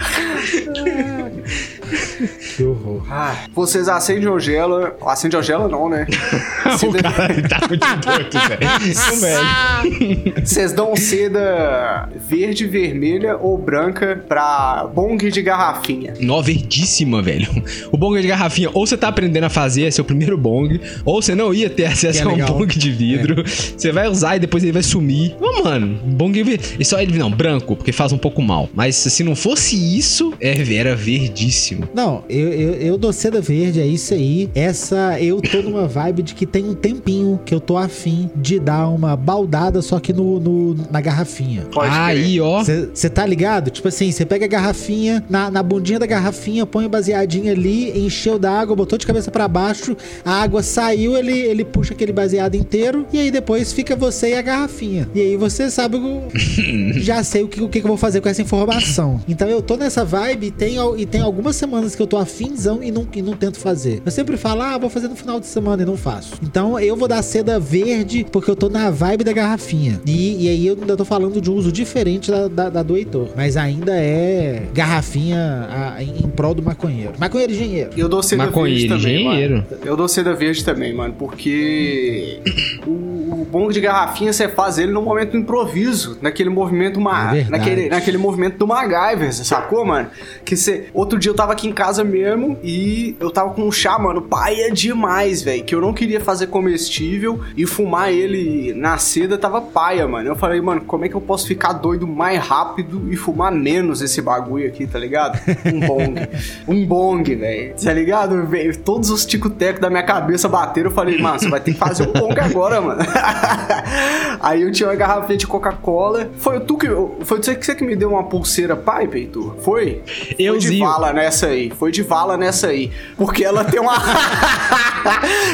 Que 2.56 2.64
horror. 2.64 3.02
Ah, 3.10 3.36
vocês 3.54 3.88
acendem 3.88 4.28
ou 4.28 4.38
gela? 4.38 4.96
Acende 5.06 5.36
ou 5.36 5.42
gela 5.42 5.68
não, 5.68 5.88
né? 5.88 6.06
O 6.82 6.92
de- 6.92 7.02
cara 7.02 7.42
tá 7.48 7.66
muito 7.68 7.86
doido, 7.96 8.38
velho. 8.48 10.34
Vocês 10.44 10.72
dão 10.72 10.94
seda 10.96 12.08
verde, 12.28 12.66
vermelha 12.66 13.36
ou 13.36 13.58
branca 13.58 14.22
pra 14.28 14.88
bong 14.94 15.30
de 15.30 15.42
garrafinha? 15.42 16.14
Nó 16.20 16.40
verdíssima, 16.40 17.20
velho. 17.22 17.48
O 17.90 17.96
bong 17.96 18.20
de 18.20 18.28
garrafinha, 18.28 18.70
ou 18.72 18.86
você 18.86 18.96
tá 18.96 19.08
aprendendo 19.08 19.44
a 19.44 19.50
fazer, 19.50 19.84
é 19.86 19.90
seu 19.90 20.04
primeiro 20.04 20.36
bong, 20.38 20.80
ou 21.04 21.20
você 21.22 21.34
não 21.34 21.52
ia 21.52 21.68
ter 21.70 21.86
acesso 21.86 22.20
é 22.20 22.22
a 22.22 22.28
um 22.28 22.32
legal. 22.32 22.48
bong 22.54 22.66
de 22.78 22.90
vidro. 22.90 23.42
Você 23.46 23.90
vai 23.92 24.08
usar 24.08 24.36
e 24.36 24.38
depois 24.40 24.62
ele 24.62 24.72
vai 24.72 24.82
sumir. 24.82 25.34
Ô, 25.40 25.62
mano, 25.64 25.98
bong 26.04 26.32
de 26.32 26.42
vidro. 26.42 26.66
E 26.78 26.84
só 26.84 27.00
ele, 27.00 27.16
não, 27.18 27.30
branco, 27.30 27.76
porque 27.76 27.92
faz 27.92 28.12
um 28.12 28.18
pouco 28.18 28.40
mal. 28.42 28.68
Mas 28.74 28.96
se 28.96 29.22
não 29.24 29.34
fosse 29.36 29.76
isso, 29.98 30.32
é, 30.40 30.52
era 30.74 30.94
verdíssimo. 30.94 31.81
Não, 31.94 32.24
eu, 32.28 32.48
eu, 32.52 32.72
eu 32.74 32.98
dou 32.98 33.12
seda 33.12 33.40
verde, 33.40 33.80
é 33.80 33.86
isso 33.86 34.14
aí. 34.14 34.50
Essa, 34.54 35.20
eu 35.20 35.40
tô 35.40 35.62
numa 35.62 35.86
vibe 35.86 36.22
de 36.22 36.34
que 36.34 36.46
tem 36.46 36.64
um 36.68 36.74
tempinho 36.74 37.40
que 37.44 37.54
eu 37.54 37.60
tô 37.60 37.76
afim 37.76 38.30
de 38.36 38.58
dar 38.58 38.88
uma 38.88 39.16
baldada, 39.16 39.82
só 39.82 39.98
que 39.98 40.12
no, 40.12 40.38
no- 40.40 40.76
na 40.90 41.00
garrafinha. 41.00 41.62
Pode 41.72 41.90
crer. 41.90 42.00
Aí, 42.00 42.40
ó. 42.40 42.62
Você 42.64 43.08
tá 43.10 43.24
ligado? 43.26 43.70
Tipo 43.70 43.88
assim, 43.88 44.10
você 44.10 44.24
pega 44.24 44.44
a 44.44 44.48
garrafinha, 44.48 45.24
na, 45.28 45.50
na 45.50 45.62
bundinha 45.62 45.98
da 45.98 46.06
garrafinha, 46.06 46.64
põe 46.66 46.86
o 46.86 46.88
baseadinho 46.88 47.50
ali, 47.52 47.98
encheu 48.06 48.38
d'água, 48.38 48.74
botou 48.76 48.98
de 48.98 49.06
cabeça 49.06 49.30
pra 49.30 49.46
baixo, 49.48 49.96
a 50.24 50.42
água 50.42 50.62
saiu, 50.62 51.16
ele, 51.16 51.38
ele 51.38 51.64
puxa 51.64 51.94
aquele 51.94 52.12
baseado 52.12 52.54
inteiro, 52.54 53.06
e 53.12 53.18
aí 53.18 53.30
depois 53.30 53.72
fica 53.72 53.94
você 53.96 54.30
e 54.30 54.34
a 54.34 54.42
garrafinha. 54.42 55.08
E 55.14 55.20
aí 55.20 55.36
você 55.36 55.70
sabe, 55.70 55.96
o- 55.96 56.22
já 57.00 57.22
sei 57.22 57.42
o 57.42 57.48
que, 57.48 57.60
o 57.62 57.68
que 57.68 57.80
que 57.80 57.86
eu 57.86 57.88
vou 57.88 57.96
fazer 57.96 58.20
com 58.20 58.28
essa 58.28 58.42
informação. 58.42 59.20
Então 59.28 59.48
eu 59.48 59.62
tô 59.62 59.76
nessa 59.76 60.04
vibe 60.04 60.46
e 60.46 60.50
tem, 60.50 60.76
e 60.98 61.06
tem 61.06 61.20
algumas 61.20 61.56
semanas 61.56 61.71
que 61.72 62.02
eu 62.02 62.06
tô 62.06 62.18
afinzão 62.18 62.82
e 62.82 62.90
não, 62.90 63.06
e 63.14 63.22
não 63.22 63.32
tento 63.34 63.58
fazer. 63.58 64.02
Eu 64.04 64.12
sempre 64.12 64.36
falo, 64.36 64.60
ah, 64.62 64.76
vou 64.76 64.90
fazer 64.90 65.08
no 65.08 65.16
final 65.16 65.40
de 65.40 65.46
semana 65.46 65.82
e 65.82 65.86
não 65.86 65.96
faço. 65.96 66.34
Então 66.42 66.78
eu 66.78 66.94
vou 66.96 67.08
dar 67.08 67.22
seda 67.22 67.58
verde 67.58 68.26
porque 68.30 68.50
eu 68.50 68.54
tô 68.56 68.68
na 68.68 68.90
vibe 68.90 69.24
da 69.24 69.32
garrafinha. 69.32 70.00
E, 70.06 70.44
e 70.44 70.48
aí 70.48 70.66
eu 70.66 70.76
ainda 70.78 70.96
tô 70.96 71.04
falando 71.04 71.40
de 71.40 71.50
um 71.50 71.54
uso 71.54 71.72
diferente 71.72 72.30
da, 72.30 72.46
da, 72.48 72.68
da 72.68 72.82
do 72.82 72.96
Heitor. 72.96 73.28
Mas 73.34 73.56
ainda 73.56 73.92
é 73.96 74.64
garrafinha 74.74 75.66
a- 75.70 76.02
em, 76.02 76.24
em 76.26 76.28
prol 76.28 76.54
do 76.54 76.62
maconheiro. 76.62 77.12
Maconheiro 77.18 77.52
engenheiro. 77.52 77.90
Eu 77.96 78.08
dou 78.08 78.22
seda 78.22 78.44
Maconheiro, 78.46 78.88
verde 78.88 79.02
também, 79.02 79.26
engenheiro. 79.26 79.54
mano. 79.54 79.66
Eu 79.84 79.96
dou 79.96 80.08
seda 80.08 80.34
verde 80.34 80.64
também, 80.64 80.92
mano, 80.92 81.14
porque 81.18 82.40
o, 82.86 83.11
o 83.42 83.44
bong 83.44 83.72
de 83.72 83.80
garrafinha 83.80 84.32
você 84.32 84.48
faz 84.48 84.78
ele 84.78 84.92
no 84.92 85.02
momento 85.02 85.32
do 85.32 85.38
improviso, 85.38 86.16
naquele 86.22 86.48
movimento, 86.48 87.00
ma 87.00 87.36
É 87.36 87.44
naquele, 87.44 87.88
naquele 87.88 88.18
movimento 88.18 88.56
do 88.56 88.66
MacGyver, 88.66 89.32
você 89.32 89.44
sacou, 89.44 89.84
mano? 89.84 90.08
Que 90.44 90.56
você, 90.56 90.88
outro 90.94 91.18
dia 91.18 91.30
eu 91.30 91.34
tava 91.34 91.52
aqui 91.52 91.66
em 91.68 91.72
casa 91.72 92.04
mesmo 92.04 92.56
e 92.62 93.16
eu 93.18 93.30
tava 93.30 93.50
com 93.50 93.62
um 93.62 93.72
chá, 93.72 93.98
mano, 93.98 94.22
paia 94.22 94.70
demais, 94.70 95.42
velho, 95.42 95.64
que 95.64 95.74
eu 95.74 95.80
não 95.80 95.92
queria 95.92 96.20
fazer 96.20 96.46
comestível 96.46 97.40
e 97.56 97.66
fumar 97.66 98.12
ele 98.12 98.72
na 98.74 98.96
seda 98.98 99.36
tava 99.36 99.60
paia, 99.60 100.06
mano. 100.06 100.28
Eu 100.28 100.36
falei, 100.36 100.60
mano, 100.60 100.82
como 100.82 101.04
é 101.04 101.08
que 101.08 101.14
eu 101.14 101.20
posso 101.20 101.46
ficar 101.46 101.72
doido 101.72 102.06
mais 102.06 102.38
rápido 102.38 103.12
e 103.12 103.16
fumar 103.16 103.50
menos 103.50 104.00
esse 104.00 104.22
bagulho 104.22 104.68
aqui, 104.68 104.86
tá 104.86 104.98
ligado? 104.98 105.38
Um 105.66 105.80
bong. 105.80 106.14
um 106.68 106.86
bong, 106.86 107.34
velho. 107.34 107.74
Tá 107.82 107.92
ligado? 107.92 108.46
Veio 108.46 108.76
todos 108.78 109.10
os 109.10 109.26
ticotecos 109.26 109.80
da 109.80 109.90
minha 109.90 110.02
cabeça 110.02 110.48
bateram. 110.48 110.90
Eu 110.90 110.94
falei, 110.94 111.20
mano, 111.20 111.38
você 111.38 111.48
vai 111.48 111.60
ter 111.60 111.72
que 111.72 111.78
fazer 111.78 112.06
um 112.06 112.12
bong 112.12 112.38
agora, 112.38 112.80
mano. 112.80 113.02
Aí 114.40 114.62
eu 114.62 114.72
tinha 114.72 114.88
uma 114.88 114.94
garrafinha 114.96 115.36
de 115.38 115.46
Coca-Cola. 115.46 116.28
Foi 116.38 116.58
tu 116.60 116.76
que. 116.76 116.88
Foi 117.24 117.38
você 117.42 117.54
que 117.54 117.64
você 117.64 117.74
que 117.74 117.84
me 117.84 117.94
deu 117.94 118.10
uma 118.10 118.24
pulseira 118.24 118.74
pipe, 118.76 119.18
Heitor? 119.18 119.56
Foi? 119.60 120.02
Foi 120.36 120.58
de 120.58 120.78
vala 120.78 121.12
nessa 121.12 121.46
aí. 121.46 121.70
Foi 121.70 121.92
de 121.92 122.02
vala 122.02 122.36
nessa 122.36 122.68
aí. 122.68 122.90
Porque 123.16 123.44
ela 123.44 123.64
tem 123.64 123.80
uma. 123.80 123.94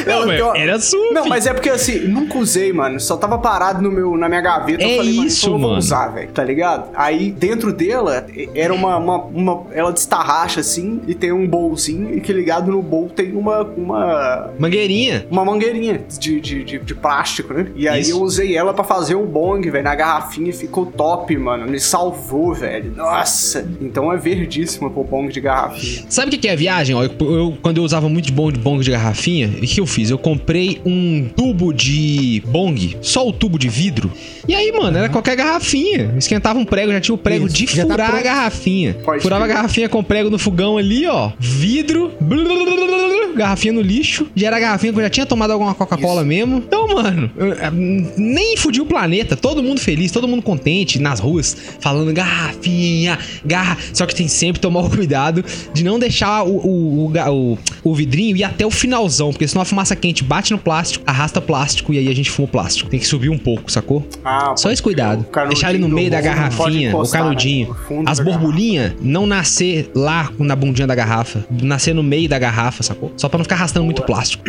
Não, 0.05 0.27
tem 0.27 0.41
uma- 0.41 0.57
era 0.57 0.79
sua, 0.79 0.99
Não, 1.11 1.23
filho. 1.23 1.29
mas 1.29 1.45
é 1.47 1.53
porque 1.53 1.69
assim, 1.69 1.99
nunca 2.07 2.37
usei, 2.37 2.71
mano. 2.71 2.99
Só 2.99 3.17
tava 3.17 3.37
parado 3.37 3.81
no 3.81 3.91
meu, 3.91 4.15
na 4.17 4.27
minha 4.29 4.41
gaveta. 4.41 4.83
É 4.83 4.93
eu 4.93 4.97
falei, 4.97 5.11
isso, 5.25 5.45
então 5.45 5.53
eu 5.55 5.59
vou 5.59 5.69
mano. 5.69 5.79
usar, 5.79 6.07
velho. 6.09 6.31
Tá 6.31 6.43
ligado? 6.43 6.89
Aí 6.95 7.31
dentro 7.31 7.71
dela 7.73 8.25
era 8.55 8.73
uma, 8.73 8.97
uma, 8.97 9.17
uma- 9.23 9.63
Ela 9.71 9.91
destarracha 9.91 10.59
assim 10.59 11.01
e 11.07 11.13
tem 11.15 11.31
um 11.31 11.47
bolzinho. 11.47 12.15
E 12.15 12.21
que 12.21 12.31
ligado 12.31 12.71
no 12.71 12.81
bowl 12.81 13.09
tem 13.09 13.35
uma. 13.35 13.61
uma 13.63 14.49
Mangueirinha. 14.59 15.25
uma 15.29 15.43
mangueirinha 15.45 16.01
de, 16.19 16.39
de, 16.39 16.63
de, 16.63 16.79
de 16.79 16.95
plástico, 16.95 17.53
né? 17.53 17.67
E 17.75 17.87
aí 17.87 18.01
Isso. 18.01 18.11
eu 18.11 18.21
usei 18.21 18.55
ela 18.55 18.73
pra 18.73 18.83
fazer 18.83 19.15
o 19.15 19.25
bong, 19.25 19.69
velho, 19.69 19.83
na 19.83 19.95
garrafinha 19.95 20.49
e 20.49 20.53
ficou 20.53 20.85
top, 20.85 21.35
mano. 21.37 21.67
Me 21.67 21.79
salvou, 21.79 22.53
velho. 22.53 22.93
Nossa! 22.95 23.67
Então 23.81 24.11
é 24.11 24.17
verdíssima 24.17 24.89
pro 24.89 25.03
bong 25.03 25.31
de 25.31 25.39
garrafinha. 25.41 26.03
Sabe 26.09 26.27
o 26.27 26.31
que 26.31 26.37
que 26.37 26.47
é 26.47 26.53
a 26.53 26.55
viagem? 26.55 26.95
Ó, 26.95 27.03
eu, 27.03 27.11
eu- 27.19 27.57
quando 27.61 27.77
eu 27.77 27.83
usava 27.83 28.07
muito 28.09 28.31
bong 28.33 28.51
de 28.53 28.59
bong 28.59 28.83
de 28.83 28.91
garrafinha, 28.91 29.47
o 29.47 29.61
que 29.61 29.79
eu 29.79 29.85
fiz? 29.85 30.09
Eu 30.09 30.17
comprei 30.17 30.81
um 30.85 31.27
tubo 31.35 31.73
de 31.73 32.41
bong, 32.47 32.97
só 33.01 33.27
o 33.27 33.31
tubo 33.33 33.57
de 33.59 33.69
vidro. 33.69 34.11
E 34.47 34.55
aí, 34.55 34.71
mano, 34.71 34.97
era 34.97 35.09
qualquer 35.09 35.35
garrafinha. 35.35 36.13
Esquentava 36.17 36.57
um 36.59 36.65
prego, 36.65 36.91
já 36.91 36.99
tinha 37.01 37.15
o 37.15 37.17
prego 37.17 37.45
Isso, 37.45 37.55
de 37.55 37.65
já 37.67 37.83
tá 37.85 37.91
furar 37.91 38.07
a 38.07 38.11
pronto. 38.11 38.23
garrafinha. 38.23 38.97
Pode 39.05 39.21
Furava 39.21 39.43
a 39.43 39.47
crer. 39.47 39.55
garrafinha 39.57 39.89
com 39.89 40.03
prego 40.03 40.29
no 40.29 40.39
fogão 40.39 40.77
ali, 40.77 41.05
ó. 41.05 41.31
Vidro. 41.39 42.11
Garrafinha 43.35 43.73
no 43.73 43.81
lixo. 43.81 44.27
Já 44.35 44.47
era 44.47 44.57
a 44.57 44.59
garrafinha 44.59 44.91
que 44.91 44.99
eu 44.99 45.03
já 45.03 45.09
tinha 45.09 45.25
tomado 45.25 45.51
alguma 45.51 45.73
Coca-Cola 45.75 46.23
mesmo. 46.23 46.57
Então, 46.57 46.87
mano, 46.87 47.29
eu- 47.37 47.53
nem 48.17 48.55
fudi 48.57 48.81
o 48.81 48.85
planeta. 48.85 49.35
Todo 49.35 49.61
mundo 49.63 49.79
feliz, 49.79 50.11
todo 50.11 50.27
mundo 50.27 50.41
contente 50.41 50.99
nas 50.99 51.19
ruas, 51.19 51.55
falando 51.79 52.13
garrafinha, 52.13 53.17
garra. 53.45 53.77
Só 53.93 54.05
que 54.05 54.15
tem 54.15 54.27
sempre 54.27 54.53
que 54.55 54.59
tomar 54.61 54.81
o 54.85 54.89
cuidado 54.89 55.43
de 55.73 55.83
não 55.83 55.99
deixar 55.99 56.43
o, 56.43 56.57
o, 56.57 57.05
o, 57.07 57.29
o- 57.53 57.57
o 57.83 57.95
vidrinho 57.95 58.35
ir 58.35 58.43
até 58.43 58.65
o 58.65 58.71
finalzão, 58.71 59.31
porque 59.31 59.47
senão 59.47 59.61
a 59.61 59.65
fumaça 59.65 59.95
quente 59.95 60.23
bate 60.23 60.51
no 60.51 60.57
plástico, 60.59 61.03
arrasta 61.07 61.39
plástico 61.41 61.93
e 61.93 61.97
aí 61.97 62.07
a 62.07 62.15
gente 62.15 62.29
fuma 62.29 62.47
o 62.47 62.51
plástico. 62.51 62.89
Tem 62.89 62.99
que 62.99 63.07
subir 63.07 63.29
um 63.29 63.37
pouco, 63.37 63.71
sacou? 63.71 64.05
Ah, 64.23 64.53
Só 64.57 64.71
esse 64.71 64.81
cuidado. 64.81 65.25
Deixar 65.47 65.69
ele 65.73 65.79
no 65.79 65.89
meio 65.89 66.09
da 66.11 66.21
garrafinha, 66.21 66.89
o 66.89 66.91
encostar, 66.91 67.21
né? 67.21 67.27
canudinho. 67.29 67.75
Fundo 67.87 68.09
As 68.09 68.19
borbulhinhas 68.19 68.93
não 69.01 69.25
nascer 69.25 69.89
lá 69.95 70.31
na 70.37 70.55
bundinha 70.55 70.87
da 70.87 70.95
garrafa. 70.95 71.45
Nascer 71.61 71.93
no 71.93 72.03
meio 72.03 72.27
da 72.29 72.37
garrafa, 72.37 72.83
sacou? 72.83 73.11
Só 73.17 73.27
pra 73.29 73.37
não 73.37 73.43
ficar 73.45 73.55
arrastando 73.55 73.85
muito 73.85 74.01
plástico. 74.03 74.43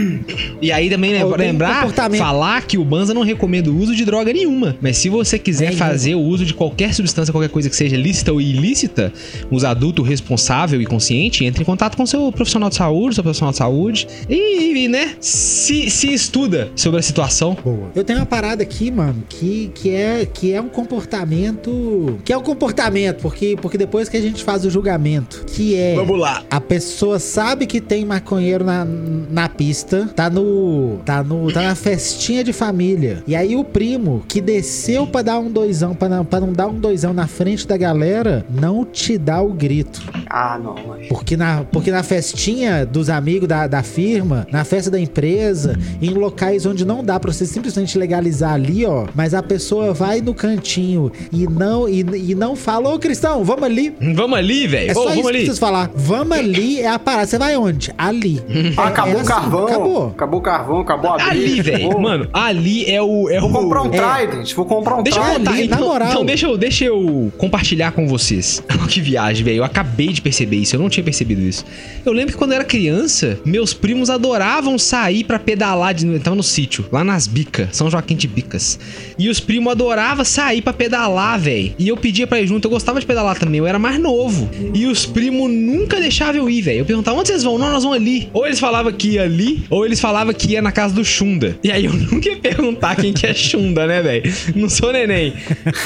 E 0.61 0.70
aí 0.72 0.88
também 0.90 1.12
lembrar, 1.46 1.86
falar 2.18 2.62
que 2.62 2.76
o 2.78 2.84
Banza 2.91 3.14
não 3.14 3.22
recomenda 3.22 3.70
o 3.70 3.78
uso 3.78 3.95
de 3.95 4.05
droga 4.05 4.32
nenhuma. 4.32 4.76
Mas 4.80 4.97
se 4.97 5.09
você 5.09 5.38
quiser 5.38 5.70
Nenhuma. 5.70 5.86
fazer 5.86 6.16
o 6.16 6.20
uso 6.20 6.45
de 6.45 6.53
qualquer 6.53 6.93
substância, 6.93 7.32
qualquer 7.32 7.49
coisa 7.49 7.70
que 7.70 7.76
seja 7.76 7.97
lícita 7.97 8.32
ou 8.32 8.41
ilícita, 8.41 9.12
os 9.49 9.62
adulto 9.62 10.03
responsável 10.03 10.82
e 10.82 10.86
consciente, 10.86 11.45
entre 11.45 11.62
em 11.62 11.64
contato 11.64 11.97
com 11.97 12.05
seu 12.05 12.32
profissional 12.32 12.68
de 12.68 12.74
saúde, 12.74 13.14
seu 13.14 13.22
profissional 13.22 13.53
de 13.53 13.59
saúde. 13.59 14.09
E, 14.28 14.84
e, 14.84 14.88
né, 14.88 15.14
se, 15.20 15.88
se 15.88 16.12
estuda 16.12 16.72
sobre 16.74 16.99
a 16.99 17.03
situação. 17.03 17.57
Boa. 17.62 17.93
Eu 17.95 18.03
tenho 18.03 18.18
uma 18.18 18.26
parada 18.26 18.64
aqui, 18.64 18.91
mano, 18.91 19.22
que, 19.28 19.70
que, 19.72 19.91
é, 19.91 20.26
que 20.26 20.53
é 20.53 20.61
um 20.61 20.68
comportamento. 20.68 22.18
Que 22.24 22.32
é 22.32 22.36
um 22.36 22.43
comportamento, 22.43 23.20
porque, 23.20 23.57
porque 23.62 23.78
depois 23.78 24.09
que 24.09 24.16
a 24.16 24.20
gente 24.20 24.43
faz 24.43 24.64
o 24.64 24.70
julgamento, 24.70 25.45
que 25.47 25.76
é. 25.76 25.95
lá. 25.95 26.43
A 26.51 26.61
pessoa 26.61 27.20
sabe 27.20 27.66
que 27.66 27.80
tem 27.80 28.05
maconheiro 28.05 28.64
na, 28.64 28.84
na 28.84 29.49
pista, 29.49 30.11
tá 30.16 30.28
no, 30.28 30.99
tá 31.05 31.22
no. 31.22 31.53
tá 31.53 31.62
na 31.62 31.76
festinha 31.76 32.43
de 32.43 32.53
família. 32.53 32.80
E 33.26 33.35
aí 33.37 33.55
o 33.57 33.64
primo 33.64 34.22
que 34.26 34.41
desceu 34.41 35.07
pra 35.07 35.22
dar 35.22 35.39
um 35.39 35.51
doisão, 35.51 35.95
pra 35.95 36.09
não, 36.09 36.24
pra 36.24 36.41
não 36.41 36.53
dar 36.53 36.66
um 36.68 36.74
doisão 36.74 37.12
na 37.12 37.26
frente 37.26 37.66
da 37.66 37.76
galera, 37.76 38.45
não 38.51 38.85
te 38.85 39.18
dá 39.18 39.41
o 39.43 39.53
grito. 39.53 40.03
Ah, 40.28 40.59
não, 40.62 40.74
mano. 40.74 41.03
Porque 41.09 41.37
na, 41.37 41.64
porque 41.70 41.91
na 41.91 42.03
festinha 42.03 42.87
dos 42.87 43.11
amigos 43.11 43.49
da, 43.49 43.66
da 43.66 43.83
firma, 43.83 44.47
na 44.51 44.64
festa 44.64 44.91
da 44.91 44.99
empresa, 45.01 45.78
em 46.01 46.11
locais 46.11 46.64
onde 46.66 46.85
não 46.85 47.05
dá 47.05 47.18
pra 47.20 47.33
você 47.33 47.45
simplesmente 47.47 47.99
legalizar 47.99 48.53
ali, 48.55 48.85
ó, 48.87 49.07
mas 49.14 49.35
a 49.35 49.43
pessoa 49.43 49.93
vai 49.93 50.20
no 50.20 50.33
cantinho 50.35 51.11
e 51.33 51.47
não 51.47 51.89
e, 51.89 52.01
e 52.31 52.35
não 52.35 52.55
fala, 52.57 52.89
ô 52.95 52.99
Cristão, 52.99 53.45
vamos 53.45 53.64
ali. 53.64 53.95
Vamos 54.14 54.39
ali, 54.39 54.66
velho. 54.66 54.89
É 54.91 54.93
Ô, 54.93 54.95
só 54.95 55.01
isso 55.01 55.09
vamos 55.11 55.22
que 55.22 55.28
ali. 55.28 55.39
precisa 55.39 55.61
falar. 55.61 55.91
Vamos 55.95 56.37
ali 56.37 56.81
é 56.81 56.89
a 56.89 56.99
parada. 56.99 57.26
Você 57.26 57.39
vai 57.39 57.57
onde? 57.57 57.93
Ali. 57.99 58.41
Ah, 58.76 58.85
É- 58.85 58.87
acabou 58.89 59.12
é 59.12 59.16
o 59.16 59.20
assim, 59.20 59.28
carvão. 59.28 59.64
Acabou. 59.66 60.07
Acabou 60.09 60.41
o 60.41 60.43
carvão, 60.43 60.81
acabou 60.81 61.11
a 61.11 61.16
briga. 61.16 61.31
Ali, 61.31 61.62
velho. 61.62 61.76
acabou. 61.87 62.01
Mano, 62.01 62.28
ali 62.33 62.69
é 62.86 63.00
o. 63.02 63.28
É 63.28 63.40
Vou 63.40 63.50
o... 63.50 63.52
comprar 63.52 63.82
um 63.82 63.92
É. 63.92 64.26
Trident. 64.26 64.54
Vou 64.54 64.64
comprar 64.64 64.96
um 64.96 65.02
Deixa 65.02 65.18
eu 65.18 65.22
Trident. 65.22 65.38
contar, 65.38 65.50
ali, 65.52 65.68
na 65.68 65.76
então, 65.76 65.88
moral. 65.88 66.08
então 66.10 66.24
deixa, 66.24 66.46
eu, 66.46 66.56
deixa 66.56 66.84
eu 66.84 67.32
compartilhar 67.38 67.92
com 67.92 68.06
vocês. 68.06 68.62
que 68.88 69.00
viagem, 69.00 69.44
velho. 69.44 69.58
Eu 69.58 69.64
acabei 69.64 70.08
de 70.08 70.20
perceber 70.20 70.56
isso, 70.56 70.74
eu 70.76 70.80
não 70.80 70.88
tinha 70.88 71.04
percebido 71.04 71.40
isso. 71.42 71.64
Eu 72.04 72.12
lembro 72.12 72.32
que 72.32 72.38
quando 72.38 72.50
eu 72.52 72.56
era 72.56 72.64
criança, 72.64 73.38
meus 73.44 73.72
primos 73.72 74.10
adoravam 74.10 74.78
sair 74.78 75.24
pra 75.24 75.38
pedalar. 75.38 75.94
De, 75.94 76.18
tava 76.18 76.36
no 76.36 76.42
sítio, 76.42 76.84
lá 76.90 77.04
nas 77.04 77.26
Bicas, 77.26 77.68
São 77.72 77.90
Joaquim 77.90 78.16
de 78.16 78.26
Bicas. 78.26 78.78
E 79.18 79.28
os 79.28 79.40
primos 79.40 79.72
adoravam 79.72 80.24
sair 80.24 80.62
pra 80.62 80.72
pedalar, 80.72 81.38
velho. 81.38 81.74
E 81.78 81.88
eu 81.88 81.96
pedia 81.96 82.26
pra 82.26 82.40
ir 82.40 82.46
junto, 82.46 82.66
eu 82.66 82.70
gostava 82.70 82.98
de 83.00 83.06
pedalar 83.06 83.38
também, 83.38 83.58
eu 83.58 83.66
era 83.66 83.78
mais 83.78 83.98
novo. 84.00 84.48
E 84.74 84.86
os 84.86 85.06
primos 85.06 85.50
nunca 85.50 86.00
deixavam 86.00 86.36
eu 86.36 86.50
ir, 86.50 86.62
velho. 86.62 86.78
Eu 86.80 86.84
perguntava, 86.84 87.18
onde 87.18 87.28
vocês 87.28 87.42
vão? 87.42 87.58
Não, 87.58 87.70
nós 87.70 87.82
vamos 87.82 87.98
ali. 87.98 88.28
Ou 88.32 88.46
eles 88.46 88.58
falavam 88.58 88.92
que 88.92 89.10
ia 89.10 89.22
ali, 89.22 89.64
ou 89.70 89.84
eles 89.84 90.00
falavam 90.00 90.32
que 90.32 90.52
ia 90.52 90.62
na 90.62 90.72
casa 90.72 90.94
do 90.94 91.04
Xunda. 91.04 91.58
E 91.62 91.70
aí 91.70 91.84
eu 91.84 91.92
nunca 92.10 92.28
ia 92.28 92.36
perguntar 92.36 92.59
quem 93.00 93.12
que 93.12 93.26
é 93.26 93.34
Xunda, 93.34 93.86
né, 93.86 94.02
velho? 94.02 94.22
Não 94.54 94.68
sou 94.68 94.92
neném. 94.92 95.34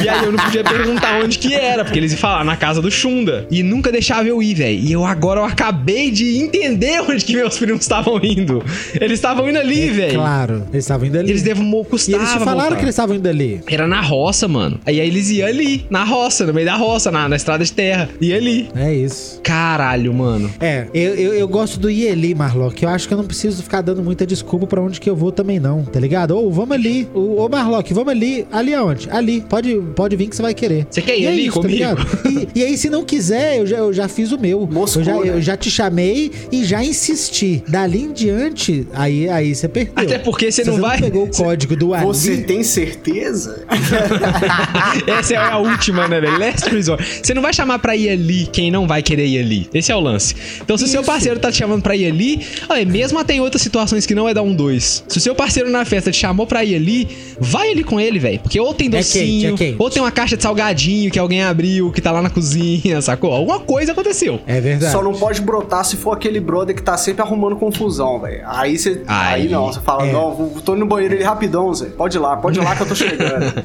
E 0.03 0.09
aí 0.09 0.25
eu 0.25 0.33
não 0.33 0.39
podia 0.45 0.64
perguntar 0.64 1.22
onde 1.22 1.39
que 1.39 1.55
era, 1.55 1.85
porque 1.85 1.99
eles 1.99 2.12
iam 2.12 2.18
falar 2.20 2.45
na 2.45 2.57
casa 2.57 2.81
do 2.83 2.91
Xunda. 2.91 3.47
E 3.51 3.62
nunca 3.62 3.91
deixava 3.93 4.29
eu 4.29 4.43
ir, 4.43 4.55
velho. 4.55 4.79
E 4.79 4.93
eu 4.93 5.05
agora 5.05 5.41
eu 5.41 5.45
acabei 5.45 6.11
de 6.11 6.39
entender 6.39 7.01
onde 7.01 7.25
que 7.25 7.35
meus 7.35 7.57
primos 7.59 7.83
estavam 7.83 8.18
indo. 8.22 8.62
Eles 8.95 9.18
estavam 9.18 9.49
indo 9.49 9.59
ali, 9.59 9.91
velho. 9.91 10.14
Claro, 10.14 10.66
eles 10.72 10.85
estavam 10.85 11.07
indo 11.07 11.18
ali. 11.18 11.31
Eles 11.31 11.43
devem 11.43 11.64
E 11.68 11.85
custar. 11.85 12.14
eles 12.20 12.33
te 12.33 12.39
falaram 12.41 12.77
que 12.77 12.83
eles 12.83 12.95
estavam 12.95 13.16
indo 13.16 13.29
ali. 13.29 13.61
Era 13.66 13.87
na 13.87 14.01
roça, 14.01 14.47
mano. 14.49 14.81
Aí, 14.85 15.01
aí 15.01 15.07
eles 15.09 15.31
iam 15.31 15.49
ali, 15.49 15.87
na 15.91 16.05
roça, 16.05 16.47
no 16.47 16.53
meio 16.55 16.66
da 16.66 16.75
roça, 16.77 17.11
na, 17.11 17.29
na 17.29 17.37
estrada 17.37 17.64
de 17.64 17.72
terra. 17.72 18.09
Ia 18.20 18.37
ali. 18.37 18.68
É 18.75 18.93
isso. 18.93 19.41
Caralho, 19.43 20.12
mano. 20.14 20.51
É, 20.61 20.87
eu, 20.95 21.14
eu, 21.14 21.35
eu 21.35 21.49
gosto 21.49 21.79
do 21.79 21.91
ir 21.91 22.09
ali, 22.09 22.35
Marlock. 22.35 22.83
Eu 22.83 22.89
acho 22.89 23.07
que 23.09 23.14
eu 23.14 23.18
não 23.18 23.25
preciso 23.25 23.62
ficar 23.62 23.81
dando 23.83 24.03
muita 24.03 24.27
desculpa 24.27 24.66
pra 24.66 24.81
onde 24.81 25.01
que 25.01 25.09
eu 25.09 25.16
vou 25.16 25.31
também, 25.33 25.59
não. 25.61 25.85
Tá 25.85 25.99
ligado? 26.01 26.37
Ô, 26.37 26.51
vamos 26.51 26.64
ali. 26.73 27.09
Ô, 27.12 27.43
ô, 27.45 27.49
Marlock, 27.49 27.93
vamos 27.93 28.11
ali. 28.12 28.47
Ali 28.51 28.73
aonde? 28.75 29.09
Ali. 29.11 29.43
Pode, 29.49 29.75
pode 29.95 30.17
vir 30.17 30.29
que 30.29 30.37
você 30.37 30.43
vai 30.43 30.55
querer. 30.55 30.87
Você 30.91 31.03
quer 31.03 31.19
ir 31.19 31.23
E 31.23 31.27
é 31.27 31.29
ali 31.29 31.47
isso, 31.47 31.55
tá 31.57 31.61
comigo? 31.62 31.75
ligado? 31.79 32.07
e, 32.55 32.61
e 32.61 32.62
aí, 32.65 32.79
se 32.79 32.89
não 32.89 33.05
quiser, 33.05 33.59
eu 33.59 33.67
já, 33.67 33.77
eu 33.79 33.93
já 33.93 34.09
fiz 34.09 34.33
o 34.33 34.39
meu. 34.39 34.67
Moscou, 34.71 35.03
eu, 35.03 35.05
já, 35.07 35.15
né? 35.15 35.29
eu 35.29 35.43
já 35.43 35.57
te 35.57 35.71
chamei 35.71 36.31
e 36.51 36.65
já 36.65 36.83
insisti. 36.83 37.62
Dali 37.69 38.03
em 38.03 38.12
diante, 38.12 38.87
aí, 38.95 39.29
aí 39.29 39.55
você 39.55 39.69
perdeu. 39.69 39.93
Até 39.97 40.19
porque 40.19 40.51
você 40.51 40.65
Se 40.65 40.71
não 40.71 40.79
vai- 40.81 41.01
pegou 41.01 41.25
o 41.25 41.31
código 41.31 41.77
do 41.77 41.93
ali. 41.95 42.05
Você 42.07 42.39
tem 42.39 42.62
certeza? 42.62 43.65
Essa 45.07 45.35
é 45.35 45.37
a 45.37 45.59
última, 45.59 46.07
né, 46.09 46.21
velho? 46.21 46.39
Last 46.39 46.69
resort. 46.71 47.05
Você 47.23 47.35
não 47.35 47.43
vai 47.43 47.53
chamar 47.53 47.79
pra 47.79 47.97
ir 47.97 48.09
ali 48.11 48.47
quem 48.47 48.71
não 48.71 48.87
vai 48.87 49.03
querer 49.03 49.27
ir 49.27 49.39
ali. 49.39 49.69
Esse 49.75 49.91
é 49.93 49.97
o 49.97 50.01
lance. 50.01 50.35
Então, 50.62 50.77
se 50.77 50.85
o 50.85 50.89
seu 50.89 51.03
parceiro 51.03 51.39
tá 51.41 51.51
te 51.51 51.59
chamando 51.59 51.83
pra 51.83 51.97
ir 51.97 52.07
ali, 52.07 52.41
olha, 52.69 52.85
mesmo 52.85 53.19
até 53.19 53.35
em 53.35 53.41
outras 53.41 53.62
situações 53.62 54.07
que 54.07 54.15
não 54.15 54.29
é 54.29 54.35
dar 54.35 54.43
um 54.43 54.55
dois. 54.55 55.05
Se 55.09 55.19
o 55.19 55.21
seu 55.21 55.35
parceiro 55.35 55.71
na 55.71 55.85
festa 55.85 56.11
te 56.11 56.19
chamou 56.19 56.47
pra 56.47 56.54
ir 56.63 56.75
ali, 56.77 57.09
vai 57.41 57.71
ali 57.71 57.83
com 57.83 57.99
ele, 57.99 58.19
velho. 58.19 58.39
Porque 58.41 58.61
ou 58.61 58.75
tem 58.75 58.91
docinho, 58.91 59.55
é 59.55 59.57
quente. 59.57 59.77
ou 59.79 59.89
tem 59.91 60.03
uma 60.03 60.11
caixa 60.13 60.37
de 60.37 60.43
salgadinho 60.43 61.11
que 61.11 61.19
alguém 61.19 61.43
abriu, 61.43 61.91
que 61.91 62.01
tá 62.01 62.13
lá 62.13 62.21
na 62.23 62.31
cozinha, 62.31 63.01
sacou? 63.03 63.33
Alguma 63.33 63.61
coisa 63.61 63.93
aconteceu. 63.93 64.41
É 64.47 64.61
verdade. 64.61 64.93
Só 64.93 65.03
não 65.03 65.15
pode 65.15 65.41
brotar 65.41 65.85
se 65.85 65.97
for 65.97 66.13
aquele 66.13 66.39
brother 66.39 66.77
que 66.77 66.83
tá 66.83 66.97
sempre 66.97 67.23
arrumando 67.23 67.57
confusão, 67.57 68.21
velho. 68.21 68.43
Aí 68.47 68.77
você. 68.79 69.03
Aí, 69.07 69.43
Aí- 69.45 69.49
não, 69.49 69.67
você 69.73 69.81
fala, 69.81 70.07
é. 70.07 70.13
não, 70.13 70.35
vou- 70.35 70.61
tô 70.63 70.77
no 70.77 70.85
banheiro 70.87 71.15
ele 71.15 71.25
rapidão, 71.25 71.73
Zé. 71.73 71.87
Pode 71.87 72.17
ir 72.17 72.21
lá, 72.21 72.37
pode 72.37 72.59
ir 72.59 72.63
lá 72.63 72.77
que 72.77 72.83
eu 72.83 72.87
tô 72.87 72.95
chegando. 72.95 73.65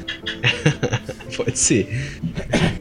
Pode 1.36 1.58
ser. 1.58 1.88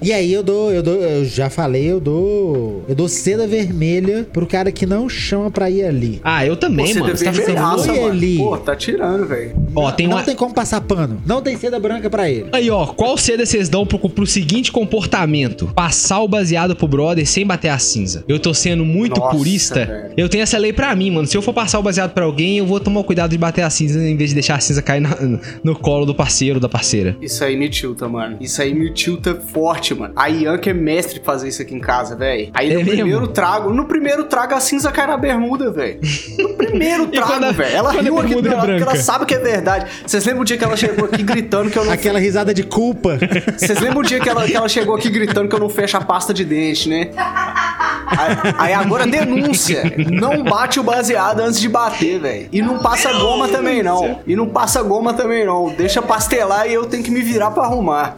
E 0.02 0.14
aí 0.14 0.32
eu 0.32 0.42
dou, 0.42 0.72
eu 0.72 0.82
dou, 0.82 0.96
eu 0.96 1.26
já 1.26 1.50
falei, 1.50 1.84
eu 1.92 2.00
dou, 2.00 2.84
eu 2.88 2.96
dou 2.96 3.08
seda 3.10 3.46
vermelha 3.48 4.26
pro 4.32 4.46
cara 4.48 4.72
que 4.72 4.86
não 4.86 5.10
chama 5.10 5.52
pra 5.52 5.70
ir 5.70 5.84
ali. 5.84 6.22
Ah, 6.24 6.46
eu 6.46 6.56
também, 6.56 6.88
Você 6.94 7.00
mano. 7.00 7.18
Você 7.18 7.26
tá 7.54 7.76
Oi, 7.76 7.88
mano. 7.88 8.08
ali. 8.08 8.38
Pô, 8.38 8.58
tá 8.58 8.76
tirando, 8.76 9.26
velho. 9.28 9.56
Ó, 9.76 9.92
tem 9.92 10.08
não 10.08 10.18
uma. 10.18 10.24
tem 10.24 10.36
como 10.36 10.54
passar 10.54 10.82
pano. 10.82 11.22
Não 11.26 11.42
tem 11.42 11.58
seda 11.58 11.80
branca 11.80 12.10
pra 12.10 12.30
ele. 12.30 12.48
Aí, 12.52 12.70
ó, 12.70 12.86
qual 12.88 13.18
seda 13.18 13.46
vocês 13.46 13.68
dão 13.70 13.86
pro, 13.86 14.00
pro 14.10 14.26
seguinte 14.26 14.72
comportamento? 14.72 15.68
Passar 15.76 16.22
o 16.22 16.28
baseado 16.28 16.76
pro 16.76 16.88
brother 16.88 17.26
sem 17.28 17.46
bater 17.46 17.70
a 17.70 17.78
cinza. 17.80 18.24
Eu 18.28 18.40
tô 18.40 18.54
sendo 18.54 18.86
muito 18.86 19.20
Nossa, 19.20 19.36
purista. 19.36 19.86
velho. 19.86 20.14
Eu 20.18 20.30
tenho 20.30 20.44
essa 20.44 20.58
lei 20.58 20.72
pra 20.74 20.96
mim, 20.96 21.12
mano. 21.12 21.28
Se 21.28 21.36
eu 21.38 21.42
for 21.42 21.54
passar 21.54 21.80
o 21.80 21.84
baseado 21.84 22.12
pra 22.14 22.26
alguém, 22.26 22.58
eu 22.58 22.66
vou 22.66 22.80
tomar 22.80 23.02
o 23.02 23.04
cuidado 23.04 23.32
de 23.32 23.38
bater 23.38 23.62
a 23.64 23.70
cinza 23.70 24.00
em 24.02 24.16
vez 24.16 24.30
de 24.30 24.36
deixar 24.36 24.56
a 24.56 24.60
cinza 24.60 24.82
cair 24.82 25.02
na- 25.02 25.18
no 25.64 25.76
colo 25.76 26.06
do 26.06 26.16
parceiro, 26.16 26.60
da 26.60 26.70
parceira. 26.70 27.18
Isso 27.22 27.44
aí 27.44 27.58
me 27.58 27.70
tilta, 27.70 28.08
mano. 28.08 28.38
Isso 28.40 28.62
aí 28.62 28.74
me 28.74 28.94
tilta 28.94 29.36
forte, 29.36 29.89
mano. 29.94 30.14
A 30.16 30.30
Ian 30.30 30.58
que 30.58 30.70
é 30.70 30.74
mestre 30.74 31.20
de 31.20 31.26
fazer 31.26 31.48
isso 31.50 31.62
aqui 31.62 31.76
em 31.76 31.80
casa, 31.80 32.16
velho. 32.16 32.50
Aí 32.54 32.70
É 32.72 32.74
no 32.74 32.80
mesmo? 32.80 32.92
primeiro 32.96 33.28
trago, 33.28 33.74
no 33.74 33.86
primeiro 33.86 34.24
trago 34.26 34.56
a 34.56 34.60
cinza 34.60 34.92
cai 34.92 35.08
na 35.08 35.18
bermuda, 35.18 35.72
velho. 35.72 36.00
No 36.38 36.54
primeiro 36.56 37.08
trago, 37.12 37.54
velho. 37.54 37.76
Ela 37.76 37.92
riu 37.92 38.20
aqui 38.20 38.42
do 38.42 38.48
é 38.48 38.56
lado 38.56 38.68
porque 38.68 38.84
ela 38.84 38.96
sabe 38.96 39.26
que 39.26 39.36
é 39.36 39.40
verdade. 39.40 39.86
Vocês 40.06 40.26
lembram 40.26 40.42
o 40.42 40.46
dia 40.46 40.58
que 40.58 40.64
ela 40.64 40.78
chegou 40.78 41.06
aqui 41.06 41.24
gritando 41.24 41.70
que 41.70 41.78
eu 41.78 41.86
não 41.86 41.92
Aquela 41.92 42.20
risada 42.20 42.54
de 42.54 42.64
culpa. 42.64 43.18
Vocês 43.58 43.80
lembram 43.80 44.00
o 44.02 44.04
dia 44.04 44.20
que 44.20 44.30
ela, 44.30 44.46
que 44.46 44.56
ela 44.56 44.70
chegou 44.70 44.96
aqui 44.96 45.10
gritando 45.10 45.48
que 45.50 45.56
eu 45.56 45.60
não 45.60 45.70
fecho 45.70 45.98
a 45.98 46.02
pasta 46.02 46.34
de 46.34 46.46
dente, 46.46 46.88
né? 46.90 47.10
Aí, 48.10 48.54
aí 48.58 48.74
agora 48.74 49.06
denúncia. 49.06 49.84
Não 50.10 50.44
bate 50.44 50.80
o 50.80 50.84
baseado 50.84 51.40
antes 51.42 51.60
de 51.60 51.70
bater, 51.70 52.20
velho. 52.20 52.48
E 52.52 52.62
não 52.62 52.80
passa 52.80 53.12
goma 53.14 53.48
também, 53.48 53.84
não. 53.84 54.20
E 54.26 54.36
não 54.36 54.48
passa 54.50 54.82
goma 54.82 55.14
também, 55.14 55.46
não. 55.46 55.70
Deixa 55.70 56.02
pastelar 56.02 56.68
e 56.70 56.74
eu 56.74 56.86
tenho 56.86 57.04
que 57.04 57.12
me 57.12 57.22
virar 57.22 57.52
pra 57.52 57.64
arrumar. 57.64 58.18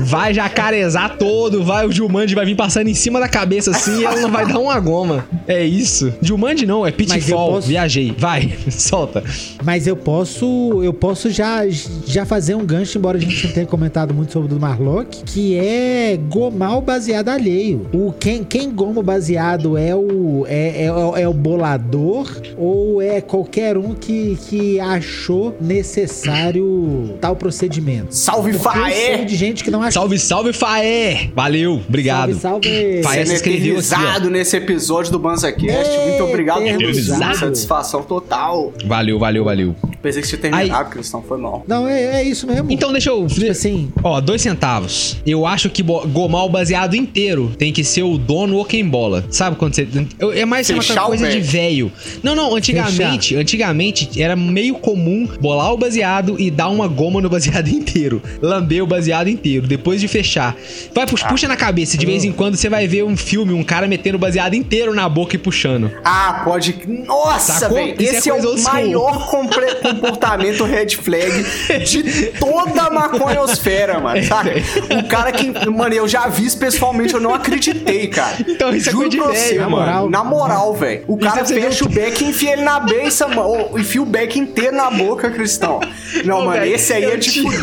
Vai 0.00 0.34
jacarezar 0.34 1.16
todo, 1.16 1.62
vai 1.64 1.86
o 1.86 1.92
Jumanji 1.92 2.34
vai 2.34 2.44
vir 2.44 2.56
passando 2.56 2.88
em 2.88 2.94
cima 2.94 3.20
da 3.20 3.28
cabeça 3.28 3.70
assim 3.70 4.00
e 4.00 4.04
ela 4.04 4.20
não 4.20 4.30
vai 4.30 4.46
dar 4.46 4.58
uma 4.58 4.78
goma. 4.80 5.24
É 5.46 5.64
isso. 5.64 6.12
Jumanji 6.20 6.66
não, 6.66 6.86
é 6.86 6.90
Pitfall. 6.90 7.52
posso- 7.54 7.68
Viajei. 7.68 8.14
Vai, 8.16 8.52
solta. 8.70 9.22
Mas 9.62 9.86
eu 9.86 9.96
posso, 9.96 10.80
eu 10.82 10.92
posso 10.92 11.30
já, 11.30 11.60
já 12.06 12.24
fazer 12.26 12.54
um 12.54 12.64
gancho, 12.64 12.98
embora 12.98 13.16
a 13.18 13.20
gente 13.20 13.46
não 13.46 13.52
tenha 13.54 13.66
comentado 13.66 14.12
muito 14.14 14.32
sobre 14.32 14.50
o 14.50 14.54
do 14.54 14.60
Marlock, 14.60 15.22
que 15.24 15.56
é 15.58 16.18
gomar 16.28 16.76
o 16.78 16.80
baseado 16.80 17.28
alheio. 17.28 17.86
O 17.92 18.12
quem, 18.12 18.42
quem 18.44 18.70
goma 18.70 19.00
o 19.00 19.02
baseado 19.04 19.76
é 19.76 19.94
o 19.94 20.44
é, 20.48 20.84
é, 20.86 20.92
o- 20.92 21.16
é 21.16 21.28
o 21.28 21.32
bolador 21.32 22.30
ou 22.56 23.00
é 23.00 23.20
qualquer 23.20 23.76
um 23.78 23.94
que, 23.94 24.36
que 24.48 24.80
achou 24.80 25.56
necessário 25.60 27.16
tal 27.20 27.36
procedimento? 27.36 28.14
Salve, 28.14 28.52
Porque 28.52 28.72
sei 28.72 28.82
Faé! 29.16 29.24
de 29.24 29.36
gente 29.36 29.62
que 29.64 29.70
não 29.70 29.80
achou. 29.82 29.92
Salve, 30.02 30.18
salve, 30.18 30.52
Faé! 30.52 31.30
Valeu, 31.34 31.80
obrigado. 31.88 32.34
Salve, 32.34 32.68
salve. 32.68 33.02
Faé. 33.02 33.24
Se 33.24 33.34
inscreveu 33.34 33.78
aqui, 33.78 34.30
nesse 34.30 34.56
episódio 34.56 35.12
do 35.12 35.18
BanzaCast. 35.18 35.98
Muito 36.08 36.24
obrigado 36.24 36.60
por. 36.62 36.94
Satisfação 37.34 38.02
total. 38.02 38.72
Valeu, 38.86 39.18
valeu, 39.18 39.44
valeu. 39.44 39.74
Pensei 40.02 40.20
que 40.20 40.28
você 40.28 40.36
tinha 40.36 40.50
terminado, 40.52 40.90
Cristão. 40.90 41.22
Foi 41.26 41.38
mal. 41.38 41.64
Não, 41.66 41.88
é, 41.88 42.16
é 42.16 42.22
isso 42.22 42.46
mesmo. 42.46 42.70
Então 42.70 42.92
deixa 42.92 43.10
eu. 43.10 43.26
Tipo 43.26 43.50
assim, 43.50 43.90
Ó, 44.02 44.20
dois 44.20 44.42
centavos. 44.42 45.16
Eu 45.26 45.46
acho 45.46 45.70
que 45.70 45.82
gomar 45.82 46.44
o 46.44 46.48
baseado 46.48 46.94
inteiro 46.94 47.52
tem 47.58 47.72
que 47.72 47.82
ser 47.82 48.02
o 48.02 48.18
dono 48.18 48.56
ou 48.56 48.64
quem 48.64 48.86
bola. 48.94 49.24
Sabe 49.28 49.56
quando 49.56 49.74
você. 49.74 49.88
É 50.36 50.44
mais 50.44 50.70
uma 50.70 50.80
Fechar 50.80 51.06
coisa 51.06 51.28
de 51.28 51.40
velho. 51.40 51.90
Não, 52.22 52.36
não, 52.36 52.54
antigamente, 52.54 53.34
antigamente 53.34 54.22
era 54.22 54.36
meio 54.36 54.76
comum 54.76 55.28
bolar 55.40 55.72
o 55.72 55.76
baseado 55.76 56.36
e 56.38 56.48
dar 56.48 56.68
uma 56.68 56.86
goma 56.86 57.20
no 57.20 57.28
baseado 57.34 57.66
inteiro. 57.68 58.22
Lamber 58.40 58.84
o 58.84 58.86
baseado 58.86 59.26
inteiro, 59.28 59.66
depois 59.66 60.00
de 60.00 60.06
fechar. 60.06 60.54
Vai, 60.94 61.06
puxa, 61.08 61.26
puxa 61.26 61.48
na 61.48 61.56
cabeça, 61.56 61.98
de 61.98 62.06
vez 62.06 62.22
em 62.22 62.30
quando 62.30 62.54
você 62.56 62.68
vai 62.68 62.86
ver 62.86 63.02
um 63.02 63.16
filme, 63.16 63.52
um 63.52 63.64
cara 63.64 63.88
metendo 63.88 64.16
o 64.16 64.20
baseado 64.20 64.54
inteiro 64.54 64.94
na 64.94 65.08
boca 65.08 65.34
e 65.34 65.38
puxando. 65.38 65.90
Ah, 66.04 66.42
pode. 66.44 66.78
Nossa, 67.04 67.68
velho. 67.68 67.96
É 67.98 68.02
Esse 68.02 68.28
é, 68.28 68.32
coisa 68.32 68.48
o 68.48 68.62
maior 68.62 69.28
compre- 69.28 69.74
comportamento 69.82 70.64
red 70.64 70.90
flag 70.90 71.44
de 71.84 72.26
toda 72.38 72.82
a 72.82 72.90
maconhosfera, 72.90 73.98
mano. 73.98 74.22
Sabe? 74.22 74.62
O 74.94 75.08
cara 75.08 75.32
que. 75.32 75.50
Mano, 75.68 75.94
eu 75.94 76.06
já 76.06 76.28
vi 76.28 76.46
isso 76.46 76.58
pessoalmente, 76.58 77.14
eu 77.14 77.20
não 77.20 77.34
acreditei, 77.34 78.06
cara. 78.06 78.36
Então, 78.46 78.70
isso 78.84 78.90
é 78.90 78.92
Juro 78.92 79.02
coisa 79.04 79.10
de 79.10 79.16
pra 79.16 79.26
você, 79.28 79.48
velho. 79.58 80.10
Na 80.10 80.24
moral, 80.24 80.74
velho. 80.74 81.04
O 81.06 81.16
cara 81.16 81.44
fecha 81.44 81.84
o 81.84 81.88
o 81.88 81.90
beck 81.90 82.20
e 82.22 82.28
enfia 82.28 82.52
ele 82.54 82.62
na 82.62 82.80
beça, 82.80 83.26
mano. 83.28 83.42
Ou 83.42 83.78
Enfia 83.78 84.02
o 84.02 84.06
beck 84.06 84.38
inteiro 84.38 84.74
na 84.76 84.90
boca, 84.90 85.30
Cristão. 85.30 85.80
Não, 86.24 86.38
Ô, 86.40 86.44
mano, 86.44 86.60
velho, 86.60 86.74
esse 86.74 86.92
aí 86.92 87.04
eu 87.04 87.10
é 87.10 87.16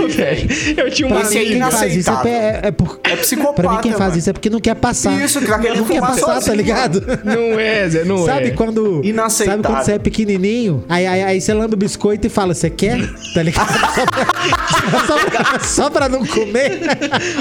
velho. 0.08 0.50
Eu 0.78 0.92
tinha 0.92 1.08
um 1.08 1.20
Esse 1.20 1.38
aí 1.38 1.44
é 1.44 1.48
isso 1.48 1.54
é, 1.54 1.56
inaceitável. 1.58 2.32
é, 2.32 2.60
é 2.64 2.72
por... 2.72 3.00
É 3.04 3.16
psicopata, 3.16 3.54
Pra 3.62 3.72
mim, 3.72 3.78
quem 3.82 3.92
faz 3.92 4.02
mano. 4.10 4.18
isso 4.18 4.30
é 4.30 4.34
porque 4.34 4.50
não 4.50 4.60
quer 4.60 4.76
passar. 4.76 5.14
Isso, 5.22 5.40
que 5.40 5.46
tá 5.48 5.60
querendo 5.60 5.80
não 5.80 5.86
quer 5.86 6.02
passar, 6.02 6.26
tá 6.28 6.34
sozinho, 6.36 6.56
ligado? 6.56 7.02
Não 7.24 7.60
é, 7.60 7.90
Zé, 7.90 8.04
não 8.04 8.26
Sabe 8.26 8.48
é. 8.48 8.52
quando. 8.52 9.02
Inaceitável. 9.04 9.62
Sabe 9.64 9.74
quando 9.76 9.86
você 9.86 9.92
é 9.94 10.00
pequenininho? 10.00 10.84
Aí, 10.90 11.06
aí, 11.06 11.24
aí 11.24 11.42
você 11.42 11.54
lambe 11.54 11.76
o 11.76 11.78
biscoito 11.78 12.26
e 12.28 12.30
fala: 12.30 12.54
Você 12.54 12.70
quer? 12.70 13.00
Tá 13.34 13.44
ligado? 13.44 13.68
Só 13.72 14.06
pra, 14.06 15.06
só 15.06 15.18
pra- 15.30 15.60
só 15.60 15.90
pra 15.90 16.10
não 16.10 16.26
comer. 16.26 16.80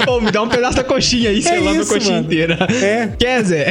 Ô, 0.07 0.19
me 0.21 0.31
dá 0.31 0.41
um 0.43 0.49
pedaço 0.49 0.77
da 0.77 0.83
coxinha 0.83 1.29
aí, 1.29 1.41
você 1.41 1.49
É 1.49 1.59
lamba 1.59 1.81
a 1.81 1.85
coxinha 1.85 2.15
mano. 2.15 2.25
inteira. 2.25 2.57
É. 2.81 3.09
Quer, 3.17 3.43
Zé? 3.43 3.70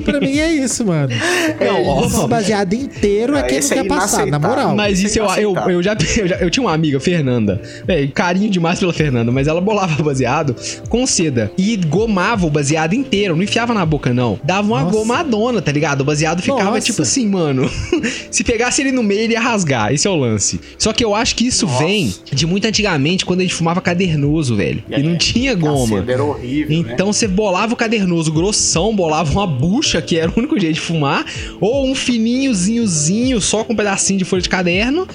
pra 0.00 0.20
mim 0.20 0.38
é 0.38 0.52
isso, 0.52 0.84
mano. 0.84 1.08
Não, 1.60 1.66
é, 1.66 1.72
ó. 1.72 2.24
o 2.24 2.28
baseado 2.28 2.74
inteiro 2.74 3.36
é 3.36 3.40
Ah, 3.40 3.42
quem 3.44 3.52
não 3.54 3.58
esse 3.58 3.72
é 3.74 3.82
quer 3.82 3.88
passar, 3.88 4.26
na 4.26 4.38
moral. 4.38 4.74
Mas 4.74 5.00
isso 5.00 5.18
é 5.18 5.22
eu, 5.22 5.54
eu, 5.54 5.70
eu, 5.70 5.82
já, 5.82 5.96
eu 6.16 6.28
já- 6.28 6.36
eu 6.36 6.50
tinha 6.50 6.62
uma 6.64 6.72
amiga, 6.72 6.98
Fernanda. 7.00 7.60
Véi, 7.86 8.08
carinho 8.08 8.50
demais 8.50 8.78
pela 8.78 8.92
Fernanda, 8.92 9.30
mas 9.32 9.46
ela 9.48 9.60
bolava 9.60 10.00
baseado 10.02 10.54
com 10.88 11.06
seda 11.06 11.50
e 11.56 11.76
gomava 11.76 12.46
o 12.46 12.50
baseado 12.50 12.94
inteiro. 12.94 13.34
Não 13.36 13.42
enfiava 13.42 13.72
na 13.74 13.84
boca, 13.86 14.12
não. 14.12 14.38
Dava 14.44 14.66
uma 14.68 14.82
Nossa. 14.82 14.96
gomadona, 14.96 15.62
tá 15.62 15.72
ligado? 15.72 16.00
O 16.00 16.04
baseado 16.04 16.42
ficava 16.42 16.64
Nossa. 16.70 16.80
tipo 16.80 17.02
assim, 17.02 17.26
mano. 17.28 17.68
Se 18.30 18.44
pegasse 18.44 18.80
ele 18.82 18.92
no 18.92 19.02
meio, 19.02 19.20
ele 19.22 19.32
ia 19.34 19.40
rasgar. 19.40 19.92
Esse 19.92 20.06
é 20.06 20.10
o 20.10 20.16
lance. 20.16 20.60
Só 20.78 20.92
que 20.92 21.04
eu 21.04 21.14
acho 21.14 21.34
que 21.36 21.46
isso 21.46 21.66
Nossa. 21.66 21.84
vem 21.84 22.14
de 22.32 22.46
muito 22.46 22.66
antigamente, 22.66 23.24
quando 23.24 23.40
a 23.40 23.42
gente 23.42 23.54
fumava 23.54 23.80
cadernoso, 23.80 24.56
velho. 24.56 24.82
E, 24.88 24.94
aí, 24.94 25.02
não 25.02 25.16
tinha 25.16 25.54
goma. 25.54 26.04
Era 26.06 26.22
horrível, 26.22 26.82
né? 26.82 26.92
Então 26.92 27.12
você 27.12 27.26
bolava 27.26 27.72
o 27.72 27.76
cadernoso 27.76 28.32
grossão, 28.32 28.94
bolava 28.94 29.30
uma 29.32 29.46
bucha, 29.46 29.85
que 30.02 30.18
era 30.18 30.30
o 30.30 30.34
único 30.36 30.58
jeito 30.58 30.74
de 30.74 30.80
fumar, 30.80 31.24
ou 31.60 31.86
um 31.86 31.94
fininhozinhozinho, 31.94 33.40
só 33.40 33.64
com 33.64 33.72
um 33.72 33.76
pedacinho 33.76 34.18
de 34.18 34.24
folha 34.24 34.42
de 34.42 34.48
caderno, 34.48 35.06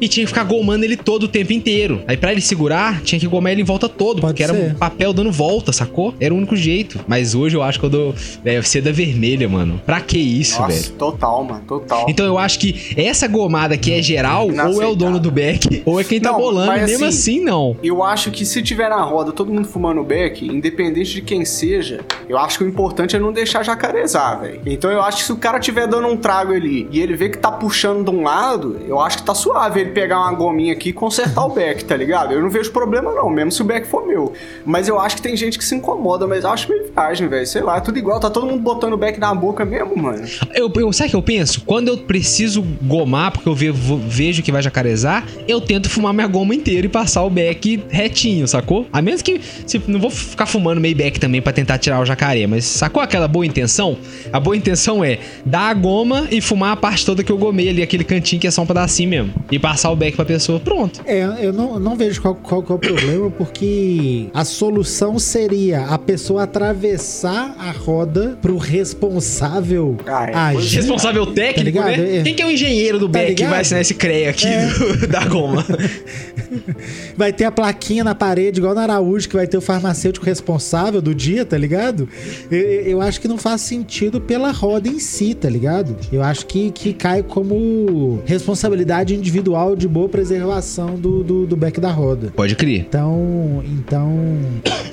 e 0.00 0.08
tinha 0.08 0.24
que 0.24 0.28
ficar 0.28 0.44
gomando 0.44 0.84
ele 0.84 0.96
todo 0.96 1.24
o 1.24 1.28
tempo 1.28 1.52
inteiro. 1.52 2.02
Aí 2.06 2.16
pra 2.16 2.32
ele 2.32 2.40
segurar, 2.40 3.00
tinha 3.02 3.18
que 3.18 3.26
gomar 3.26 3.52
ele 3.52 3.62
em 3.62 3.64
volta 3.64 3.88
todo, 3.88 4.20
Pode 4.20 4.32
porque 4.32 4.42
era 4.42 4.52
ser. 4.54 4.72
um 4.72 4.74
papel 4.74 5.12
dando 5.12 5.30
volta, 5.32 5.72
sacou? 5.72 6.14
Era 6.20 6.32
o 6.32 6.36
único 6.36 6.56
jeito. 6.56 7.00
Mas 7.06 7.34
hoje 7.34 7.56
eu 7.56 7.62
acho 7.62 7.78
que 7.78 7.86
eu 7.86 7.90
dou 7.90 8.14
é, 8.44 8.60
seda 8.62 8.92
vermelha, 8.92 9.48
mano. 9.48 9.80
Pra 9.84 10.00
que 10.00 10.18
isso, 10.18 10.60
Nossa, 10.60 10.72
velho? 10.74 10.92
total, 10.96 11.44
mano, 11.44 11.62
total. 11.66 12.06
Então 12.08 12.26
eu 12.26 12.38
acho 12.38 12.58
que 12.58 12.94
essa 12.96 13.26
gomada 13.26 13.76
que 13.76 13.92
é 13.92 14.02
geral, 14.02 14.48
ou 14.48 14.82
é 14.82 14.86
o 14.86 14.94
dono 14.94 15.18
do 15.18 15.30
beck, 15.30 15.82
ou 15.84 16.00
é 16.00 16.04
quem 16.04 16.20
tá 16.20 16.32
Não, 16.32 16.38
bolando, 16.38 16.66
mas 16.68 16.90
mesmo 16.90 17.04
assim, 17.06 17.36
assim 17.38 17.44
não. 17.44 17.76
Eu 17.82 18.02
acho 18.02 18.30
que 18.30 18.44
se 18.44 18.62
tiver 18.62 18.88
na 18.88 19.02
roda 19.02 19.32
todo 19.32 19.52
mundo 19.52 19.66
fumando 19.66 20.02
beck, 20.02 20.44
independente 20.46 21.12
de 21.14 21.22
quem 21.22 21.44
seja, 21.44 22.00
eu 22.28 22.38
acho 22.38 22.58
que 22.58 22.64
o 22.64 22.68
importante 22.68 23.16
é 23.16 23.18
não 23.18 23.32
deixar 23.32 23.62
jacarezar, 23.62 24.40
velho. 24.40 24.60
Então 24.66 24.90
eu 24.90 25.00
acho 25.02 25.18
que 25.18 25.24
se 25.24 25.32
o 25.32 25.36
cara 25.36 25.58
tiver 25.58 25.86
dando 25.86 26.08
um 26.08 26.16
trago 26.16 26.52
ali 26.52 26.88
e 26.90 27.00
ele 27.00 27.14
vê 27.16 27.28
que 27.28 27.38
tá 27.38 27.50
puxando 27.50 28.04
de 28.04 28.10
um 28.10 28.22
lado, 28.22 28.78
eu 28.86 29.00
acho 29.00 29.18
que 29.18 29.24
tá 29.24 29.34
suave 29.34 29.85
pegar 29.86 30.20
uma 30.20 30.32
gominha 30.32 30.72
aqui 30.72 30.90
e 30.90 30.92
consertar 30.92 31.44
o 31.46 31.50
beck, 31.50 31.84
tá 31.84 31.96
ligado? 31.96 32.32
Eu 32.32 32.40
não 32.42 32.50
vejo 32.50 32.70
problema 32.70 33.12
não, 33.12 33.28
mesmo 33.30 33.52
se 33.52 33.62
o 33.62 33.64
beck 33.64 33.86
for 33.86 34.06
meu. 34.06 34.32
Mas 34.64 34.88
eu 34.88 35.00
acho 35.00 35.16
que 35.16 35.22
tem 35.22 35.36
gente 35.36 35.58
que 35.58 35.64
se 35.64 35.74
incomoda, 35.74 36.26
mas 36.26 36.44
eu 36.44 36.50
acho 36.50 36.68
meio 36.70 36.84
viagem, 36.92 37.28
velho. 37.28 37.46
Sei 37.46 37.62
lá, 37.62 37.76
é 37.76 37.80
tudo 37.80 37.98
igual, 37.98 38.18
tá 38.20 38.30
todo 38.30 38.46
mundo 38.46 38.60
botando 38.62 38.92
o 38.92 38.96
beck 38.96 39.18
na 39.18 39.34
boca 39.34 39.64
mesmo, 39.64 39.96
mano. 39.96 40.24
Eu, 40.54 40.70
eu, 40.76 40.92
sabe 40.92 41.08
o 41.08 41.10
que 41.10 41.16
eu 41.16 41.22
penso? 41.22 41.60
Quando 41.64 41.88
eu 41.88 41.98
preciso 41.98 42.62
gomar, 42.82 43.32
porque 43.32 43.48
eu 43.48 43.54
ve- 43.54 43.70
vo- 43.70 43.98
vejo 43.98 44.42
que 44.42 44.52
vai 44.52 44.62
jacarezar, 44.62 45.26
eu 45.46 45.60
tento 45.60 45.88
fumar 45.90 46.12
minha 46.12 46.26
goma 46.26 46.54
inteira 46.54 46.86
e 46.86 46.88
passar 46.88 47.22
o 47.24 47.30
beck 47.30 47.82
retinho, 47.88 48.46
sacou? 48.48 48.86
A 48.92 49.00
menos 49.02 49.22
que. 49.22 49.40
Se, 49.66 49.80
não 49.86 50.00
vou 50.00 50.10
ficar 50.10 50.46
fumando 50.46 50.80
meio 50.80 50.96
beck 50.96 51.18
também 51.18 51.40
pra 51.42 51.52
tentar 51.52 51.78
tirar 51.78 52.00
o 52.00 52.04
jacaré, 52.04 52.46
mas 52.46 52.64
sacou 52.64 53.02
aquela 53.02 53.28
boa 53.28 53.44
intenção? 53.46 53.96
A 54.32 54.40
boa 54.40 54.56
intenção 54.56 55.04
é 55.04 55.18
dar 55.44 55.68
a 55.70 55.74
goma 55.74 56.26
e 56.30 56.40
fumar 56.40 56.72
a 56.72 56.76
parte 56.76 57.04
toda 57.04 57.22
que 57.22 57.30
eu 57.30 57.38
gomei 57.38 57.68
ali, 57.68 57.82
aquele 57.82 58.04
cantinho 58.04 58.40
que 58.40 58.46
é 58.46 58.50
só 58.50 58.62
um 58.62 58.66
pedacinho 58.66 59.08
mesmo. 59.10 59.34
E 59.50 59.58
passar 59.58 59.75
o 59.90 59.96
beck 59.96 60.16
pra 60.16 60.24
pessoa. 60.24 60.58
Pronto. 60.60 61.00
É, 61.06 61.26
eu 61.40 61.52
não, 61.52 61.78
não 61.78 61.96
vejo 61.96 62.20
qual, 62.22 62.34
qual 62.34 62.62
que 62.62 62.72
é 62.72 62.74
o 62.74 62.78
problema, 62.78 63.30
porque 63.30 64.26
a 64.34 64.44
solução 64.44 65.18
seria 65.18 65.86
a 65.86 65.98
pessoa 65.98 66.42
atravessar 66.44 67.54
a 67.58 67.70
roda 67.70 68.38
pro 68.40 68.56
responsável 68.56 69.96
Ah, 70.06 70.30
é, 70.30 70.34
agir. 70.56 70.76
Responsável 70.76 71.26
técnico, 71.26 71.64
ligado? 71.64 71.86
né? 71.88 72.18
É. 72.18 72.22
Quem 72.22 72.34
que 72.34 72.42
é 72.42 72.46
o 72.46 72.50
engenheiro 72.50 72.98
do 72.98 73.08
Tá 73.08 73.20
que 73.20 73.26
ligado? 73.26 73.50
vai 73.50 73.60
assinar 73.60 73.80
esse 73.80 73.94
CREA 73.94 74.30
aqui 74.30 74.46
É. 74.46 74.66
do- 74.66 75.06
da 75.08 75.24
goma? 75.26 75.64
Vai 77.16 77.32
ter 77.32 77.44
a 77.44 77.50
plaquinha 77.50 78.04
na 78.04 78.14
parede, 78.14 78.60
igual 78.60 78.74
na 78.74 78.82
Araújo, 78.82 79.28
que 79.28 79.34
vai 79.34 79.46
ter 79.46 79.56
o 79.56 79.60
farmacêutico 79.60 80.24
responsável 80.24 81.00
do 81.02 81.14
dia, 81.14 81.44
tá 81.44 81.56
ligado? 81.58 82.08
Eu, 82.50 82.58
eu 82.60 83.00
acho 83.00 83.20
que 83.20 83.26
não 83.26 83.38
faz 83.38 83.62
sentido 83.62 84.20
pela 84.20 84.50
roda 84.52 84.88
em 84.88 84.98
si, 84.98 85.34
tá 85.34 85.48
ligado? 85.48 85.96
Eu 86.12 86.22
acho 86.22 86.46
que, 86.46 86.70
que 86.70 86.92
cai 86.92 87.22
como 87.22 88.22
responsabilidade 88.26 89.14
individual 89.14 89.65
manual 89.66 89.74
de 89.74 89.88
boa 89.88 90.08
preservação 90.08 90.94
do, 90.94 91.24
do, 91.24 91.46
do 91.46 91.56
beck 91.56 91.80
da 91.80 91.90
roda. 91.90 92.32
Pode 92.36 92.54
crer. 92.54 92.86
Então, 92.88 93.64
então, 93.64 94.38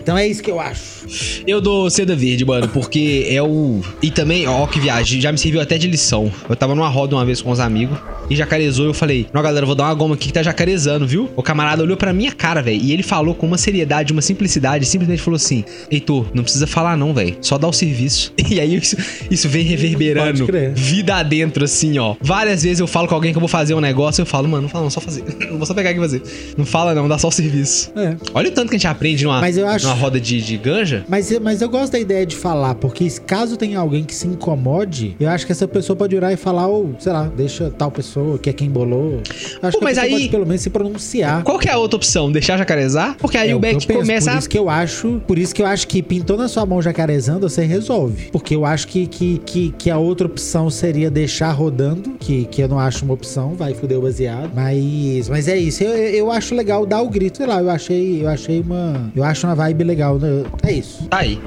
então 0.01 0.17
é 0.17 0.27
isso 0.27 0.41
que 0.41 0.49
eu 0.49 0.59
acho. 0.59 1.43
Eu 1.45 1.61
dou 1.61 1.89
seda 1.89 2.15
verde, 2.15 2.45
mano, 2.45 2.67
porque 2.69 3.27
é 3.29 3.41
o. 3.41 3.81
E 4.01 4.09
também, 4.09 4.47
ó, 4.47 4.65
que 4.65 4.79
viagem, 4.79 5.21
já 5.21 5.31
me 5.31 5.37
serviu 5.37 5.61
até 5.61 5.77
de 5.77 5.87
lição. 5.87 6.31
Eu 6.49 6.55
tava 6.55 6.73
numa 6.73 6.89
roda 6.89 7.15
uma 7.15 7.25
vez 7.25 7.41
com 7.41 7.51
os 7.51 7.59
amigos 7.59 7.97
e 8.29 8.35
jacarezou. 8.35 8.85
Eu 8.85 8.93
falei, 8.93 9.27
não, 9.33 9.41
galera, 9.41 9.65
vou 9.65 9.75
dar 9.75 9.85
uma 9.85 9.93
goma 9.93 10.15
aqui 10.15 10.27
que 10.27 10.33
tá 10.33 10.41
jacarezando, 10.41 11.05
viu? 11.05 11.29
O 11.35 11.43
camarada 11.43 11.83
olhou 11.83 11.97
pra 11.97 12.13
minha 12.13 12.31
cara, 12.31 12.61
velho, 12.61 12.81
e 12.81 12.91
ele 12.91 13.03
falou 13.03 13.35
com 13.35 13.45
uma 13.45 13.57
seriedade, 13.57 14.13
uma 14.13 14.21
simplicidade, 14.21 14.85
simplesmente 14.85 15.21
falou 15.21 15.35
assim: 15.35 15.63
Heitor, 15.91 16.27
não 16.33 16.43
precisa 16.43 16.65
falar, 16.65 16.97
não, 16.97 17.13
velho. 17.13 17.35
Só 17.41 17.57
dá 17.57 17.67
o 17.67 17.73
serviço. 17.73 18.33
E 18.53 18.59
aí 18.59 18.75
isso, 18.75 18.95
isso 19.31 19.49
vem 19.49 19.63
reverberando 19.63 20.45
vida 20.75 21.15
adentro, 21.15 21.63
assim, 21.63 21.97
ó. 21.97 22.15
Várias 22.21 22.61
vezes 22.61 22.79
eu 22.79 22.85
falo 22.85 23.07
com 23.07 23.15
alguém 23.15 23.31
que 23.31 23.37
eu 23.37 23.39
vou 23.39 23.47
fazer 23.47 23.73
um 23.73 23.79
negócio, 23.79 24.21
eu 24.21 24.25
falo, 24.27 24.47
mano, 24.47 24.62
não 24.63 24.69
fala, 24.69 24.83
não, 24.85 24.89
só 24.89 24.99
fazer. 25.01 25.23
Não 25.53 25.57
vou 25.57 25.65
só 25.67 25.73
pegar 25.73 25.91
aqui 25.91 25.99
e 25.99 26.01
fazer. 26.01 26.21
Não 26.57 26.65
fala, 26.65 26.95
não, 26.95 27.07
dá 27.07 27.17
só 27.17 27.27
o 27.27 27.31
serviço. 27.31 27.91
É. 27.95 28.15
Olha 28.33 28.49
o 28.49 28.51
tanto 28.51 28.69
que 28.69 28.75
a 28.75 28.79
gente 28.79 28.87
aprende 28.87 29.23
numa, 29.23 29.39
Mas 29.39 29.57
eu 29.57 29.67
acho- 29.67 29.85
numa 29.85 29.95
roda 29.95 30.19
de, 30.19 30.41
de 30.41 30.57
ganja. 30.57 31.05
Mas, 31.07 31.31
eu- 31.31 31.39
mas 31.41 31.61
eu 31.61 31.69
gosto 31.69 31.91
da 31.91 31.99
ideia 31.99 32.25
de 32.25 32.35
falar, 32.35 32.75
porque 32.75 33.07
caso 33.25 33.55
tenha 33.57 33.77
alguém 33.79 34.03
que 34.03 34.15
se 34.15 34.27
incomode, 34.27 35.15
eu 35.19 35.29
acho 35.29 35.45
que 35.45 35.51
essa 35.51 35.67
pessoa 35.67 35.95
pode 35.95 36.15
virar 36.15 36.31
e 36.33 36.37
falar, 36.37 36.67
ou, 36.67 36.95
sei 36.99 37.11
lá, 37.11 37.29
deixa 37.35 37.69
tal 37.69 37.91
pessoa, 37.91 38.37
que 38.39 38.49
é 38.49 38.53
quem 38.53 38.69
bolou. 38.69 39.21
Eu 39.61 39.67
acho 39.69 39.73
Pô, 39.73 39.79
que 39.79 39.83
mas 39.83 39.97
aí- 39.97 40.09
pode 40.11 40.29
pelo 40.29 40.45
menos 40.45 40.61
se 40.61 40.69
pronunciar. 40.69 41.43
Qual 41.43 41.59
que 41.59 41.67
é 41.69 41.71
a 41.73 41.77
outra 41.77 41.97
opção? 41.97 42.31
Deixar 42.31 42.57
jacarezar? 42.57 43.15
Porque 43.19 43.37
aí 43.37 43.49
É 43.49 43.53
o 43.53 43.57
eu 43.57 43.59
Beck 43.59 43.85
começa 43.87 44.31
Por 44.31 44.37
isso 44.39 44.49
que 44.49 44.57
eu 44.57 44.69
acho, 44.69 45.21
por 45.27 45.37
isso 45.37 45.53
que 45.53 45.61
eu 45.61 45.65
acho 45.65 45.87
que 45.87 46.01
pintou 46.01 46.37
na 46.37 46.47
sua 46.47 46.65
mão 46.65 46.81
jacarezando, 46.81 47.47
você 47.49 47.63
resolve. 47.65 48.29
Porque 48.31 48.55
eu 48.55 48.65
acho 48.65 48.87
que, 48.87 49.05
que, 49.07 49.41
que, 49.45 49.73
que 49.77 49.89
a 49.89 49.97
outra 49.97 50.25
opção 50.27 50.69
seria 50.69 51.09
deixar 51.11 51.51
rodando, 51.51 52.11
que, 52.19 52.45
que 52.45 52.61
eu 52.61 52.67
não 52.67 52.79
acho 52.79 53.03
uma 53.05 53.13
opção, 53.13 53.53
vai 53.55 53.73
fuder 53.73 53.97
o 53.97 54.01
baseado. 54.01 54.51
Mas, 54.53 55.29
mas 55.29 55.47
é 55.47 55.57
isso. 55.57 55.83
Eu, 55.83 55.93
eu 55.93 56.31
acho 56.31 56.53
legal 56.53 56.85
dar 56.85 57.01
o 57.01 57.09
grito, 57.09 57.37
sei 57.37 57.47
lá, 57.47 57.59
eu 57.61 57.69
achei, 57.69 58.23
eu 58.23 58.29
achei 58.29 58.61
uma, 58.61 59.11
eu 59.15 59.23
acho 59.23 59.47
uma 59.47 59.55
vibe 59.55 59.83
legal. 59.83 60.19
né? 60.19 60.43
É 60.61 60.71
isso. 60.71 61.05
Tá 61.07 61.19
aí. 61.19 61.39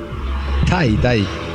Tá 0.68 0.78
aí, 0.78 0.96
tá 0.98 1.10
aí. 1.10 1.45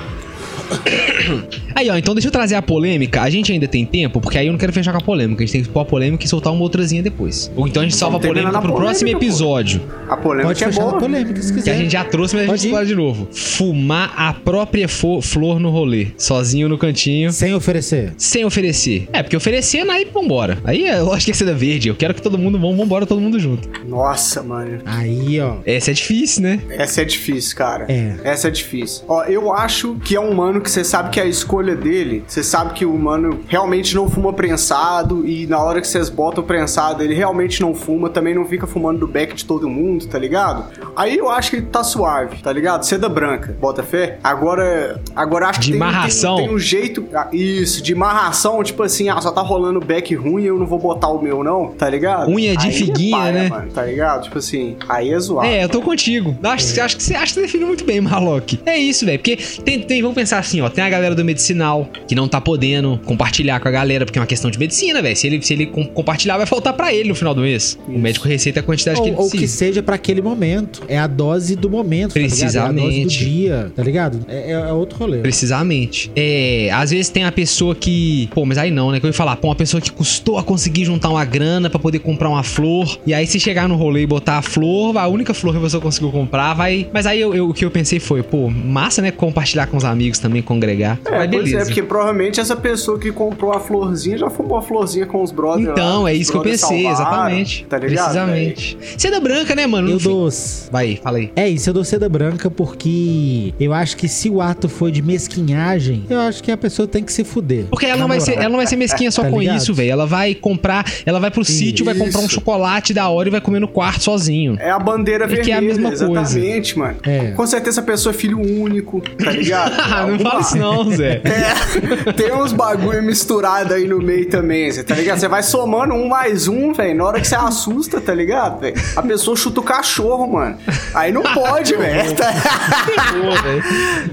Aí, 1.75 1.89
ó, 1.89 1.97
então 1.97 2.13
deixa 2.13 2.27
eu 2.27 2.31
trazer 2.31 2.55
a 2.55 2.61
polêmica. 2.61 3.21
A 3.21 3.29
gente 3.29 3.51
ainda 3.51 3.67
tem 3.67 3.85
tempo, 3.85 4.19
porque 4.19 4.37
aí 4.37 4.47
eu 4.47 4.51
não 4.51 4.59
quero 4.59 4.73
fechar 4.73 4.91
com 4.91 4.97
a 4.97 5.01
polêmica. 5.01 5.43
A 5.43 5.45
gente 5.45 5.53
tem 5.53 5.63
que 5.63 5.69
pôr 5.69 5.79
a 5.81 5.85
polêmica 5.85 6.25
e 6.25 6.27
soltar 6.27 6.51
uma 6.53 6.61
outrazinha 6.61 7.01
depois. 7.01 7.51
Ou 7.55 7.67
então 7.67 7.81
a 7.81 7.85
gente 7.85 7.95
salva 7.95 8.17
a 8.17 8.19
polêmica 8.19 8.61
pro 8.61 8.73
próximo 8.73 9.09
polêmica, 9.09 9.19
pô. 9.19 9.25
episódio. 9.25 9.81
A 10.09 10.17
polêmica 10.17 10.47
Pode 10.49 10.63
é 10.63 10.67
fechar 10.67 10.81
boa. 10.81 10.93
na 10.93 10.99
polêmica 10.99 11.41
se 11.41 11.49
Que 11.53 11.59
quiser. 11.59 11.71
a 11.71 11.77
gente 11.77 11.91
já 11.91 12.03
trouxe, 12.03 12.35
mas 12.35 12.45
a 12.45 12.47
Pode 12.47 12.61
gente 12.61 12.67
ir. 12.67 12.69
explora 12.71 12.85
de 12.85 12.95
novo. 12.95 13.27
Fumar 13.31 14.13
a 14.15 14.33
própria 14.33 14.87
flor 14.87 15.59
no 15.59 15.69
rolê. 15.69 16.07
Sozinho 16.17 16.67
no 16.69 16.77
cantinho. 16.77 17.31
Sem 17.31 17.53
oferecer. 17.53 18.13
Sem 18.17 18.45
oferecer. 18.45 19.07
É, 19.13 19.23
porque 19.23 19.35
oferecer, 19.37 19.87
aí 19.89 20.07
vambora. 20.13 20.57
Aí 20.63 20.85
é 20.85 20.99
lógico 21.01 21.25
que 21.25 21.31
é 21.31 21.33
seda 21.33 21.53
verde. 21.53 21.89
Eu 21.89 21.95
quero 21.95 22.13
que 22.13 22.21
todo 22.21 22.37
mundo 22.37 22.59
vão, 22.59 22.75
vambora 22.75 23.05
todo 23.05 23.19
mundo 23.21 23.39
junto. 23.39 23.67
Nossa, 23.87 24.43
mano. 24.43 24.79
Aí, 24.85 25.39
ó. 25.39 25.57
Essa 25.65 25.91
é 25.91 25.93
difícil, 25.93 26.43
né? 26.43 26.59
Essa 26.69 27.01
é 27.01 27.05
difícil, 27.05 27.55
cara. 27.55 27.85
É. 27.89 28.15
Essa 28.23 28.47
é 28.47 28.51
difícil. 28.51 29.03
Ó, 29.07 29.23
eu 29.23 29.51
acho 29.53 29.95
que 30.03 30.15
é 30.15 30.19
um 30.19 30.33
mano 30.33 30.60
que 30.61 30.69
você 30.71 30.83
sabe 30.83 31.09
que 31.09 31.19
é 31.19 31.23
a 31.23 31.25
escolha 31.25 31.75
dele. 31.75 32.23
Você 32.27 32.43
sabe 32.43 32.73
que 32.73 32.85
o 32.85 32.93
mano 32.97 33.39
realmente 33.47 33.95
não 33.95 34.09
fuma 34.09 34.31
prensado. 34.33 35.25
E 35.27 35.45
na 35.47 35.59
hora 35.61 35.81
que 35.81 35.87
vocês 35.87 36.09
botam 36.09 36.43
o 36.43 36.47
prensado, 36.47 37.03
ele 37.03 37.13
realmente 37.13 37.61
não 37.61 37.73
fuma. 37.73 38.09
Também 38.09 38.33
não 38.35 38.45
fica 38.45 38.65
fumando 38.67 38.99
do 38.99 39.07
beck 39.07 39.33
de 39.35 39.45
todo 39.45 39.69
mundo, 39.69 40.05
tá 40.07 40.17
ligado? 40.19 40.65
Aí 40.95 41.17
eu 41.17 41.29
acho 41.29 41.51
que 41.51 41.61
tá 41.61 41.83
suave, 41.83 42.37
tá 42.41 42.51
ligado? 42.51 42.83
Seda 42.83 43.09
branca, 43.09 43.55
bota 43.59 43.83
fé. 43.83 44.17
Agora, 44.23 45.01
agora 45.15 45.47
acho 45.47 45.59
que 45.59 45.65
De 45.67 45.71
tem, 45.71 45.79
marração. 45.79 46.35
tem, 46.37 46.45
tem 46.47 46.55
um 46.55 46.59
jeito. 46.59 47.05
ah, 47.13 47.27
Isso, 47.31 47.81
de 47.81 47.93
marração, 47.95 48.63
tipo 48.63 48.83
assim, 48.83 49.09
ah, 49.09 49.19
só 49.21 49.31
tá 49.31 49.41
rolando 49.41 49.79
beck 49.79 50.13
ruim, 50.15 50.43
eu 50.43 50.57
não 50.57 50.65
vou 50.65 50.79
botar 50.79 51.07
o 51.09 51.21
meu, 51.21 51.43
não, 51.43 51.67
tá 51.67 51.89
ligado? 51.89 52.29
Unha 52.29 52.55
de 52.55 52.67
Aí 52.67 52.73
é 52.73 52.77
figuinha, 52.77 53.17
paia, 53.17 53.31
né? 53.31 53.49
mano, 53.49 53.71
tá 53.71 53.83
ligado? 53.85 54.23
Tipo 54.23 54.37
assim, 54.37 54.75
aí 54.89 55.11
é 55.11 55.19
zoado. 55.19 55.47
É, 55.47 55.63
eu 55.63 55.69
tô 55.69 55.81
contigo. 55.81 56.35
Acho, 56.43 56.81
acho 56.81 56.97
que 56.97 57.03
você 57.03 57.15
acho 57.15 57.25
que 57.27 57.33
você 57.33 57.41
definiu 57.41 57.67
muito 57.67 57.85
bem, 57.85 58.01
Marlock. 58.01 58.59
É 58.65 58.77
isso, 58.77 59.05
velho. 59.05 59.19
Porque 59.19 59.37
tem, 59.63 59.81
tem, 59.81 60.01
vamos 60.01 60.15
pensar 60.15 60.37
assim, 60.51 60.61
ó. 60.61 60.69
Tem 60.69 60.83
a 60.83 60.89
galera 60.89 61.15
do 61.15 61.23
medicinal 61.23 61.89
que 62.07 62.13
não 62.15 62.27
tá 62.27 62.39
podendo 62.41 62.99
compartilhar 63.05 63.59
com 63.59 63.67
a 63.67 63.71
galera, 63.71 64.05
porque 64.05 64.19
é 64.19 64.21
uma 64.21 64.27
questão 64.27 64.51
de 64.51 64.59
medicina, 64.59 65.01
velho. 65.01 65.15
Se 65.15 65.27
ele, 65.27 65.41
se 65.41 65.53
ele 65.53 65.65
com- 65.67 65.85
compartilhar, 65.85 66.37
vai 66.37 66.45
faltar 66.45 66.73
pra 66.73 66.93
ele 66.93 67.09
no 67.09 67.15
final 67.15 67.33
do 67.33 67.41
mês. 67.41 67.77
O 67.87 67.97
médico 67.97 68.27
receita 68.27 68.59
a 68.59 68.63
quantidade 68.63 68.97
que 68.97 69.01
Ou, 69.01 69.07
ele 69.07 69.17
ou 69.17 69.29
que 69.29 69.37
precisa. 69.37 69.57
seja 69.57 69.83
pra 69.83 69.95
aquele 69.95 70.21
momento. 70.21 70.83
É 70.87 70.97
a 70.99 71.07
dose 71.07 71.55
do 71.55 71.69
momento, 71.69 72.13
tá 72.13 72.19
ligado? 72.19 72.41
É 72.41 72.59
a 72.59 72.71
dose 72.71 72.73
do 72.73 72.81
Precisamente. 72.81 73.17
dia, 73.25 73.71
tá 73.75 73.83
ligado? 73.83 74.25
É, 74.27 74.51
é- 74.51 74.69
é 74.69 74.73
outro 74.73 74.97
rolê. 74.99 75.19
Precisamente. 75.19 76.11
É, 76.15 76.69
às 76.73 76.91
vezes 76.91 77.09
tem 77.09 77.23
a 77.23 77.31
pessoa 77.31 77.73
que. 77.75 78.29
Pô, 78.33 78.45
mas 78.45 78.57
aí 78.57 78.71
não, 78.71 78.91
né? 78.91 78.99
Que 78.99 79.05
eu 79.05 79.09
ia 79.09 79.13
falar, 79.13 79.35
pô, 79.37 79.47
uma 79.47 79.55
pessoa 79.55 79.79
que 79.81 79.91
custou 79.91 80.37
a 80.37 80.43
conseguir 80.43 80.85
juntar 80.85 81.09
uma 81.09 81.25
grana 81.25 81.69
pra 81.69 81.79
poder 81.79 81.99
comprar 81.99 82.29
uma 82.29 82.43
flor. 82.43 82.97
E 83.05 83.13
aí, 83.13 83.25
se 83.27 83.39
chegar 83.39 83.67
no 83.67 83.75
rolê 83.75 84.01
e 84.03 84.07
botar 84.07 84.37
a 84.37 84.41
flor, 84.41 84.97
a 84.97 85.07
única 85.07 85.33
flor 85.33 85.53
que 85.55 85.59
pessoa 85.61 85.81
conseguiu 85.81 86.11
comprar, 86.11 86.53
vai. 86.53 86.87
Mas 86.93 87.05
aí 87.05 87.19
eu, 87.21 87.33
eu- 87.33 87.49
o 87.49 87.53
que 87.53 87.65
eu 87.65 87.71
pensei 87.71 87.99
foi, 87.99 88.21
pô, 88.23 88.49
massa, 88.49 89.01
né? 89.01 89.11
Compartilhar 89.11 89.67
com 89.67 89.77
os 89.77 89.83
amigos 89.83 90.19
também, 90.19 90.30
congregar. 90.39 90.99
É, 91.05 91.09
Mas 91.17 91.29
pois 91.31 91.43
beleza. 91.45 91.57
é, 91.57 91.65
porque 91.65 91.81
provavelmente 91.81 92.39
essa 92.39 92.55
pessoa 92.55 92.99
que 92.99 93.11
comprou 93.11 93.51
a 93.53 93.59
florzinha 93.59 94.19
já 94.19 94.29
fumou 94.29 94.55
a 94.55 94.61
florzinha 94.61 95.07
com 95.07 95.23
os 95.23 95.31
brothers. 95.31 95.69
Então, 95.71 96.03
lá, 96.03 96.11
é 96.11 96.13
isso 96.13 96.31
que 96.31 96.37
eu 96.37 96.41
pensei, 96.43 96.83
salvaram, 96.83 96.91
exatamente. 96.91 97.65
Tá 97.67 97.77
ligado? 97.79 98.03
Precisamente. 98.03 98.77
Seda 98.99 99.19
branca, 99.19 99.55
né, 99.55 99.65
mano? 99.65 99.87
Eu 99.89 99.93
No 99.95 99.99
fim- 99.99 100.09
dou. 100.09 100.29
Vai, 100.71 100.99
fala 101.01 101.17
aí. 101.17 101.31
É 101.35 101.49
isso, 101.49 101.67
eu 101.71 101.73
dou 101.73 101.83
seda 101.83 102.07
branca 102.07 102.51
porque 102.51 103.53
eu 103.59 103.73
acho 103.73 103.97
que 103.97 104.07
se 104.07 104.29
o 104.29 104.39
ato 104.41 104.69
for 104.69 104.91
de 104.91 105.01
mesquinhagem, 105.01 106.05
eu 106.09 106.19
acho 106.19 106.43
que 106.43 106.51
a 106.51 106.57
pessoa 106.57 106.87
tem 106.87 107.03
que 107.03 107.11
se 107.11 107.23
fuder. 107.23 107.65
Porque 107.69 107.85
ela 107.85 107.99
não, 107.99 108.07
vai 108.07 108.19
ser, 108.19 108.33
ela 108.33 108.49
não 108.49 108.57
vai 108.57 108.67
ser 108.67 108.75
mesquinha 108.75 109.09
só 109.09 109.23
Tá 109.23 109.29
com 109.29 109.39
ligado? 109.39 109.57
isso, 109.57 109.73
velho. 109.73 109.91
Ela 109.91 110.05
vai 110.05 110.35
comprar, 110.35 110.85
ela 111.05 111.19
vai 111.19 111.31
pro 111.31 111.43
sítio, 111.43 111.83
vai 111.85 111.95
comprar 111.95 112.19
um 112.19 112.25
Isso. 112.25 112.35
chocolate 112.35 112.93
da 112.93 113.07
hora 113.09 113.29
e 113.29 113.31
vai 113.31 113.41
comer 113.41 113.59
no 113.59 113.67
quarto 113.67 114.03
sozinho. 114.03 114.57
É 114.59 114.69
a 114.69 114.77
bandeira 114.79 115.25
É 115.25 115.27
que 115.27 115.35
vermelha, 115.35 115.53
é 115.53 115.57
a 115.57 115.61
mesma 115.61 115.89
coisa. 115.89 116.05
exatamente, 116.11 116.77
mano. 116.77 116.97
É. 117.03 117.31
Com 117.31 117.47
certeza 117.47 117.81
a 117.81 117.83
pessoa 117.83 118.13
é 118.13 118.17
filho 118.17 118.39
único, 118.39 119.01
tá 119.01 119.31
ligado? 119.31 119.73
Ah, 119.79 120.05
não 120.07 120.17
fala 120.23 120.41
isso 120.41 120.57
não, 120.57 120.91
Zé. 120.91 121.21
É, 121.31 122.13
tem 122.13 122.33
uns 122.33 122.51
bagulho 122.53 123.01
misturado 123.01 123.73
aí 123.73 123.87
no 123.87 123.99
meio 123.99 124.29
também, 124.29 124.71
Zé, 124.71 124.83
tá 124.83 124.95
ligado? 124.95 125.19
Você 125.19 125.27
vai 125.27 125.43
somando 125.43 125.93
um 125.93 126.07
mais 126.07 126.47
um, 126.47 126.73
velho. 126.73 126.95
Na 126.95 127.05
hora 127.05 127.19
que 127.21 127.27
você 127.27 127.35
assusta, 127.35 127.99
tá 128.01 128.13
ligado, 128.13 128.59
velho? 128.59 128.75
A 128.95 129.01
pessoa 129.01 129.35
chuta 129.35 129.59
o 129.59 129.63
cachorro, 129.63 130.27
mano. 130.31 130.57
Aí 130.93 131.11
não 131.11 131.21
pode, 131.33 131.75
velho. 131.75 132.15
Tá-. 132.15 132.33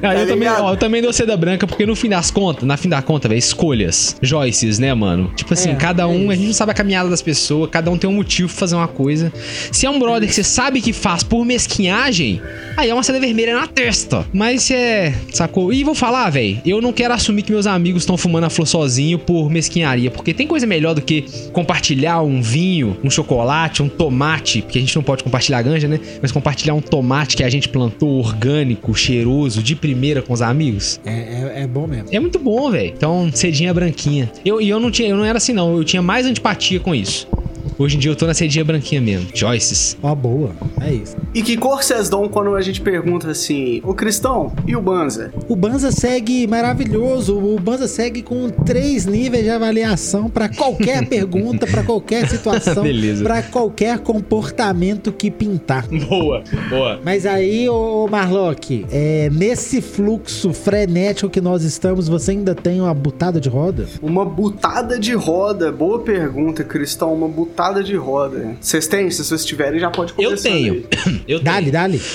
Ah, 0.02 0.14
eu, 0.14 0.26
também, 0.26 0.48
ó, 0.48 0.70
eu 0.72 0.76
também 0.76 1.02
dou 1.02 1.12
seda 1.12 1.36
branca, 1.36 1.66
porque 1.66 1.84
no 1.86 1.96
fim 1.96 2.08
das 2.08 2.30
contas, 2.30 2.64
na 2.64 2.76
fim 2.76 2.88
da 2.88 3.02
conta, 3.02 3.28
velho, 3.28 3.38
escolhas. 3.38 4.16
Joyces, 4.22 4.78
né, 4.78 4.92
mano? 4.94 5.32
Tipo 5.34 5.54
assim, 5.54 5.70
É, 5.70 5.74
cada 5.74 6.02
é 6.04 6.06
um, 6.06 6.30
a 6.30 6.34
gente 6.34 6.46
não 6.46 6.54
sabe 6.54 6.72
a 6.72 6.74
caminhada 6.74 7.08
das 7.08 7.22
pessoas, 7.22 7.70
cada 7.70 7.90
um 7.90 7.98
tem 7.98 8.08
um 8.08 8.12
motivo 8.12 8.48
pra 8.48 8.58
fazer 8.58 8.74
uma 8.76 8.88
coisa. 8.88 9.32
Se 9.72 9.86
é 9.86 9.90
um 9.90 9.98
brother 9.98 10.28
que 10.28 10.34
você 10.34 10.44
sabe 10.44 10.80
que 10.80 10.92
faz 10.92 11.22
por 11.22 11.44
mesquinhagem, 11.44 12.40
aí 12.76 12.88
é 12.90 12.94
uma 12.94 13.02
seda 13.02 13.18
vermelha 13.20 13.58
na 13.58 13.66
testa. 13.66 14.26
Mas 14.32 14.70
é. 14.70 15.14
Sacou? 15.32 15.72
E 15.72 15.84
vou 15.84 15.94
falar, 15.98 16.30
velho, 16.30 16.60
eu 16.64 16.80
não 16.80 16.92
quero 16.92 17.12
assumir 17.14 17.42
que 17.42 17.52
meus 17.52 17.66
amigos 17.66 18.02
estão 18.02 18.16
fumando 18.16 18.44
a 18.44 18.50
flor 18.50 18.66
sozinho 18.66 19.18
por 19.18 19.50
mesquinharia, 19.50 20.10
porque 20.10 20.32
tem 20.32 20.46
coisa 20.46 20.66
melhor 20.66 20.94
do 20.94 21.02
que 21.02 21.24
compartilhar 21.52 22.22
um 22.22 22.40
vinho, 22.40 22.96
um 23.02 23.10
chocolate, 23.10 23.82
um 23.82 23.88
tomate, 23.88 24.62
porque 24.62 24.78
a 24.78 24.80
gente 24.80 24.94
não 24.94 25.02
pode 25.02 25.24
compartilhar 25.24 25.62
ganja, 25.62 25.88
né? 25.88 26.00
Mas 26.22 26.32
compartilhar 26.32 26.74
um 26.74 26.80
tomate 26.80 27.36
que 27.36 27.42
a 27.42 27.50
gente 27.50 27.68
plantou 27.68 28.18
orgânico, 28.18 28.94
cheiroso, 28.94 29.62
de 29.62 29.74
primeira 29.74 30.22
com 30.22 30.32
os 30.32 30.42
amigos. 30.42 31.00
É, 31.04 31.12
é, 31.12 31.62
é 31.62 31.66
bom 31.66 31.86
mesmo. 31.86 32.08
É 32.10 32.20
muito 32.20 32.38
bom, 32.38 32.70
velho. 32.70 32.92
Então, 32.96 33.30
cedinha 33.32 33.72
branquinha. 33.74 34.30
Eu, 34.44 34.60
e 34.60 34.68
eu 34.68 34.80
não 34.80 34.90
tinha, 34.90 35.08
eu 35.08 35.16
não 35.16 35.24
era 35.24 35.38
assim, 35.38 35.52
não. 35.52 35.76
Eu 35.76 35.84
tinha 35.84 36.02
mais 36.02 36.26
antipatia 36.26 36.80
com 36.80 36.94
isso. 36.94 37.26
Hoje 37.78 37.96
em 37.96 38.00
dia 38.00 38.10
eu 38.10 38.16
tô 38.16 38.26
na 38.26 38.34
cedinha 38.34 38.64
branquinha 38.64 39.00
mesmo. 39.00 39.28
Joyces. 39.32 39.96
Ó, 40.02 40.12
boa. 40.12 40.50
É 40.80 40.92
isso. 40.92 41.16
E 41.32 41.42
que 41.42 41.56
cor 41.56 41.80
vocês 41.82 42.08
dão 42.10 42.28
quando 42.28 42.56
a 42.56 42.60
gente 42.60 42.80
pergunta 42.80 43.30
assim, 43.30 43.80
ô 43.84 43.94
Cristão, 43.94 44.52
e 44.66 44.74
o 44.74 44.82
Banza? 44.82 45.32
O 45.48 45.54
Banza 45.54 45.92
segue 45.92 46.44
maravilhoso. 46.48 47.38
O 47.38 47.56
Banza 47.60 47.86
segue 47.86 48.20
com 48.22 48.48
três 48.50 49.06
níveis 49.06 49.44
de 49.44 49.50
avaliação 49.50 50.28
pra 50.28 50.48
qualquer 50.48 51.06
pergunta, 51.08 51.68
pra 51.68 51.84
qualquer 51.84 52.28
situação, 52.28 52.82
Beleza. 52.82 53.22
pra 53.22 53.42
qualquer 53.44 54.00
comportamento 54.00 55.12
que 55.12 55.30
pintar. 55.30 55.86
Boa, 56.08 56.42
boa. 56.70 57.00
Mas 57.04 57.26
aí, 57.26 57.68
ô 57.68 58.08
Marlock, 58.10 58.86
é, 58.90 59.28
nesse 59.30 59.80
fluxo 59.80 60.52
frenético 60.52 61.30
que 61.30 61.40
nós 61.40 61.62
estamos, 61.62 62.08
você 62.08 62.32
ainda 62.32 62.54
tem 62.54 62.80
uma 62.80 62.94
butada 62.94 63.40
de 63.40 63.48
roda? 63.48 63.86
Uma 64.02 64.24
butada 64.24 64.98
de 64.98 65.12
roda. 65.14 65.70
Boa 65.70 66.00
pergunta, 66.00 66.64
Cristão. 66.64 67.12
Uma 67.14 67.28
butada 67.28 67.67
de 67.84 67.94
roda. 67.96 68.56
Vocês 68.60 68.86
têm? 68.86 69.10
Se 69.10 69.24
vocês 69.24 69.44
tiverem, 69.44 69.78
já 69.78 69.90
pode 69.90 70.12
Eu 70.18 70.24
começar. 70.30 70.48
tenho. 70.48 70.74
aí. 70.74 71.20
Eu 71.28 71.40
tenho. 71.40 71.42
Dale, 71.42 71.70
dale. 71.70 72.00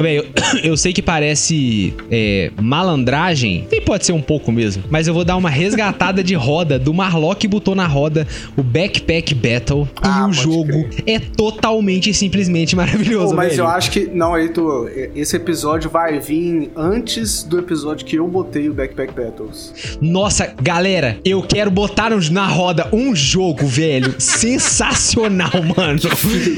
Bem, 0.00 0.16
eu, 0.16 0.26
eu 0.62 0.76
sei 0.76 0.92
que 0.92 1.02
parece 1.02 1.92
é, 2.10 2.50
malandragem, 2.60 3.66
e 3.70 3.80
pode 3.80 4.06
ser 4.06 4.12
um 4.12 4.20
pouco 4.22 4.50
mesmo, 4.52 4.84
mas 4.90 5.06
eu 5.06 5.14
vou 5.14 5.24
dar 5.24 5.36
uma 5.36 5.50
resgatada 5.50 6.22
de 6.22 6.34
roda 6.34 6.78
do 6.78 6.94
Marlock 6.94 7.46
botou 7.48 7.74
na 7.74 7.86
roda 7.86 8.26
o 8.56 8.62
Backpack 8.62 9.34
Battle 9.34 9.88
Ah, 10.02 10.24
e 10.26 10.30
o 10.30 10.32
jogo 10.32 10.88
é 11.06 11.18
totalmente 11.18 12.10
e 12.10 12.14
simplesmente 12.14 12.76
maravilhoso, 12.76 13.30
Pô, 13.30 13.36
mas 13.36 13.50
velho. 13.50 13.62
eu 13.62 13.66
acho 13.68 13.90
que. 13.90 14.06
Não, 14.06 14.34
aí 14.34 14.48
tu. 14.48 14.88
Esse 15.14 15.36
episódio 15.36 15.90
vai 15.90 16.18
vir 16.20 16.70
antes 16.76 17.42
do 17.42 17.58
episódio 17.58 18.06
que 18.06 18.16
eu 18.16 18.26
botei 18.28 18.68
o 18.68 18.74
Backpack 18.74 19.12
Battles. 19.12 19.98
Nossa, 20.00 20.54
galera, 20.62 21.18
eu 21.24 21.42
quero 21.42 21.70
botar 21.70 22.10
na 22.30 22.46
roda 22.46 22.88
um 22.92 23.14
jogo, 23.14 23.66
velho, 23.66 24.19
sensacional, 24.20 25.50
mano. 25.76 25.98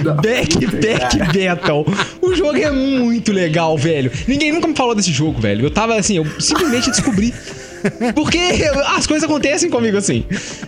da 0.03 0.15
Backpack 0.15 1.19
Battle. 1.19 1.87
O 2.21 2.35
jogo 2.35 2.59
é 2.59 2.71
muito 2.71 3.33
legal, 3.33 3.77
velho. 3.79 4.11
Ninguém 4.27 4.53
nunca 4.53 4.69
me 4.69 4.75
falou 4.77 4.95
desse 4.95 5.13
jogo, 5.13 5.41
velho. 5.41 5.67
Eu 5.67 5.71
tava 5.71 5.95
assim, 5.97 6.17
eu 6.17 6.27
simplesmente 6.41 6.91
descobri. 6.91 7.33
Porque 8.14 8.39
as 8.87 9.07
coisas 9.07 9.28
acontecem 9.28 9.70
comigo 9.70 9.97
assim. 9.97 10.24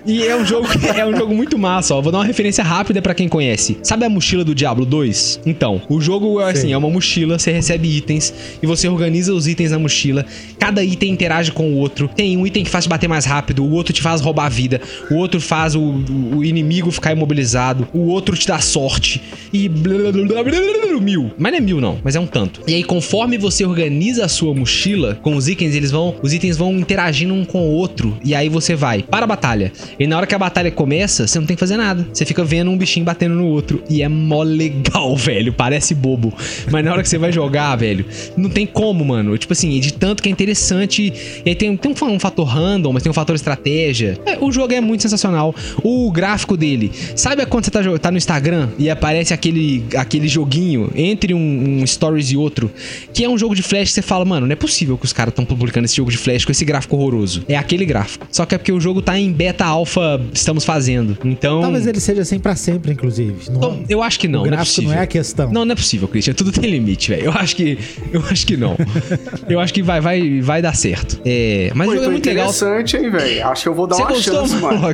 E 0.06 0.22
é 0.26 0.36
um 0.36 0.44
jogo 0.44 0.66
é 0.96 1.06
um 1.06 1.16
jogo 1.16 1.34
muito 1.34 1.58
massa, 1.58 1.94
ó. 1.94 2.00
Vou 2.00 2.12
dar 2.12 2.18
uma 2.18 2.24
referência 2.24 2.62
rápida 2.62 3.00
pra 3.00 3.14
quem 3.14 3.28
conhece. 3.28 3.78
Sabe 3.82 4.04
a 4.04 4.08
mochila 4.08 4.44
do 4.44 4.54
Diablo 4.54 4.84
2? 4.84 5.40
Então, 5.46 5.82
o 5.88 6.00
jogo 6.00 6.40
é 6.40 6.50
assim, 6.50 6.68
Sim. 6.68 6.72
é 6.72 6.76
uma 6.76 6.90
mochila, 6.90 7.38
você 7.38 7.52
recebe 7.52 7.88
itens 7.96 8.32
e 8.62 8.66
você 8.66 8.88
organiza 8.88 9.32
os 9.32 9.46
itens 9.46 9.70
na 9.70 9.78
mochila. 9.78 10.24
Cada 10.58 10.82
item 10.82 11.12
interage 11.12 11.52
com 11.52 11.70
o 11.70 11.76
outro. 11.76 12.08
Tem 12.08 12.36
um 12.36 12.46
item 12.46 12.64
que 12.64 12.70
faz 12.70 12.84
te 12.84 12.88
bater 12.88 13.08
mais 13.08 13.24
rápido, 13.24 13.64
o 13.64 13.70
outro 13.72 13.92
te 13.92 14.02
faz 14.02 14.20
roubar 14.20 14.46
a 14.46 14.48
vida, 14.48 14.80
o 15.10 15.16
outro 15.16 15.40
faz 15.40 15.74
o, 15.74 15.80
o 15.80 16.44
inimigo 16.44 16.90
ficar 16.90 17.12
imobilizado, 17.12 17.88
o 17.92 18.06
outro 18.08 18.36
te 18.36 18.46
dá 18.46 18.58
sorte 18.58 19.22
e 19.52 19.68
blá, 19.68 19.96
blá, 19.96 20.12
blá, 20.12 20.24
blá, 20.24 20.42
blá, 20.42 20.86
blá, 20.86 21.00
mil. 21.00 21.32
Mas 21.38 21.52
não 21.52 21.58
é 21.58 21.60
mil 21.60 21.80
não, 21.80 21.98
mas 22.02 22.16
é 22.16 22.20
um 22.20 22.26
tanto. 22.26 22.60
E 22.66 22.74
aí 22.74 22.84
conforme 22.84 23.38
você 23.38 23.64
organiza 23.64 24.24
a 24.24 24.28
sua 24.28 24.54
mochila 24.54 25.18
com 25.22 25.36
os 25.36 25.48
itens, 25.48 25.74
eles 25.74 25.90
vão, 25.90 26.14
os 26.22 26.32
itens 26.32 26.56
vão 26.56 26.82
interagindo 27.04 27.34
um 27.34 27.44
com 27.44 27.60
o 27.60 27.70
outro 27.72 28.16
e 28.24 28.34
aí 28.34 28.48
você 28.48 28.74
vai 28.74 29.02
para 29.02 29.24
a 29.24 29.26
batalha. 29.26 29.72
E 29.98 30.06
na 30.06 30.16
hora 30.16 30.26
que 30.26 30.34
a 30.34 30.38
batalha 30.38 30.70
começa, 30.70 31.26
você 31.26 31.38
não 31.38 31.46
tem 31.46 31.54
que 31.54 31.60
fazer 31.60 31.76
nada. 31.76 32.06
Você 32.12 32.24
fica 32.24 32.42
vendo 32.42 32.70
um 32.70 32.78
bichinho 32.78 33.04
batendo 33.04 33.34
no 33.34 33.46
outro 33.46 33.82
e 33.90 34.02
é 34.02 34.08
mó 34.08 34.42
legal, 34.42 35.14
velho. 35.16 35.52
Parece 35.52 35.94
bobo, 35.94 36.32
mas 36.70 36.84
na 36.84 36.92
hora 36.92 37.02
que 37.02 37.08
você 37.08 37.18
vai 37.18 37.30
jogar, 37.30 37.76
velho, 37.76 38.06
não 38.36 38.48
tem 38.48 38.66
como, 38.66 39.04
mano. 39.04 39.36
Tipo 39.36 39.52
assim, 39.52 39.78
de 39.80 39.92
tanto 39.92 40.22
que 40.22 40.28
é 40.28 40.32
interessante. 40.32 41.12
E 41.44 41.48
aí 41.48 41.54
tem, 41.54 41.76
tem 41.76 41.92
um, 41.92 42.12
um 42.12 42.18
fator 42.18 42.46
random, 42.46 42.92
mas 42.92 43.02
tem 43.02 43.10
um 43.10 43.14
fator 43.14 43.34
estratégia. 43.34 44.18
É, 44.24 44.38
o 44.40 44.50
jogo 44.50 44.72
é 44.72 44.80
muito 44.80 45.02
sensacional. 45.02 45.54
O 45.82 46.10
gráfico 46.10 46.56
dele, 46.56 46.90
sabe 47.14 47.44
quando 47.46 47.64
você 47.64 47.70
tá, 47.70 47.80
tá 47.98 48.10
no 48.10 48.16
Instagram 48.16 48.70
e 48.78 48.88
aparece 48.88 49.34
aquele, 49.34 49.84
aquele 49.96 50.28
joguinho 50.28 50.90
entre 50.94 51.34
um, 51.34 51.80
um 51.80 51.86
stories 51.86 52.30
e 52.30 52.36
outro, 52.36 52.70
que 53.12 53.24
é 53.24 53.28
um 53.28 53.36
jogo 53.36 53.54
de 53.54 53.62
flash 53.62 53.88
que 53.88 53.94
você 53.94 54.02
fala, 54.02 54.24
mano, 54.24 54.46
não 54.46 54.52
é 54.52 54.56
possível 54.56 54.96
que 54.96 55.04
os 55.04 55.12
caras 55.12 55.32
estão 55.32 55.44
publicando 55.44 55.84
esse 55.84 55.96
jogo 55.96 56.10
de 56.10 56.16
flash 56.16 56.44
com 56.44 56.52
esse 56.52 56.64
gráfico 56.64 56.93
horroroso. 56.94 57.44
É 57.48 57.56
aquele 57.56 57.84
gráfico. 57.84 58.26
Só 58.30 58.44
que 58.46 58.54
é 58.54 58.58
porque 58.58 58.72
o 58.72 58.80
jogo 58.80 59.02
tá 59.02 59.18
em 59.18 59.32
beta 59.32 59.64
alpha, 59.64 60.20
estamos 60.32 60.64
fazendo. 60.64 61.16
Então. 61.24 61.60
Talvez 61.60 61.86
ele 61.86 62.00
seja 62.00 62.22
assim 62.22 62.38
pra 62.38 62.54
sempre, 62.56 62.92
inclusive. 62.92 63.50
Não, 63.50 63.56
Então, 63.56 63.84
eu 63.88 64.02
acho 64.02 64.18
que 64.18 64.28
não, 64.28 64.40
o 64.40 64.42
não 64.42 64.46
é 64.48 64.50
gráfico 64.56 64.74
possível. 64.74 64.90
não 64.90 64.98
é 64.98 65.02
a 65.02 65.06
questão. 65.06 65.52
Não, 65.52 65.64
não 65.64 65.72
é 65.72 65.76
possível, 65.76 66.08
Christian. 66.08 66.34
Tudo 66.34 66.52
tem 66.52 66.70
limite, 66.70 67.10
velho. 67.10 67.24
Eu 67.26 67.32
acho 67.32 67.56
que. 67.56 67.78
Eu 68.12 68.22
acho 68.30 68.46
que 68.46 68.56
não. 68.56 68.76
eu 69.48 69.60
acho 69.60 69.72
que 69.74 69.82
vai, 69.82 70.00
vai, 70.00 70.40
vai 70.40 70.62
dar 70.62 70.74
certo. 70.74 71.20
É. 71.24 71.70
Mas 71.74 71.86
Pô, 71.88 71.92
o 71.92 71.96
jogo 71.96 71.96
é 71.96 71.98
então 72.00 72.12
muito 72.12 72.26
legal. 72.26 72.44
interessante, 72.46 72.96
hein, 72.96 73.10
velho? 73.10 73.46
Acho 73.48 73.62
que 73.62 73.68
eu 73.68 73.74
vou 73.74 73.86
dar 73.86 73.96
Você 73.96 74.02
uma 74.02 74.10
gostou, 74.10 74.34
chance, 74.34 74.56
mano. 74.56 74.86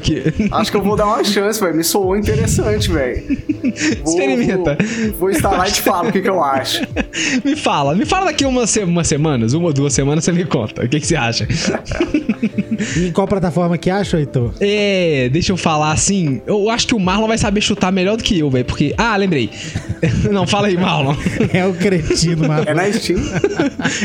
Acho 0.53 0.71
que 0.71 0.77
eu 0.77 0.83
vou 0.83 0.97
dar 0.97 1.07
uma 1.07 1.25
chance, 1.25 1.61
velho. 1.61 1.75
Me 1.77 1.85
soou 1.85 2.17
interessante, 2.17 2.91
velho. 2.91 3.23
Experimenta. 3.65 4.77
Vou, 5.11 5.13
vou 5.19 5.31
instalar 5.31 5.69
e 5.69 5.73
te 5.73 5.81
falo 5.81 6.09
o 6.09 6.13
que, 6.13 6.21
que 6.21 6.29
eu 6.29 6.43
acho. 6.43 6.81
me 7.45 7.57
fala. 7.57 7.95
Me 7.95 8.05
fala 8.05 8.27
daqui 8.27 8.45
umas, 8.45 8.75
umas 8.77 9.07
semanas, 9.07 9.53
uma 9.53 9.67
ou 9.67 9.73
duas 9.73 9.93
semanas, 9.93 10.25
você 10.25 10.33
me 10.33 10.45
conta. 10.45 10.85
O 10.85 10.89
que, 10.89 11.01
que 11.01 11.07
você 11.07 11.17
acha? 11.17 11.47
E 12.97 13.09
em 13.09 13.13
qual 13.13 13.27
plataforma 13.27 13.77
que 13.77 13.91
acha, 13.91 14.19
Heitor? 14.19 14.53
É, 14.61 15.29
deixa 15.31 15.53
eu 15.53 15.57
falar 15.57 15.93
assim. 15.93 16.41
Eu 16.47 16.71
acho 16.71 16.87
que 16.87 16.95
o 16.95 16.99
Marlon 16.99 17.29
vai 17.29 17.39
saber 17.39 17.61
chutar 17.61 17.93
melhor 17.93 18.17
do 18.17 18.23
que 18.23 18.39
eu, 18.39 18.51
velho. 18.51 18.65
Porque. 18.65 18.95
Ah, 18.97 19.17
lembrei. 19.17 19.51
não, 20.31 20.47
fala 20.47 20.69
aí, 20.69 20.77
Marlon. 20.77 21.15
É 21.53 21.67
o 21.67 21.73
cretino, 21.75 22.47
mas... 22.49 22.67
É 22.67 22.75
na 22.75 22.91
Steam? 22.93 23.19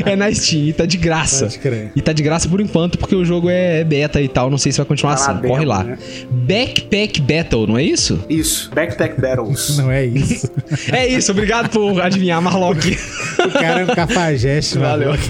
é 0.05 0.15
na 0.15 0.31
Steam 0.33 0.63
e 0.67 0.73
tá 0.73 0.85
de 0.85 0.97
graça. 0.97 1.45
Pode 1.45 1.59
crer. 1.59 1.91
E 1.95 2.01
tá 2.01 2.11
de 2.13 2.23
graça 2.23 2.47
por 2.49 2.59
enquanto, 2.59 2.97
porque 2.97 3.15
o 3.15 3.23
jogo 3.23 3.49
é 3.49 3.83
beta 3.83 4.19
e 4.21 4.27
tal. 4.27 4.49
Não 4.49 4.57
sei 4.57 4.71
se 4.71 4.77
vai 4.79 4.85
continuar 4.87 5.15
Tá 5.15 5.31
assim. 5.31 5.41
demo, 5.41 5.53
Corre 5.53 5.65
lá. 5.65 5.83
né? 5.83 5.97
Backpack 6.31 7.21
Battle, 7.21 7.67
não 7.67 7.77
é 7.77 7.83
isso? 7.83 8.19
Isso. 8.29 8.71
Backpack 8.73 9.19
Battles. 9.19 9.77
Não 9.77 9.91
é 9.91 10.05
isso. 10.05 10.49
É 10.91 11.07
isso, 11.07 11.31
obrigado 11.31 11.69
por 11.69 12.01
adivinhar, 12.01 12.41
Marlock. 12.41 12.97
O 13.39 13.51
cara 13.51 13.81
é 13.81 13.83
um 13.83 13.87
cafajeste, 13.95 14.77
Valeu. 14.77 15.09
maluco. 15.09 15.23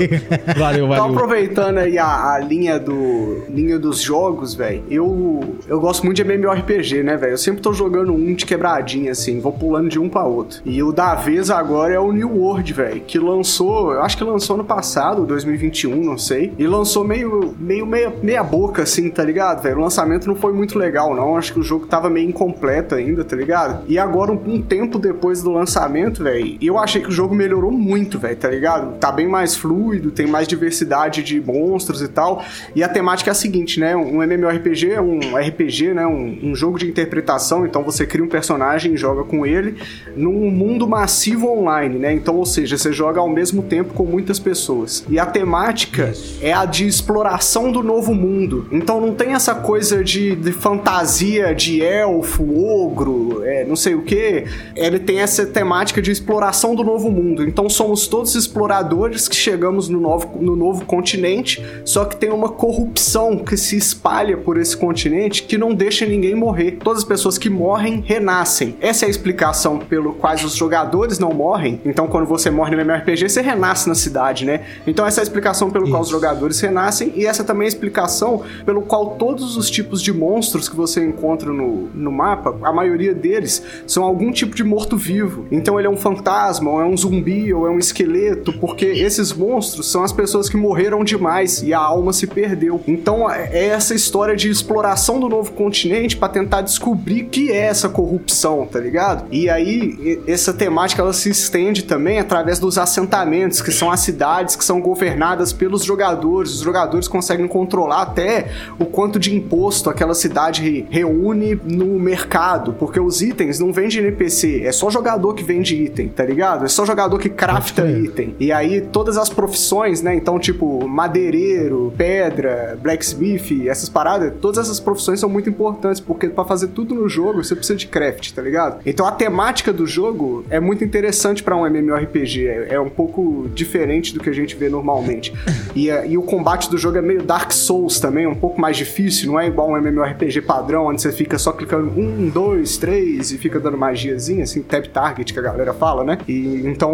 Valeu, 0.57 0.85
Então, 0.85 0.87
valeu. 0.87 1.03
aproveitando 1.15 1.77
aí 1.79 1.97
a, 1.97 2.33
a 2.33 2.39
linha 2.39 2.79
do 2.79 3.43
linha 3.49 3.79
dos 3.79 4.01
jogos, 4.01 4.53
velho, 4.53 4.83
eu, 4.89 5.57
eu 5.67 5.79
gosto 5.79 6.03
muito 6.05 6.17
de 6.17 6.23
MMORPG, 6.23 7.03
né, 7.03 7.17
velho? 7.17 7.33
Eu 7.33 7.37
sempre 7.37 7.61
tô 7.61 7.73
jogando 7.73 8.13
um 8.13 8.33
de 8.33 8.45
quebradinha, 8.45 9.11
assim, 9.11 9.39
vou 9.39 9.51
pulando 9.51 9.89
de 9.89 9.97
um 9.99 10.07
pra 10.09 10.23
outro. 10.23 10.54
E 10.65 10.81
o 10.81 10.91
da 10.91 11.15
vez 11.15 11.49
agora 11.49 11.93
é 11.93 11.99
o 11.99 12.11
New 12.11 12.37
World, 12.37 12.73
velho, 12.73 13.01
que 13.01 13.19
lançou, 13.19 13.93
eu 13.93 14.01
acho 14.01 14.17
que 14.17 14.23
lançou 14.23 14.57
no 14.57 14.63
passado, 14.63 15.25
2021, 15.25 16.03
não 16.03 16.17
sei, 16.17 16.53
e 16.57 16.67
lançou 16.67 17.03
meio, 17.03 17.55
meio 17.59 17.85
meia, 17.85 18.13
meia 18.21 18.43
boca, 18.43 18.83
assim, 18.83 19.09
tá 19.09 19.23
ligado, 19.23 19.61
velho? 19.61 19.77
O 19.77 19.81
lançamento 19.81 20.27
não 20.27 20.35
foi 20.35 20.53
muito 20.53 20.77
legal, 20.77 21.15
não, 21.15 21.37
acho 21.37 21.53
que 21.53 21.59
o 21.59 21.63
jogo 21.63 21.87
tava 21.87 22.09
meio 22.09 22.29
incompleto 22.29 22.95
ainda, 22.95 23.23
tá 23.23 23.35
ligado? 23.35 23.83
E 23.87 23.97
agora, 23.97 24.31
um, 24.31 24.55
um 24.55 24.61
tempo 24.61 24.99
depois 24.99 25.41
do 25.41 25.51
lançamento, 25.51 26.23
velho, 26.23 26.57
eu 26.61 26.77
achei 26.77 27.01
que 27.01 27.09
o 27.09 27.11
jogo 27.11 27.35
melhorou 27.35 27.71
muito, 27.71 28.19
velho, 28.19 28.35
tá 28.35 28.49
ligado? 28.49 28.97
Tá 28.97 29.11
bem 29.11 29.27
mais 29.27 29.55
fluido, 29.55 30.11
tem 30.11 30.27
mais 30.27 30.47
diversidade 30.47 31.23
de 31.23 31.39
monstros 31.39 32.01
e 32.01 32.07
tal. 32.07 32.43
E 32.75 32.83
a 32.83 32.89
temática 32.89 33.29
é 33.29 33.33
a 33.33 33.35
seguinte, 33.35 33.79
né? 33.79 33.95
Um 33.95 34.21
MMORPG 34.23 34.91
é 34.91 35.01
um 35.01 35.19
RPG, 35.35 35.93
né? 35.93 36.05
Um, 36.05 36.51
um 36.51 36.55
jogo 36.55 36.77
de 36.77 36.87
interpretação. 36.87 37.65
Então 37.65 37.83
você 37.83 38.05
cria 38.05 38.23
um 38.23 38.29
personagem 38.29 38.93
e 38.93 38.97
joga 38.97 39.23
com 39.23 39.45
ele 39.45 39.77
num 40.15 40.44
mundo 40.51 40.87
massivo 40.87 41.47
online, 41.49 41.97
né? 41.97 42.13
Então, 42.13 42.35
ou 42.35 42.45
seja, 42.45 42.77
você 42.77 42.91
joga 42.91 43.19
ao 43.19 43.29
mesmo 43.29 43.63
tempo 43.63 43.93
com 43.93 44.03
muitas 44.03 44.39
pessoas. 44.39 45.03
E 45.09 45.19
a 45.19 45.25
temática 45.25 46.13
é 46.41 46.53
a 46.53 46.65
de 46.65 46.87
exploração 46.87 47.71
do 47.71 47.83
novo 47.83 48.13
mundo. 48.13 48.67
Então 48.71 48.99
não 48.99 49.13
tem 49.13 49.33
essa 49.33 49.55
coisa 49.55 50.03
de, 50.03 50.35
de 50.35 50.51
fantasia 50.51 51.53
de 51.53 51.81
elfo, 51.81 52.43
ogro, 52.57 53.43
é, 53.43 53.65
não 53.65 53.75
sei 53.75 53.95
o 53.95 54.01
que. 54.01 54.45
Ele 54.75 54.99
tem 54.99 55.19
essa 55.19 55.45
temática 55.45 56.01
de 56.01 56.11
exploração 56.11 56.75
do 56.75 56.83
novo 56.83 57.09
mundo. 57.09 57.43
Então 57.43 57.69
somos 57.69 58.07
todos 58.07 58.35
exploradores 58.35 59.27
que 59.27 59.35
chegamos 59.35 59.89
no 59.89 59.99
novo, 59.99 60.37
no 60.39 60.55
novo 60.55 60.85
continente, 60.85 61.63
só 61.83 62.05
que 62.05 62.15
tem 62.15 62.31
uma 62.31 62.49
corrupção 62.49 63.37
que 63.37 63.57
se 63.57 63.77
espalha 63.77 64.37
por 64.37 64.57
esse 64.57 64.75
continente 64.75 65.43
que 65.43 65.57
não 65.57 65.73
deixa 65.73 66.05
ninguém 66.05 66.35
morrer. 66.35 66.77
Todas 66.83 66.99
as 66.99 67.07
pessoas 67.07 67.37
que 67.37 67.49
morrem 67.49 68.03
renascem. 68.05 68.75
Essa 68.81 69.05
é 69.05 69.07
a 69.07 69.09
explicação 69.09 69.79
pelo 69.79 70.13
quais 70.35 70.43
os 70.43 70.55
jogadores 70.55 71.17
não 71.17 71.33
morrem. 71.33 71.79
Então 71.85 72.07
quando 72.07 72.25
você 72.25 72.49
morre 72.49 72.75
no 72.75 72.81
MMORPG, 72.81 73.29
você 73.29 73.41
renasce 73.41 73.87
na 73.87 73.95
cidade, 73.95 74.45
né? 74.45 74.61
Então 74.85 75.05
essa 75.05 75.21
é 75.21 75.21
a 75.21 75.23
explicação 75.23 75.71
pelo 75.71 75.89
qual 75.89 76.01
os 76.01 76.09
jogadores 76.09 76.59
renascem 76.59 77.13
e 77.15 77.25
essa 77.25 77.43
também 77.43 77.63
é 77.63 77.67
a 77.67 77.69
explicação 77.69 78.43
pelo 78.65 78.81
qual 78.81 79.11
todos 79.11 79.55
os 79.55 79.69
tipos 79.69 80.01
de 80.01 80.11
monstros 80.11 80.67
que 80.67 80.75
você 80.75 81.03
encontra 81.03 81.51
no, 81.51 81.89
no 81.93 82.11
mapa, 82.11 82.55
a 82.61 82.73
maioria 82.73 83.13
deles 83.13 83.63
são 83.87 84.03
algum 84.03 84.31
tipo 84.31 84.55
de 84.55 84.63
morto-vivo. 84.63 85.45
Então 85.51 85.79
ele 85.79 85.87
é 85.87 85.89
um 85.89 85.97
fantasma, 85.97 86.69
ou 86.69 86.81
é 86.81 86.85
um 86.85 86.97
zumbi, 86.97 87.53
ou 87.53 87.67
é 87.67 87.69
um 87.69 87.79
esqueleto, 87.79 88.53
porque 88.59 88.85
esses 88.85 89.31
monstros 89.31 89.89
são 89.89 90.03
as 90.03 90.11
pessoas 90.11 90.49
que 90.49 90.57
morreram 90.57 91.03
demais 91.03 91.61
e 91.61 91.73
a 91.73 91.79
alma 91.79 92.11
se 92.11 92.27
perdeu. 92.27 92.81
Então 92.87 93.29
é 93.29 93.67
essa 93.67 93.93
história 93.93 94.35
de 94.35 94.49
exploração 94.49 95.19
do 95.19 95.29
novo 95.29 95.51
continente 95.53 96.17
para 96.17 96.29
tentar 96.29 96.61
descobrir 96.61 97.23
o 97.23 97.29
que 97.29 97.51
é 97.51 97.65
essa 97.65 97.87
corrupção, 97.87 98.67
tá 98.69 98.79
ligado? 98.79 99.25
E 99.31 99.49
aí 99.49 99.85
essa 100.27 100.53
temática 100.53 101.01
ela 101.01 101.13
se 101.13 101.29
estende 101.29 101.83
também 101.83 102.19
através 102.19 102.59
dos 102.59 102.77
assentamentos, 102.77 103.61
que 103.61 103.71
são 103.71 103.91
as 103.91 103.99
cidades 103.99 104.55
que 104.55 104.63
são 104.65 104.79
governadas 104.81 105.51
pelos 105.53 105.83
jogadores. 105.83 106.51
Os 106.53 106.59
jogadores 106.61 107.07
conseguem 107.07 107.47
controlar 107.47 108.01
até 108.03 108.47
o 108.79 108.85
quanto 108.85 109.19
de 109.19 109.35
imposto 109.35 109.89
aquela 109.89 110.13
cidade 110.13 110.61
re- 110.61 110.85
reúne 110.89 111.59
no 111.63 111.99
mercado, 111.99 112.73
porque 112.73 112.99
os 112.99 113.21
itens 113.21 113.59
não 113.59 113.71
vendem 113.73 113.99
NPC, 113.99 114.61
é 114.63 114.71
só 114.71 114.89
jogador 114.89 115.33
que 115.33 115.43
vende 115.43 115.75
item, 115.75 116.07
tá 116.09 116.23
ligado? 116.25 116.65
É 116.65 116.67
só 116.67 116.85
jogador 116.85 117.19
que 117.19 117.29
crafta 117.29 117.81
crer. 117.83 118.03
item. 118.05 118.35
E 118.39 118.51
aí 118.51 118.81
todas 118.81 119.17
as 119.17 119.29
profissões, 119.29 120.01
né? 120.01 120.15
Então, 120.15 120.39
tipo, 120.39 120.87
madeireiro, 120.87 121.93
pedra, 121.97 122.77
blacksmith, 122.81 123.67
essas 123.67 123.89
paradas, 123.89 124.33
todas 124.41 124.65
essas 124.65 124.79
profissões 124.79 125.19
são 125.19 125.29
muito 125.29 125.49
importantes, 125.49 125.99
porque 125.99 126.29
pra 126.29 126.43
fazer 126.45 126.67
tudo 126.67 126.95
no 126.95 127.07
jogo 127.09 127.43
você 127.43 127.55
precisa 127.55 127.77
de 127.77 127.87
craft, 127.87 128.31
tá 128.31 128.41
ligado? 128.41 128.79
Então 128.85 129.05
a 129.05 129.11
temática 129.11 129.71
do 129.73 129.85
jogo 129.85 130.14
jogo 130.15 130.45
é 130.49 130.59
muito 130.59 130.83
interessante 130.83 131.43
pra 131.43 131.55
um 131.55 131.65
MMORPG. 131.65 132.47
É, 132.47 132.67
é 132.75 132.79
um 132.79 132.89
pouco 132.89 133.49
diferente 133.53 134.13
do 134.13 134.19
que 134.19 134.29
a 134.29 134.33
gente 134.33 134.55
vê 134.55 134.69
normalmente. 134.69 135.33
E, 135.75 135.89
é- 135.89 136.07
e 136.07 136.17
o 136.17 136.23
combate 136.23 136.69
do 136.69 136.77
jogo 136.77 136.97
é 136.97 137.01
meio 137.01 137.21
Dark 137.23 137.51
Souls 137.51 137.99
também, 137.99 138.25
um 138.25 138.35
pouco 138.35 138.59
mais 138.59 138.77
difícil. 138.77 139.31
Não 139.31 139.39
é 139.39 139.47
igual 139.47 139.69
um 139.71 139.77
MMORPG 139.77 140.41
padrão, 140.41 140.85
onde 140.87 141.01
você 141.01 141.11
fica 141.11 141.37
só 141.37 141.51
clicando 141.51 141.91
um, 141.99 142.29
dois, 142.29 142.77
três 142.77 143.31
e 143.31 143.37
fica 143.37 143.59
dando 143.59 143.77
magiazinha, 143.77 144.43
assim, 144.43 144.61
tap 144.61 144.85
target 144.87 145.33
que 145.33 145.39
a 145.39 145.41
galera 145.41 145.73
fala, 145.73 146.03
né? 146.03 146.17
E 146.27 146.61
então 146.65 146.93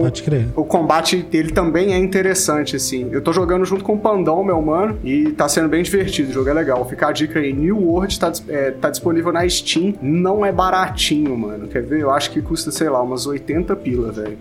o 0.56 0.64
combate 0.66 1.18
dele 1.18 1.52
também 1.52 1.94
é 1.94 1.98
interessante, 1.98 2.76
assim. 2.76 3.10
Eu 3.12 3.22
tô 3.22 3.32
jogando 3.32 3.66
junto 3.66 3.84
com 3.84 3.94
o 3.94 4.00
Pandão, 4.00 4.44
meu 4.44 4.62
mano, 4.62 4.98
e 5.04 5.30
tá 5.32 5.48
sendo 5.48 5.68
bem 5.70 5.84
divertido. 5.84 6.30
O 6.30 6.34
jogo 6.34 6.50
é 6.50 6.54
legal. 6.54 6.88
Fica 6.88 7.08
a 7.08 7.12
dica 7.12 7.40
aí. 7.40 7.54
New 7.54 7.78
World 7.78 8.20
tá, 8.20 8.32
é, 8.50 8.72
tá 8.72 8.90
disponível 8.90 9.32
na 9.32 9.48
Steam. 9.48 9.94
Não 10.02 10.46
é 10.46 10.52
baratinho, 10.52 11.38
mano. 11.38 11.68
Quer 11.68 11.84
ver? 11.84 12.00
Eu 12.02 12.10
acho 12.12 12.32
que 12.32 12.42
custa, 12.42 12.72
sei 12.72 12.90
lá, 12.90 13.01
umas 13.02 13.26
80 13.26 13.76
pila, 13.76 14.12
velho. 14.12 14.38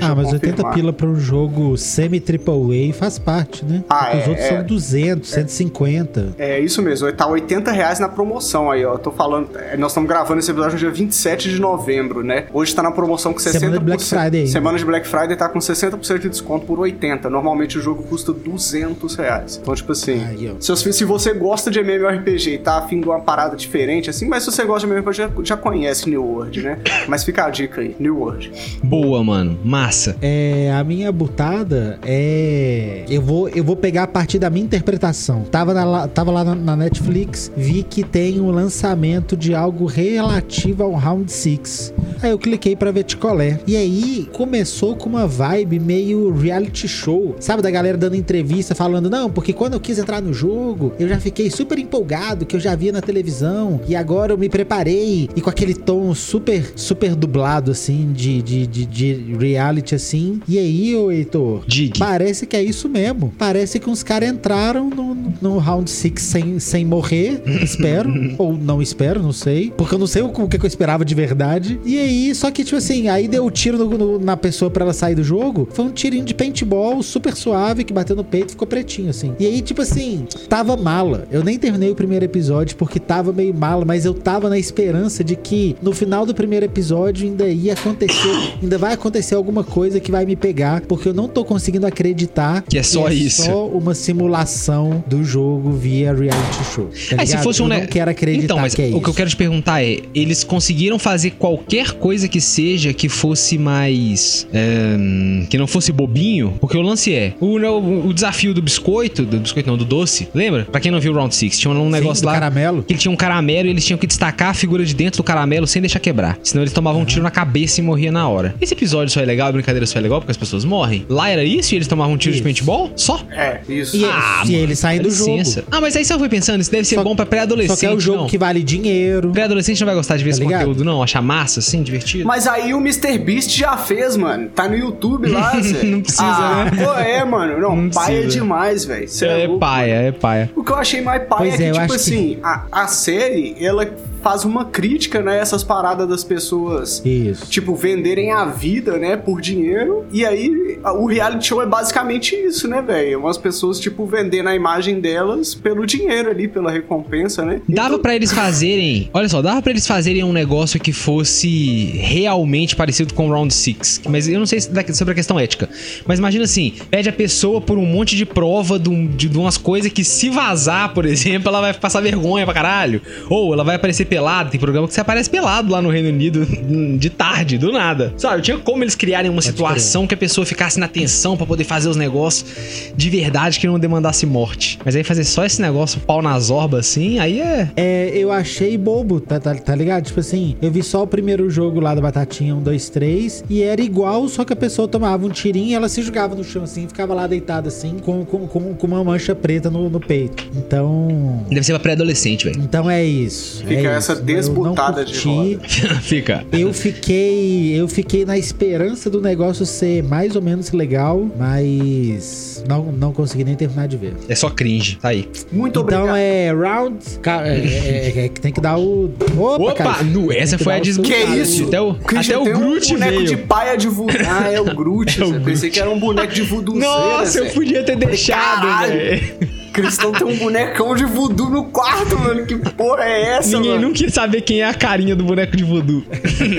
Ah, 0.00 0.14
mas 0.14 0.32
80 0.32 0.48
confirmar. 0.50 0.74
pila 0.74 0.92
pra 0.92 1.06
um 1.06 1.16
jogo 1.16 1.76
semi-triple 1.76 2.90
A 2.90 2.94
faz 2.94 3.18
parte, 3.18 3.64
né? 3.64 3.84
Ah, 3.88 4.06
Porque 4.06 4.16
é, 4.16 4.20
Os 4.22 4.28
outros 4.28 4.46
é. 4.46 4.48
são 4.56 4.64
200, 4.64 5.30
150. 5.30 6.34
É 6.38 6.60
isso 6.60 6.82
mesmo, 6.82 7.10
tá 7.12 7.26
80 7.26 7.70
reais 7.72 7.98
na 7.98 8.08
promoção 8.08 8.70
aí, 8.70 8.84
ó. 8.84 8.94
Eu 8.94 8.98
tô 8.98 9.10
falando. 9.10 9.48
é, 9.56 9.76
Nós 9.76 9.92
estamos 9.92 10.08
gravando 10.08 10.40
esse 10.40 10.50
episódio 10.50 10.72
no 10.74 10.78
dia 10.78 10.90
27 10.90 11.50
de 11.50 11.60
novembro, 11.60 12.22
né? 12.22 12.46
Hoje 12.52 12.74
tá 12.74 12.82
na 12.82 12.90
promoção 12.90 13.32
com 13.32 13.38
60%. 13.38 13.58
Semana 13.58 13.78
de 13.78 13.84
Black 13.84 14.04
Friday. 14.04 14.46
Semana 14.46 14.78
de 14.78 14.84
Black 14.84 15.06
Friday 15.08 15.36
tá 15.36 15.48
com 15.48 15.58
60% 15.58 16.18
de 16.18 16.28
desconto 16.28 16.66
por 16.66 16.78
80. 16.78 17.28
Normalmente 17.30 17.78
o 17.78 17.82
jogo 17.82 18.02
custa 18.04 18.32
200 18.32 19.14
reais. 19.16 19.58
Então, 19.62 19.74
tipo 19.74 19.92
assim. 19.92 20.24
Aí, 20.24 20.54
se, 20.60 20.68
você- 20.70 20.92
se 20.92 21.04
você 21.04 21.32
gosta 21.34 21.70
de 21.70 21.78
MMORPG 21.80 22.54
e 22.54 22.58
tá 22.58 22.78
afim 22.78 23.00
de 23.00 23.06
uma 23.08 23.20
parada 23.20 23.56
diferente, 23.56 24.08
assim, 24.10 24.26
mas 24.28 24.42
se 24.44 24.50
você 24.52 24.64
gosta 24.64 24.86
de 24.86 24.92
MMORPG, 24.92 25.16
já, 25.16 25.30
já 25.42 25.56
conhece 25.56 26.08
New 26.08 26.22
World, 26.24 26.62
né? 26.62 26.78
Mas 27.06 27.24
fica 27.24 27.44
a 27.44 27.50
dica 27.50 27.67
aí, 27.76 27.94
New 27.98 28.18
World. 28.18 28.50
Boa, 28.82 29.22
mano. 29.22 29.58
Massa. 29.64 30.16
É, 30.22 30.72
a 30.72 30.82
minha 30.84 31.10
butada 31.12 31.98
é. 32.04 33.04
Eu 33.08 33.22
vou, 33.22 33.48
eu 33.48 33.62
vou 33.64 33.76
pegar 33.76 34.04
a 34.04 34.06
partir 34.06 34.38
da 34.38 34.48
minha 34.50 34.64
interpretação. 34.64 35.42
Tava, 35.42 35.72
na- 35.74 36.08
tava 36.08 36.30
lá 36.30 36.44
na, 36.44 36.54
na 36.54 36.76
Netflix, 36.76 37.50
vi 37.56 37.82
que 37.82 38.02
tem 38.04 38.40
um 38.40 38.50
lançamento 38.50 39.36
de 39.36 39.54
algo 39.54 39.86
relativo 39.86 40.82
ao 40.82 40.92
Round 40.92 41.30
6. 41.30 41.92
Aí 42.22 42.30
eu 42.30 42.38
cliquei 42.38 42.74
pra 42.74 42.90
ver 42.90 43.04
Ticolé. 43.04 43.60
E 43.66 43.76
aí 43.76 44.28
começou 44.32 44.96
com 44.96 45.08
uma 45.08 45.26
vibe 45.26 45.78
meio 45.78 46.32
reality 46.34 46.88
show. 46.88 47.36
Sabe, 47.40 47.62
da 47.62 47.70
galera 47.70 47.96
dando 47.96 48.16
entrevista 48.16 48.74
falando: 48.74 49.08
Não, 49.10 49.30
porque 49.30 49.52
quando 49.52 49.74
eu 49.74 49.80
quis 49.80 49.98
entrar 49.98 50.20
no 50.20 50.32
jogo, 50.32 50.92
eu 50.98 51.08
já 51.08 51.18
fiquei 51.18 51.50
super 51.50 51.78
empolgado, 51.78 52.46
que 52.46 52.56
eu 52.56 52.60
já 52.60 52.74
via 52.74 52.92
na 52.92 53.00
televisão. 53.00 53.80
E 53.88 53.94
agora 53.94 54.32
eu 54.32 54.38
me 54.38 54.48
preparei. 54.48 55.28
E 55.34 55.40
com 55.40 55.50
aquele 55.50 55.74
tom 55.74 56.14
super, 56.14 56.72
super 56.76 57.14
dublado, 57.14 57.57
assim, 57.70 58.12
de, 58.12 58.42
de, 58.42 58.66
de, 58.66 58.84
de 58.86 59.14
reality, 59.38 59.94
assim. 59.94 60.40
E 60.48 60.58
aí, 60.58 60.94
ô 60.96 61.10
Heitor, 61.10 61.64
Dig. 61.66 61.98
Parece 61.98 62.46
que 62.46 62.56
é 62.56 62.62
isso 62.62 62.88
mesmo. 62.88 63.32
Parece 63.38 63.78
que 63.78 63.88
uns 63.90 64.02
caras 64.02 64.28
entraram 64.30 64.88
no, 64.90 65.16
no 65.40 65.58
round 65.58 65.90
6 65.90 66.12
sem, 66.20 66.58
sem 66.58 66.84
morrer. 66.84 67.42
Espero. 67.62 68.34
ou 68.38 68.52
não 68.56 68.80
espero, 68.82 69.22
não 69.22 69.32
sei. 69.32 69.72
Porque 69.76 69.94
eu 69.94 69.98
não 69.98 70.06
sei 70.06 70.22
o, 70.22 70.26
o 70.28 70.48
que 70.48 70.56
eu 70.56 70.66
esperava 70.66 71.04
de 71.04 71.14
verdade. 71.14 71.80
E 71.84 71.98
aí, 71.98 72.34
só 72.34 72.50
que, 72.50 72.64
tipo 72.64 72.76
assim, 72.76 73.08
aí 73.08 73.26
deu 73.28 73.44
o 73.44 73.50
tiro 73.50 73.78
no- 73.78 73.98
no- 73.98 74.18
na 74.18 74.36
pessoa 74.36 74.70
pra 74.70 74.84
ela 74.84 74.92
sair 74.92 75.14
do 75.14 75.22
jogo. 75.24 75.68
Foi 75.72 75.84
um 75.84 75.90
tirinho 75.90 76.24
de 76.24 76.34
paintball 76.34 77.02
super 77.02 77.34
suave 77.34 77.84
que 77.84 77.92
bateu 77.92 78.14
no 78.16 78.24
peito 78.24 78.48
e 78.48 78.52
ficou 78.52 78.66
pretinho, 78.66 79.10
assim. 79.10 79.32
E 79.38 79.46
aí, 79.46 79.60
tipo 79.60 79.82
assim, 79.82 80.26
tava 80.48 80.76
mala. 80.76 81.26
Eu 81.30 81.42
nem 81.44 81.58
terminei 81.58 81.90
o 81.90 81.94
primeiro 81.94 82.24
episódio 82.24 82.76
porque 82.76 82.98
tava 82.98 83.32
meio 83.32 83.54
mala, 83.54 83.84
mas 83.84 84.04
eu 84.04 84.14
tava 84.14 84.48
na 84.48 84.58
esperança 84.58 85.22
de 85.24 85.36
que 85.36 85.76
no 85.82 85.92
final 85.92 86.24
do 86.26 86.34
primeiro 86.34 86.64
episódio 86.66 87.26
ainda 87.26 87.47
ia 87.52 87.72
acontecer, 87.72 88.54
ainda 88.62 88.78
vai 88.78 88.92
acontecer 88.94 89.34
alguma 89.34 89.62
coisa 89.64 90.00
que 90.00 90.10
vai 90.10 90.24
me 90.26 90.36
pegar, 90.36 90.80
porque 90.82 91.08
eu 91.08 91.14
não 91.14 91.28
tô 91.28 91.44
conseguindo 91.44 91.86
acreditar 91.86 92.62
Que 92.62 92.78
é 92.78 92.82
só 92.82 93.08
isso. 93.10 93.42
só 93.44 93.66
uma 93.66 93.94
simulação 93.94 95.02
do 95.06 95.24
jogo 95.24 95.72
via 95.72 96.12
reality 96.12 96.64
show. 96.74 96.88
tá 97.16 97.22
É, 97.22 97.26
se 97.26 97.38
fosse 97.38 97.62
um 97.62 97.66
eu 97.72 97.80
não 97.80 97.86
quero 97.86 98.10
acreditar 98.10 98.44
Então, 98.44 98.58
mas 98.58 98.74
que 98.74 98.82
é 98.82 98.86
o 98.86 98.88
isso. 98.90 99.00
que 99.00 99.08
eu 99.10 99.14
quero 99.14 99.30
te 99.30 99.36
perguntar 99.36 99.82
é: 99.82 99.98
eles 100.14 100.44
conseguiram 100.44 100.98
fazer 100.98 101.32
qualquer 101.32 101.92
coisa 101.92 102.28
que 102.28 102.40
seja 102.40 102.92
que 102.92 103.08
fosse 103.08 103.58
mais. 103.58 104.46
é, 104.52 105.46
que 105.48 105.56
não 105.58 105.66
fosse 105.66 105.92
bobinho? 105.92 106.54
Porque 106.60 106.76
o 106.76 106.82
lance 106.82 107.12
é: 107.14 107.34
o, 107.40 107.56
o, 107.58 108.08
o 108.08 108.14
desafio 108.14 108.52
do 108.54 108.60
biscoito, 108.62 109.24
do 109.24 109.38
biscoito 109.40 109.68
não, 109.68 109.76
do 109.76 109.84
doce, 109.84 110.28
lembra? 110.34 110.64
Pra 110.70 110.80
quem 110.80 110.90
não 110.92 111.00
viu 111.00 111.12
o 111.12 111.16
Round 111.16 111.34
6, 111.34 111.58
tinha 111.58 111.72
um 111.72 111.84
Sim, 111.84 111.90
negócio 111.90 112.22
do 112.22 112.26
lá. 112.26 112.34
caramelo. 112.34 112.82
Que 112.82 112.94
tinha 112.94 113.10
um 113.12 113.16
caramelo 113.16 113.68
e 113.68 113.70
eles 113.70 113.84
tinham 113.84 113.98
que 113.98 114.06
destacar 114.06 114.50
a 114.50 114.54
figura 114.54 114.84
de 114.84 114.94
dentro 114.94 115.18
do 115.22 115.24
caramelo 115.24 115.66
sem 115.66 115.80
deixar 115.82 116.00
quebrar. 116.00 116.38
Senão 116.42 116.62
eles 116.62 116.72
tomavam 116.72 117.02
um 117.02 117.04
tiro 117.04 117.22
na 117.22 117.30
cabeça 117.38 117.80
e 117.80 117.84
morria 117.84 118.10
na 118.10 118.28
hora. 118.28 118.54
Esse 118.60 118.74
episódio 118.74 119.12
só 119.14 119.20
é 119.20 119.24
legal, 119.24 119.48
a 119.48 119.52
brincadeira 119.52 119.86
só 119.86 119.98
é 119.98 120.02
legal 120.02 120.20
porque 120.20 120.32
as 120.32 120.36
pessoas 120.36 120.64
morrem. 120.64 121.06
Lá 121.08 121.28
era 121.28 121.44
isso 121.44 121.72
e 121.72 121.76
eles 121.76 121.86
tomavam 121.86 122.14
um 122.14 122.16
tiro 122.16 122.32
Isso. 122.34 122.38
de 122.38 122.42
paintball? 122.44 122.90
Só? 122.96 123.20
É, 123.30 123.60
isso. 123.68 123.96
E, 123.96 124.04
Ah, 124.04 124.42
e 124.44 124.52
mano, 124.52 124.62
eles 124.64 124.78
saem 124.80 125.00
do 125.00 125.08
jogo. 125.10 125.40
Ah, 125.70 125.80
mas 125.80 125.94
aí 125.94 126.04
você 126.04 126.18
foi 126.18 126.28
pensando, 126.28 126.60
isso 126.60 126.70
deve 126.70 126.84
ser 126.84 126.96
Só- 126.96 127.04
bom 127.04 127.14
pra 127.14 127.24
pré-adolescente. 127.24 127.76
Só 127.76 127.80
que 127.80 127.86
é 127.86 127.94
o 127.94 128.00
jogo 128.00 128.22
não. 128.22 128.26
que 128.26 128.36
vale 128.36 128.60
dinheiro. 128.62 129.30
Pré-adolescente 129.30 129.78
não 129.80 129.86
vai 129.86 129.94
gostar 129.94 130.16
de 130.16 130.24
ver 130.24 130.30
Tá 130.30 130.34
esse 130.36 130.40
ligado? 130.44 130.60
conteúdo, 130.66 130.84
não? 130.84 131.00
Achar 131.00 131.22
massa, 131.22 131.60
assim, 131.60 131.80
divertido? 131.82 132.26
Mas 132.26 132.48
aí 132.48 132.74
o 132.74 132.78
Mr. 132.78 133.16
Beast 133.18 133.50
já 133.56 133.76
fez, 133.76 134.16
mano. 134.16 134.48
Tá 134.48 134.68
no 134.68 134.76
YouTube 134.76 135.28
lá, 135.28 135.52
Zé. 135.60 135.82
Não 135.86 136.00
precisa, 136.00 136.22
ah, 136.24 136.64
né? 136.74 136.84
Pô, 136.84 136.92
é, 136.94 137.24
mano. 137.24 137.60
Não, 137.60 137.76
Não 137.76 137.90
pai 137.90 138.14
é 138.16 138.20
precisa. 138.22 138.40
demais, 138.42 138.84
velho. 138.84 139.08
Cê 139.08 139.26
É, 139.26 139.46
louco, 139.46 139.60
paia, 139.60 139.92
é 139.94 140.12
paia. 140.12 140.50
O 140.56 140.64
que 140.64 140.72
eu 140.72 140.76
achei 140.76 141.00
mais 141.00 141.22
pai 141.28 141.38
Pois 141.38 141.54
é 141.54 141.56
que, 141.56 141.62
é, 141.62 141.66
tipo 141.72 141.78
acho 141.78 141.88
que- 141.88 141.94
assim, 141.94 142.38
a, 142.42 142.64
a 142.72 142.86
série, 142.88 143.54
ela 143.60 143.88
faz 144.22 144.44
uma 144.44 144.64
crítica, 144.64 145.20
né? 145.22 145.38
Essas 145.38 145.62
paradas 145.64 146.08
das 146.08 146.24
pessoas, 146.24 147.00
Isso. 147.04 147.46
tipo, 147.50 147.74
venderem 147.74 148.32
a 148.32 148.44
vida, 148.46 148.96
né? 148.98 149.16
Por 149.16 149.40
dinheiro. 149.40 150.04
E 150.12 150.24
aí, 150.24 150.78
o 150.96 151.06
reality 151.06 151.46
show 151.48 151.62
é 151.62 151.66
basicamente 151.66 152.34
isso, 152.34 152.66
né, 152.68 152.82
velho? 152.82 153.20
Umas 153.20 153.36
pessoas, 153.38 153.78
tipo, 153.80 154.06
vendendo 154.06 154.48
a 154.48 154.54
imagem 154.54 155.00
delas 155.00 155.54
pelo 155.54 155.86
dinheiro 155.86 156.30
ali, 156.30 156.48
pela 156.48 156.70
recompensa, 156.70 157.44
né? 157.44 157.60
Dava 157.68 157.88
Então- 157.90 157.98
pra 158.00 158.14
eles 158.14 158.32
fazerem. 158.32 159.10
Olha 159.12 159.28
só, 159.28 159.40
dava 159.42 159.60
pra 159.62 159.70
eles 159.72 159.86
fazerem 159.86 160.24
um 160.24 160.32
negócio 160.32 160.78
que 160.80 160.92
fosse 160.92 161.92
realmente 161.96 162.74
parecido 162.76 163.14
com 163.14 163.28
o 163.28 163.32
Round 163.32 163.52
6. 163.52 164.02
Mas 164.08 164.28
eu 164.28 164.38
não 164.38 164.46
sei 164.46 164.60
sobre 164.60 165.12
a 165.12 165.14
questão 165.14 165.38
ética. 165.38 165.68
Mas 166.06 166.18
imagina 166.18 166.44
assim: 166.44 166.72
pede 166.90 167.08
a 167.08 167.12
pessoa 167.12 167.60
por 167.60 167.78
um 167.78 167.86
monte 167.86 168.16
de 168.16 168.24
prova 168.26 168.78
de, 168.78 168.88
um- 168.88 169.06
de- 169.06 169.28
de 169.28 169.38
umas 169.38 169.56
coisas 169.56 169.90
que, 169.92 170.02
se 170.04 170.30
vazar, 170.30 170.92
por 170.94 171.04
exemplo, 171.06 171.48
ela 171.48 171.60
vai 171.60 171.74
passar 171.74 172.00
vergonha 172.00 172.44
pra 172.44 172.54
caralho. 172.54 173.00
Ou 173.28 173.52
ela 173.52 173.64
vai 173.64 173.76
aparecer 173.76 174.06
pelada. 174.08 174.50
Tem 174.50 174.58
programa 174.58 174.88
que 174.88 174.94
você 174.94 175.00
aparece 175.00 175.30
pelado 175.30 175.70
lá 175.70 175.80
no 175.80 175.90
Reino 175.90 176.08
Unido 176.08 176.46
de 176.98 177.10
tarde, 177.10 177.58
do 177.58 177.70
nada. 177.70 178.12
Sabe, 178.16 178.42
tinha 178.42 178.58
como 178.58 178.82
eles 178.82 178.94
criarem 178.94 179.30
uma 179.30 179.42
situação 179.42 180.06
que 180.06 180.14
a 180.14 180.16
pessoa 180.16 180.44
ficasse 180.44 180.80
na 180.80 180.88
tensão 180.88 181.36
pra 181.36 181.46
poder 181.46 181.64
fazer 181.64 181.88
os 181.88 181.96
negócios 181.96 182.92
de 182.96 183.10
verdade 183.10 183.60
que 183.60 183.66
não 183.66 183.78
demandasse 183.78 184.26
morte. 184.26 184.78
Mas 184.84 184.96
aí 184.96 185.04
fazer 185.04 185.24
só 185.24 185.44
esse 185.44 185.60
negócio 185.60 186.00
pau 186.00 186.22
nas 186.22 186.50
orbas 186.50 186.80
assim, 186.80 187.18
aí 187.18 187.40
é. 187.40 187.70
É, 187.76 188.10
eu 188.14 188.32
achei 188.32 188.76
bobo, 188.76 189.20
tá, 189.20 189.38
tá, 189.38 189.54
tá 189.54 189.74
ligado? 189.74 190.04
Tipo 190.04 190.20
assim, 190.20 190.56
eu 190.60 190.70
vi 190.70 190.82
só 190.82 191.02
o 191.02 191.06
primeiro 191.06 191.50
jogo 191.50 191.80
lá 191.80 191.94
da 191.94 192.00
Batatinha 192.00 192.54
1, 192.54 192.62
2, 192.62 192.88
3 192.90 193.44
e 193.48 193.62
era 193.62 193.80
igual, 193.80 194.28
só 194.28 194.44
que 194.44 194.52
a 194.52 194.56
pessoa 194.56 194.88
tomava 194.88 195.26
um 195.26 195.30
tirinho 195.30 195.68
e 195.68 195.74
ela 195.74 195.88
se 195.88 196.02
jogava 196.02 196.34
no 196.34 196.44
chão 196.44 196.62
assim, 196.64 196.86
ficava 196.86 197.14
lá 197.14 197.26
deitada 197.26 197.68
assim, 197.68 197.96
com, 197.98 198.24
com, 198.24 198.46
com, 198.46 198.74
com 198.74 198.86
uma 198.86 199.02
mancha 199.04 199.34
preta 199.34 199.70
no, 199.70 199.88
no 199.88 200.00
peito. 200.00 200.48
Então. 200.56 201.44
Deve 201.48 201.64
ser 201.64 201.72
pra 201.72 201.80
pré-adolescente, 201.80 202.46
velho. 202.46 202.60
Então 202.60 202.90
é 202.90 203.04
isso. 203.04 203.64
Fica 203.64 203.88
é 203.88 203.96
essa 203.98 204.14
desbotada 204.16 205.04
de 205.04 205.18
roda. 205.28 205.60
Fica. 206.02 206.44
Eu 206.52 206.72
fiquei, 206.72 207.72
eu 207.78 207.86
fiquei 207.88 208.24
na 208.24 208.38
esperança 208.38 209.10
do 209.10 209.20
negócio 209.20 209.64
ser 209.66 210.02
mais 210.02 210.34
ou 210.36 210.42
menos 210.42 210.70
legal, 210.72 211.28
mas 211.38 212.64
não, 212.68 212.84
não 212.92 213.12
consegui 213.12 213.44
nem 213.44 213.54
terminar 213.54 213.86
de 213.88 213.96
ver. 213.96 214.14
É 214.28 214.34
só 214.34 214.48
cringe. 214.50 214.96
Tá 215.00 215.08
aí. 215.08 215.28
Muito 215.52 215.80
então 215.80 215.82
obrigado. 215.82 216.16
é 216.16 216.52
round, 216.52 216.96
é, 217.24 217.58
é- 217.58 218.24
é 218.24 218.28
que 218.28 218.40
tem 218.40 218.52
que 218.52 218.60
dar 218.60 218.78
o 218.78 219.10
Opa, 219.36 219.62
Opa, 219.64 219.74
cara. 219.74 220.02
nu, 220.04 220.32
essa 220.32 220.58
foi 220.58 220.74
a 220.78 220.84
seu- 220.84 221.02
Que 221.02 221.10
desmutada. 221.10 221.36
isso? 221.36 221.64
Até 221.66 221.80
o, 221.80 221.94
Christian, 221.94 222.34
até 222.36 222.38
o 222.38 222.44
tem 222.44 222.54
um 222.54 222.58
Groot 222.70 222.92
boneco 222.92 223.12
veio. 223.16 223.26
de 223.26 223.36
paia 223.36 223.76
de 223.76 223.88
voodoo. 223.88 224.18
Ah, 224.28 224.48
é 224.50 224.60
o 224.60 224.64
Groot. 224.74 225.20
É 225.20 225.24
o 225.24 225.34
eu 225.34 225.40
pensei 225.40 225.70
que 225.70 225.80
era 225.80 225.88
um 225.90 225.98
boneco 225.98 226.32
de 226.32 226.42
voodoo. 226.42 226.76
Nossa, 226.78 227.38
eu 227.38 227.46
podia 227.46 227.82
ter 227.82 227.96
deixado, 227.96 228.62
caralho. 228.66 228.92
velho. 228.92 229.57
Cristão 229.82 230.12
tem 230.12 230.26
um 230.26 230.36
bonecão 230.36 230.94
de 230.94 231.04
voodoo 231.04 231.48
no 231.48 231.64
quarto, 231.66 232.18
mano. 232.18 232.44
Que 232.44 232.56
porra 232.56 233.04
é 233.04 233.36
essa, 233.36 233.56
Ninguém 233.56 233.72
mano? 233.72 233.88
nunca 233.88 233.98
quis 233.98 234.12
saber 234.14 234.42
quem 234.42 234.62
é 234.62 234.68
a 234.68 234.74
carinha 234.74 235.14
do 235.14 235.24
boneco 235.24 235.56
de 235.56 235.64
voodoo. 235.64 236.02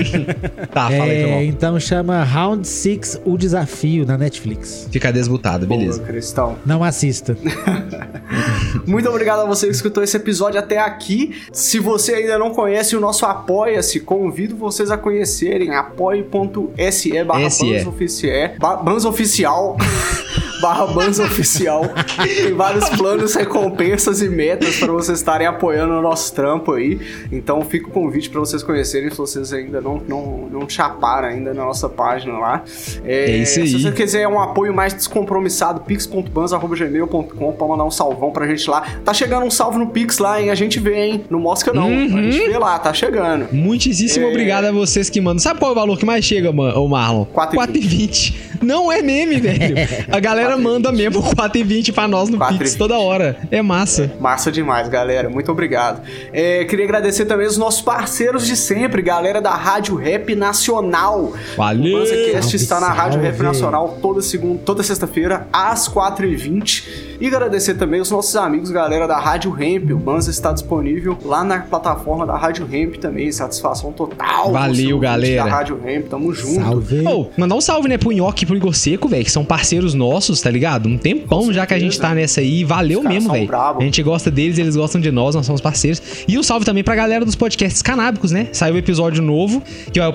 tá, 0.72 0.90
fala 0.90 1.04
aí, 1.04 1.22
É, 1.22 1.44
então 1.44 1.78
chama 1.78 2.22
Round 2.22 2.66
6 2.66 3.20
O 3.24 3.36
Desafio 3.36 4.06
na 4.06 4.16
Netflix. 4.16 4.88
Fica 4.90 5.12
desbutado, 5.12 5.66
beleza. 5.66 5.98
Boa, 5.98 6.08
Cristão. 6.08 6.56
Não 6.64 6.82
assista. 6.82 7.36
Muito 8.86 9.08
obrigado 9.08 9.40
a 9.40 9.44
você 9.44 9.66
que 9.66 9.72
escutou 9.72 10.02
esse 10.02 10.16
episódio 10.16 10.58
até 10.58 10.78
aqui. 10.78 11.36
Se 11.52 11.78
você 11.78 12.14
ainda 12.14 12.38
não 12.38 12.50
conhece 12.50 12.96
o 12.96 13.00
nosso 13.00 13.26
Apoia-se, 13.26 14.00
convido 14.00 14.56
vocês 14.56 14.90
a 14.90 14.96
conhecerem 14.96 15.74
apoie.se 15.74 17.24
barra 17.24 17.50
SE. 17.50 17.84
barra 20.60 20.86
Banza 20.86 21.24
Oficial. 21.24 21.84
Tem 22.42 22.52
vários 22.54 22.88
planos, 22.90 23.34
recompensas 23.34 24.20
e 24.22 24.28
metas 24.28 24.76
para 24.78 24.92
vocês 24.92 25.18
estarem 25.18 25.46
apoiando 25.46 25.94
o 25.94 26.02
nosso 26.02 26.32
trampo 26.34 26.72
aí. 26.72 27.00
Então 27.32 27.62
fica 27.62 27.88
o 27.88 27.90
convite 27.90 28.28
para 28.30 28.40
vocês 28.40 28.62
conhecerem 28.62 29.10
se 29.10 29.16
vocês 29.16 29.52
ainda 29.52 29.80
não, 29.80 30.00
não, 30.06 30.48
não 30.50 30.68
chaparam 30.68 31.28
ainda 31.28 31.52
na 31.54 31.64
nossa 31.64 31.88
página 31.88 32.38
lá. 32.38 32.64
É, 33.04 33.36
isso 33.36 33.60
aí. 33.60 33.68
Se 33.68 33.82
você 33.82 33.92
quiser 33.92 34.26
um 34.28 34.40
apoio 34.40 34.74
mais 34.74 34.92
descompromissado, 34.92 35.80
pix.banza.gmail.com 35.80 37.52
pra 37.52 37.66
mandar 37.66 37.84
um 37.84 37.90
salvão 37.90 38.30
pra 38.30 38.46
gente 38.46 38.68
lá. 38.68 38.82
Tá 39.04 39.12
chegando 39.14 39.46
um 39.46 39.50
salve 39.50 39.78
no 39.78 39.88
Pix 39.88 40.18
lá, 40.18 40.40
hein? 40.40 40.50
A 40.50 40.54
gente 40.54 40.78
vê, 40.78 41.04
hein? 41.06 41.24
Não 41.30 41.38
mosca 41.40 41.72
não. 41.72 41.88
Uhum. 41.88 42.18
A 42.18 42.22
gente 42.30 42.48
vê 42.48 42.58
lá, 42.58 42.78
tá 42.78 42.92
chegando. 42.92 43.48
Muitíssimo 43.52 44.26
É. 44.26 44.28
obrigado 44.28 44.64
a 44.66 44.72
vocês 44.72 45.08
que 45.10 45.20
mandam. 45.20 45.38
Sabe 45.40 45.58
qual 45.58 45.70
é 45.70 45.72
o 45.72 45.74
valor 45.74 45.98
que 45.98 46.04
mais 46.04 46.24
chega, 46.24 46.52
ma- 46.52 46.74
ô 46.78 46.86
Marlon? 46.88 47.24
4,20. 47.26 47.54
4,20. 47.54 48.34
Não 48.62 48.92
é 48.92 49.00
meme, 49.02 49.36
velho. 49.40 49.74
A 50.12 50.20
galera 50.20 50.49
4,20. 50.56 50.62
manda 50.62 50.92
mesmo 50.92 51.22
4,20 51.34 51.92
pra 51.92 52.06
nós 52.08 52.28
no 52.28 52.38
4,20. 52.38 52.58
Pix 52.58 52.74
toda 52.74 52.98
hora. 52.98 53.36
É 53.50 53.62
massa. 53.62 54.12
Massa 54.20 54.50
demais, 54.52 54.88
galera. 54.88 55.28
Muito 55.28 55.50
obrigado. 55.50 56.02
É, 56.32 56.64
queria 56.64 56.84
agradecer 56.84 57.24
também 57.26 57.46
os 57.46 57.56
nossos 57.56 57.80
parceiros 57.82 58.46
de 58.46 58.56
sempre, 58.56 59.02
galera 59.02 59.40
da 59.40 59.50
Rádio 59.54 59.94
Rap 59.96 60.34
Nacional. 60.34 61.32
Valeu! 61.56 61.96
O 61.96 62.00
BanzaCast 62.00 62.56
está 62.56 62.80
na 62.80 62.88
Rádio 62.88 63.20
Rap. 63.20 63.40
Nacional 63.40 63.98
toda 64.02 64.20
segunda, 64.22 64.60
toda 64.64 64.82
sexta-feira, 64.82 65.46
às 65.52 65.88
4h20. 65.88 67.09
E 67.20 67.26
agradecer 67.26 67.74
também 67.74 68.00
os 68.00 68.10
nossos 68.10 68.34
amigos, 68.34 68.70
galera 68.70 69.06
da 69.06 69.18
Rádio 69.18 69.50
Ramp. 69.50 69.90
O 69.90 69.96
Banza 69.98 70.30
está 70.30 70.52
disponível 70.52 71.18
lá 71.22 71.44
na 71.44 71.58
plataforma 71.60 72.26
da 72.26 72.34
Rádio 72.34 72.64
Ramp 72.64 72.94
também. 72.96 73.30
Satisfação 73.30 73.92
total. 73.92 74.50
Valeu, 74.52 74.98
galera. 74.98 75.44
Da 75.44 75.50
Rádio 75.50 75.78
Ramp, 75.84 76.06
tamo 76.08 76.32
junto. 76.32 76.62
Salve. 76.62 77.06
Ô, 77.06 77.26
mandar 77.36 77.56
um 77.56 77.60
salve, 77.60 77.88
né, 77.88 77.98
pro 77.98 78.10
Nhoque 78.10 78.44
e 78.44 78.46
pro 78.46 78.56
Igor 78.56 78.74
Seco, 78.74 79.06
velho, 79.06 79.22
que 79.22 79.30
são 79.30 79.44
parceiros 79.44 79.92
nossos, 79.92 80.40
tá 80.40 80.50
ligado? 80.50 80.88
Um 80.88 80.96
tempão 80.96 81.52
já 81.52 81.66
que 81.66 81.74
a 81.74 81.78
gente 81.78 82.00
tá 82.00 82.14
nessa 82.14 82.40
aí. 82.40 82.64
Valeu 82.64 83.02
mesmo, 83.02 83.30
velho. 83.32 83.50
A 83.54 83.82
gente 83.82 84.02
gosta 84.02 84.30
deles, 84.30 84.56
eles 84.56 84.74
gostam 84.74 84.98
de 84.98 85.10
nós, 85.10 85.34
nós 85.34 85.44
somos 85.44 85.60
parceiros. 85.60 86.00
E 86.26 86.38
um 86.38 86.42
salve 86.42 86.64
também 86.64 86.82
pra 86.82 86.94
galera 86.96 87.22
dos 87.24 87.36
podcasts 87.36 87.82
canábicos, 87.82 88.32
né? 88.32 88.48
Saiu 88.50 88.76
o 88.76 88.78
episódio 88.78 89.22
novo, 89.22 89.62
que 89.92 90.00
é 90.00 90.08
o 90.08 90.14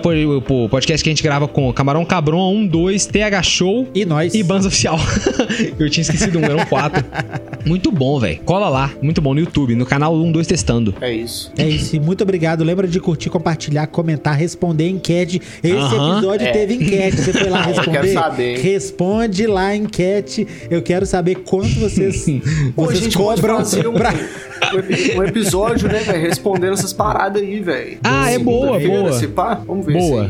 podcast 0.69 1.03
que 1.03 1.09
a 1.09 1.13
gente 1.13 1.21
grava 1.21 1.47
com 1.47 1.71
Camarão 1.71 2.03
Cabron 2.03 2.51
1, 2.55 2.67
2, 2.67 3.05
TH 3.05 3.43
Show 3.43 3.87
E 3.93 4.05
nós. 4.05 4.33
e 4.33 4.41
Banza 4.41 4.69
Oficial. 4.69 4.97
Eu 5.77 5.87
tinha 5.87 6.01
esquecido 6.01 6.39
um, 6.39 6.43
eram 6.43 6.65
quatro. 6.65 6.94
Muito 7.65 7.91
bom, 7.91 8.19
velho. 8.19 8.39
Cola 8.45 8.69
lá, 8.69 8.91
muito 9.01 9.19
bom 9.19 9.33
no 9.33 9.39
YouTube, 9.39 9.73
no 9.73 9.87
canal 9.87 10.13
1, 10.15 10.31
2 10.31 10.45
Testando. 10.45 10.93
É 11.01 11.11
isso. 11.11 11.51
É 11.57 11.67
isso, 11.67 11.95
e 11.95 11.99
muito 11.99 12.21
obrigado. 12.21 12.63
Lembra 12.63 12.87
de 12.87 12.99
curtir, 12.99 13.31
compartilhar, 13.31 13.87
comentar, 13.87 14.35
responder 14.35 14.87
enquete. 14.87 15.41
Esse 15.63 15.75
Aham. 15.75 16.11
episódio 16.17 16.45
É. 16.47 16.51
teve 16.51 16.75
enquete. 16.75 17.17
Você 17.17 17.33
foi 17.33 17.49
lá 17.49 17.61
Eu 17.67 17.73
responder? 17.73 17.91
quero 18.01 18.13
saber, 18.13 18.55
hein? 18.57 18.61
Responde 18.61 19.47
lá 19.47 19.75
enquete. 19.75 20.47
Eu 20.69 20.83
quero 20.83 21.07
saber 21.07 21.37
quanto 21.37 21.73
vocês, 21.79 22.23
vocês 22.77 23.15
cobram 23.15 23.57
fazer 23.57 23.87
um, 23.87 23.93
pra... 23.95 24.13
um 24.13 24.77
epi- 24.77 25.17
episódio, 25.27 25.87
né, 25.87 25.99
velho? 26.01 26.21
Respondendo 26.21 26.73
essas 26.73 26.93
paradas 26.93 27.41
aí, 27.41 27.59
velho. 27.61 27.97
Ah, 28.03 28.29
é 28.29 28.37
boa, 28.37 28.79
boa. 28.79 29.11
se 29.13 29.27
pá, 29.27 29.55
Vamos 29.65 29.87
ver 29.87 29.93
Boa. 29.93 30.29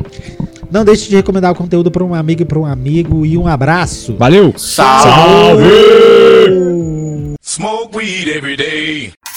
Não 0.71 0.85
deixe 0.85 1.09
de 1.09 1.15
recomendar 1.17 1.51
o 1.51 1.55
conteúdo 1.55 1.91
para 1.91 2.03
um 2.03 2.13
amigo 2.15 2.43
e 2.43 2.45
para 2.45 2.59
um 2.59 2.65
amigo. 2.65 3.25
E 3.25 3.37
um 3.37 3.45
abraço. 3.45 4.15
Valeu! 4.17 4.53
Salve! 4.57 5.63
weed 8.05 8.27
every 8.27 8.55
day. 8.55 9.34